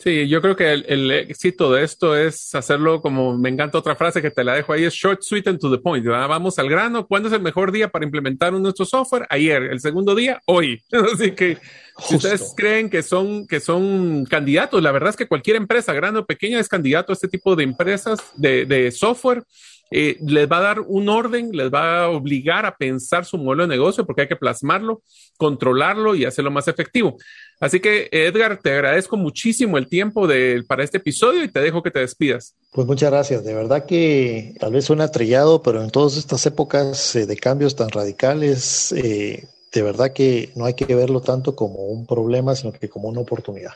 Sí, 0.00 0.28
yo 0.28 0.40
creo 0.40 0.54
que 0.54 0.72
el, 0.72 1.10
éxito 1.10 1.72
de 1.72 1.82
esto 1.82 2.16
es 2.16 2.54
hacerlo 2.54 3.00
como 3.00 3.36
me 3.36 3.48
encanta 3.48 3.78
otra 3.78 3.96
frase 3.96 4.22
que 4.22 4.30
te 4.30 4.44
la 4.44 4.54
dejo 4.54 4.72
ahí, 4.72 4.84
es 4.84 4.94
short, 4.94 5.22
sweet 5.22 5.48
and 5.48 5.58
to 5.58 5.68
the 5.68 5.78
point. 5.78 6.06
Vamos 6.06 6.56
al 6.60 6.68
grano. 6.68 7.08
¿Cuándo 7.08 7.28
es 7.28 7.34
el 7.34 7.42
mejor 7.42 7.72
día 7.72 7.88
para 7.88 8.04
implementar 8.04 8.52
nuestro 8.52 8.84
software? 8.84 9.26
Ayer. 9.28 9.64
El 9.64 9.80
segundo 9.80 10.14
día, 10.14 10.40
hoy. 10.46 10.80
Así 11.12 11.32
que 11.32 11.58
si 11.98 12.14
ustedes 12.14 12.54
creen 12.56 12.88
que 12.88 13.02
son, 13.02 13.48
que 13.48 13.58
son 13.58 14.24
candidatos, 14.26 14.80
la 14.80 14.92
verdad 14.92 15.10
es 15.10 15.16
que 15.16 15.26
cualquier 15.26 15.56
empresa, 15.56 15.92
grande 15.92 16.20
o 16.20 16.26
pequeña, 16.26 16.60
es 16.60 16.68
candidato 16.68 17.10
a 17.10 17.14
este 17.14 17.26
tipo 17.26 17.56
de 17.56 17.64
empresas 17.64 18.20
de, 18.36 18.66
de 18.66 18.92
software. 18.92 19.42
Eh, 19.90 20.18
les 20.20 20.46
va 20.50 20.58
a 20.58 20.62
dar 20.62 20.80
un 20.80 21.08
orden, 21.08 21.50
les 21.52 21.72
va 21.72 22.04
a 22.04 22.08
obligar 22.10 22.66
a 22.66 22.76
pensar 22.76 23.24
su 23.24 23.38
modelo 23.38 23.62
de 23.62 23.68
negocio 23.68 24.04
porque 24.04 24.22
hay 24.22 24.28
que 24.28 24.36
plasmarlo, 24.36 25.02
controlarlo 25.36 26.14
y 26.14 26.24
hacerlo 26.24 26.50
más 26.50 26.68
efectivo. 26.68 27.16
Así 27.60 27.80
que, 27.80 28.08
Edgar, 28.12 28.60
te 28.62 28.72
agradezco 28.72 29.16
muchísimo 29.16 29.78
el 29.78 29.88
tiempo 29.88 30.28
para 30.66 30.84
este 30.84 30.98
episodio 30.98 31.42
y 31.42 31.48
te 31.48 31.60
dejo 31.60 31.82
que 31.82 31.90
te 31.90 32.00
despidas. 32.00 32.54
Pues 32.72 32.86
muchas 32.86 33.10
gracias. 33.10 33.44
De 33.44 33.54
verdad 33.54 33.86
que 33.86 34.54
tal 34.60 34.72
vez 34.72 34.84
suena 34.84 35.10
trillado, 35.10 35.62
pero 35.62 35.82
en 35.82 35.90
todas 35.90 36.16
estas 36.16 36.44
épocas 36.46 37.16
eh, 37.16 37.26
de 37.26 37.36
cambios 37.36 37.74
tan 37.74 37.88
radicales, 37.88 38.92
eh, 38.92 39.48
de 39.72 39.82
verdad 39.82 40.12
que 40.12 40.50
no 40.54 40.66
hay 40.66 40.74
que 40.74 40.94
verlo 40.94 41.20
tanto 41.20 41.56
como 41.56 41.86
un 41.86 42.06
problema, 42.06 42.54
sino 42.54 42.72
que 42.72 42.88
como 42.88 43.08
una 43.08 43.20
oportunidad. 43.20 43.72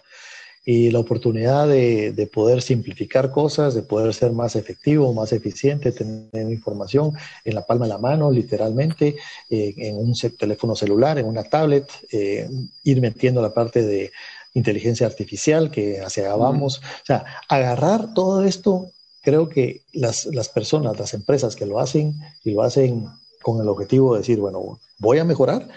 Y 0.64 0.90
la 0.90 1.00
oportunidad 1.00 1.66
de, 1.66 2.12
de, 2.12 2.26
poder 2.26 2.62
simplificar 2.62 3.32
cosas, 3.32 3.74
de 3.74 3.82
poder 3.82 4.14
ser 4.14 4.32
más 4.32 4.54
efectivo, 4.54 5.12
más 5.12 5.32
eficiente, 5.32 5.90
tener 5.90 6.50
información 6.50 7.12
en 7.44 7.54
la 7.56 7.66
palma 7.66 7.86
de 7.86 7.90
la 7.90 7.98
mano, 7.98 8.30
literalmente, 8.30 9.16
eh, 9.50 9.74
en 9.76 9.96
un 9.96 10.14
teléfono 10.38 10.76
celular, 10.76 11.18
en 11.18 11.26
una 11.26 11.42
tablet, 11.42 11.90
eh, 12.12 12.48
ir 12.84 13.00
metiendo 13.00 13.42
la 13.42 13.52
parte 13.52 13.82
de 13.82 14.12
inteligencia 14.54 15.06
artificial 15.06 15.70
que 15.70 16.00
hacia 16.00 16.24
allá 16.24 16.36
vamos. 16.36 16.78
O 16.78 17.06
sea, 17.06 17.24
agarrar 17.48 18.14
todo 18.14 18.44
esto, 18.44 18.90
creo 19.20 19.48
que 19.48 19.82
las, 19.92 20.26
las 20.26 20.48
personas, 20.48 20.98
las 20.98 21.14
empresas 21.14 21.56
que 21.56 21.66
lo 21.66 21.80
hacen 21.80 22.14
y 22.44 22.52
lo 22.52 22.62
hacen 22.62 23.08
con 23.42 23.60
el 23.60 23.68
objetivo 23.68 24.14
de 24.14 24.20
decir, 24.20 24.38
bueno, 24.38 24.78
voy 24.98 25.18
a 25.18 25.24
mejorar, 25.24 25.68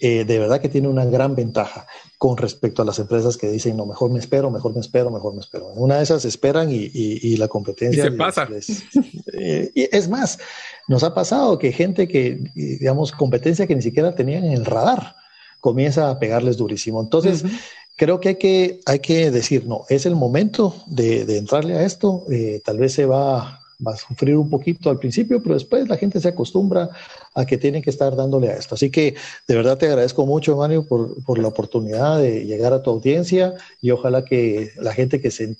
eh, 0.00 0.24
de 0.24 0.38
verdad 0.38 0.60
que 0.60 0.68
tiene 0.68 0.88
una 0.88 1.04
gran 1.04 1.34
ventaja 1.34 1.86
con 2.16 2.36
respecto 2.36 2.82
a 2.82 2.84
las 2.84 2.98
empresas 2.98 3.36
que 3.36 3.50
dicen, 3.50 3.76
no, 3.76 3.86
mejor 3.86 4.10
me 4.10 4.18
espero, 4.18 4.50
mejor 4.50 4.74
me 4.74 4.80
espero, 4.80 5.10
mejor 5.10 5.34
me 5.34 5.40
espero. 5.40 5.68
Una 5.74 5.98
de 5.98 6.04
esas 6.04 6.24
esperan 6.24 6.70
y, 6.70 6.90
y, 6.92 7.36
la 7.36 7.48
competencia... 7.48 8.04
se 8.04 8.12
pasa. 8.12 8.48
Eh, 9.32 9.70
y 9.74 9.96
es 9.96 10.08
más, 10.08 10.38
nos 10.88 11.02
ha 11.02 11.14
pasado 11.14 11.58
que 11.58 11.72
gente 11.72 12.08
que, 12.08 12.40
digamos, 12.54 13.12
competencia 13.12 13.66
que 13.66 13.76
ni 13.76 13.82
siquiera 13.82 14.14
tenían 14.14 14.44
en 14.44 14.52
el 14.52 14.64
radar, 14.64 15.14
comienza 15.60 16.10
a 16.10 16.18
pegarles 16.18 16.56
durísimo. 16.56 17.00
Entonces, 17.00 17.44
creo 17.96 18.20
que 18.20 18.30
hay, 18.30 18.36
que 18.36 18.80
hay 18.86 18.98
que 19.00 19.30
decir, 19.30 19.66
no, 19.66 19.84
es 19.88 20.06
el 20.06 20.16
momento 20.16 20.74
de, 20.86 21.24
de 21.26 21.38
entrarle 21.38 21.76
a 21.76 21.84
esto, 21.84 22.24
eh, 22.30 22.60
tal 22.64 22.78
vez 22.78 22.94
se 22.94 23.06
va 23.06 23.59
va 23.86 23.94
a 23.94 23.96
sufrir 23.96 24.36
un 24.36 24.50
poquito 24.50 24.90
al 24.90 24.98
principio, 24.98 25.42
pero 25.42 25.54
después 25.54 25.88
la 25.88 25.96
gente 25.96 26.20
se 26.20 26.28
acostumbra 26.28 26.90
a 27.34 27.46
que 27.46 27.58
tienen 27.58 27.82
que 27.82 27.90
estar 27.90 28.16
dándole 28.16 28.48
a 28.48 28.56
esto. 28.56 28.74
Así 28.74 28.90
que 28.90 29.14
de 29.46 29.54
verdad 29.54 29.78
te 29.78 29.86
agradezco 29.86 30.26
mucho, 30.26 30.56
Mario, 30.56 30.86
por, 30.86 31.22
por 31.24 31.38
la 31.38 31.48
oportunidad 31.48 32.18
de 32.18 32.44
llegar 32.44 32.72
a 32.72 32.82
tu 32.82 32.90
audiencia 32.90 33.54
y 33.80 33.90
ojalá 33.90 34.24
que 34.24 34.72
la 34.76 34.92
gente 34.92 35.20
que, 35.20 35.30
se, 35.30 35.56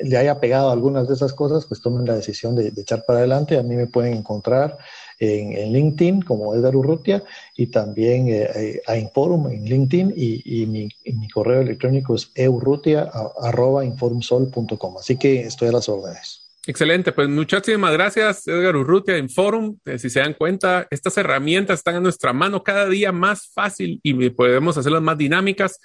le 0.00 0.16
haya 0.16 0.40
pegado 0.40 0.70
algunas 0.70 1.06
de 1.08 1.14
esas 1.14 1.32
cosas, 1.32 1.66
pues 1.66 1.80
tomen 1.80 2.06
la 2.06 2.14
decisión 2.14 2.54
de, 2.56 2.68
echar 2.68 3.04
para 3.04 3.18
adelante. 3.20 3.58
A 3.58 3.62
mí 3.62 3.76
me 3.76 3.86
pueden 3.86 4.14
encontrar 4.14 4.78
en, 5.18 5.72
LinkedIn 5.72 6.22
como 6.22 6.54
Edgar 6.54 6.74
Urrutia 6.76 7.22
y 7.56 7.66
también 7.68 8.28
eh, 8.28 8.48
eh, 8.54 8.82
a 8.86 8.96
Inforum 8.96 9.48
en 9.48 9.64
LinkedIn 9.64 10.14
y, 10.16 10.66
mi, 10.66 10.88
mi, 11.04 11.28
correo 11.28 11.60
electrónico 11.60 12.14
es 12.14 12.30
eurrutia.informsol.com. 12.34 14.98
Así 14.98 15.16
que 15.16 15.42
estoy 15.42 15.68
a 15.68 15.72
las 15.72 15.88
órdenes. 15.88 16.43
Excelente, 16.66 17.12
pues 17.12 17.28
muchísimas 17.28 17.92
gracias 17.92 18.46
Edgar 18.48 18.76
Urrutia 18.76 19.18
en 19.18 19.28
Forum. 19.28 19.76
Eh, 19.84 19.98
si 19.98 20.08
se 20.08 20.20
dan 20.20 20.32
cuenta, 20.32 20.86
estas 20.90 21.16
herramientas 21.18 21.80
están 21.80 21.96
a 21.96 22.00
nuestra 22.00 22.32
mano 22.32 22.62
cada 22.62 22.88
día 22.88 23.12
más 23.12 23.50
fácil 23.52 24.00
y 24.02 24.30
podemos 24.30 24.76
hacerlas 24.78 25.02
más 25.02 25.18
dinámicas. 25.18 25.78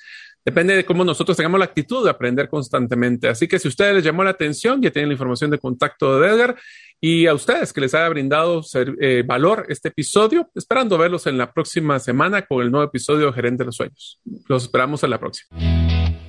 Depende 0.45 0.75
de 0.75 0.85
cómo 0.85 1.03
nosotros 1.03 1.35
tengamos 1.35 1.59
la 1.59 1.65
actitud 1.65 2.03
de 2.03 2.09
aprender 2.09 2.47
constantemente. 2.47 3.27
Así 3.27 3.47
que 3.47 3.59
si 3.59 3.67
a 3.67 3.69
ustedes 3.69 3.95
les 3.95 4.03
llamó 4.05 4.23
la 4.23 4.29
atención, 4.29 4.81
ya 4.81 4.89
tienen 4.89 5.09
la 5.09 5.13
información 5.13 5.51
de 5.51 5.59
contacto 5.59 6.19
de 6.19 6.29
Edgar 6.29 6.55
y 7.01 7.27
a 7.27 7.33
ustedes 7.33 7.73
que 7.73 7.81
les 7.81 7.93
haya 7.93 8.07
brindado 8.09 8.61
eh, 8.73 9.23
valor 9.25 9.65
este 9.67 9.89
episodio, 9.89 10.49
esperando 10.55 10.97
verlos 10.97 11.27
en 11.27 11.37
la 11.37 11.51
próxima 11.51 11.99
semana 11.99 12.43
con 12.43 12.61
el 12.63 12.71
nuevo 12.71 12.87
episodio 12.87 13.27
de 13.27 13.33
Gerente 13.33 13.63
de 13.63 13.65
los 13.65 13.75
Sueños. 13.75 14.21
Los 14.47 14.63
esperamos 14.63 15.03
en 15.03 15.09
la 15.09 15.19
próxima. 15.19 16.28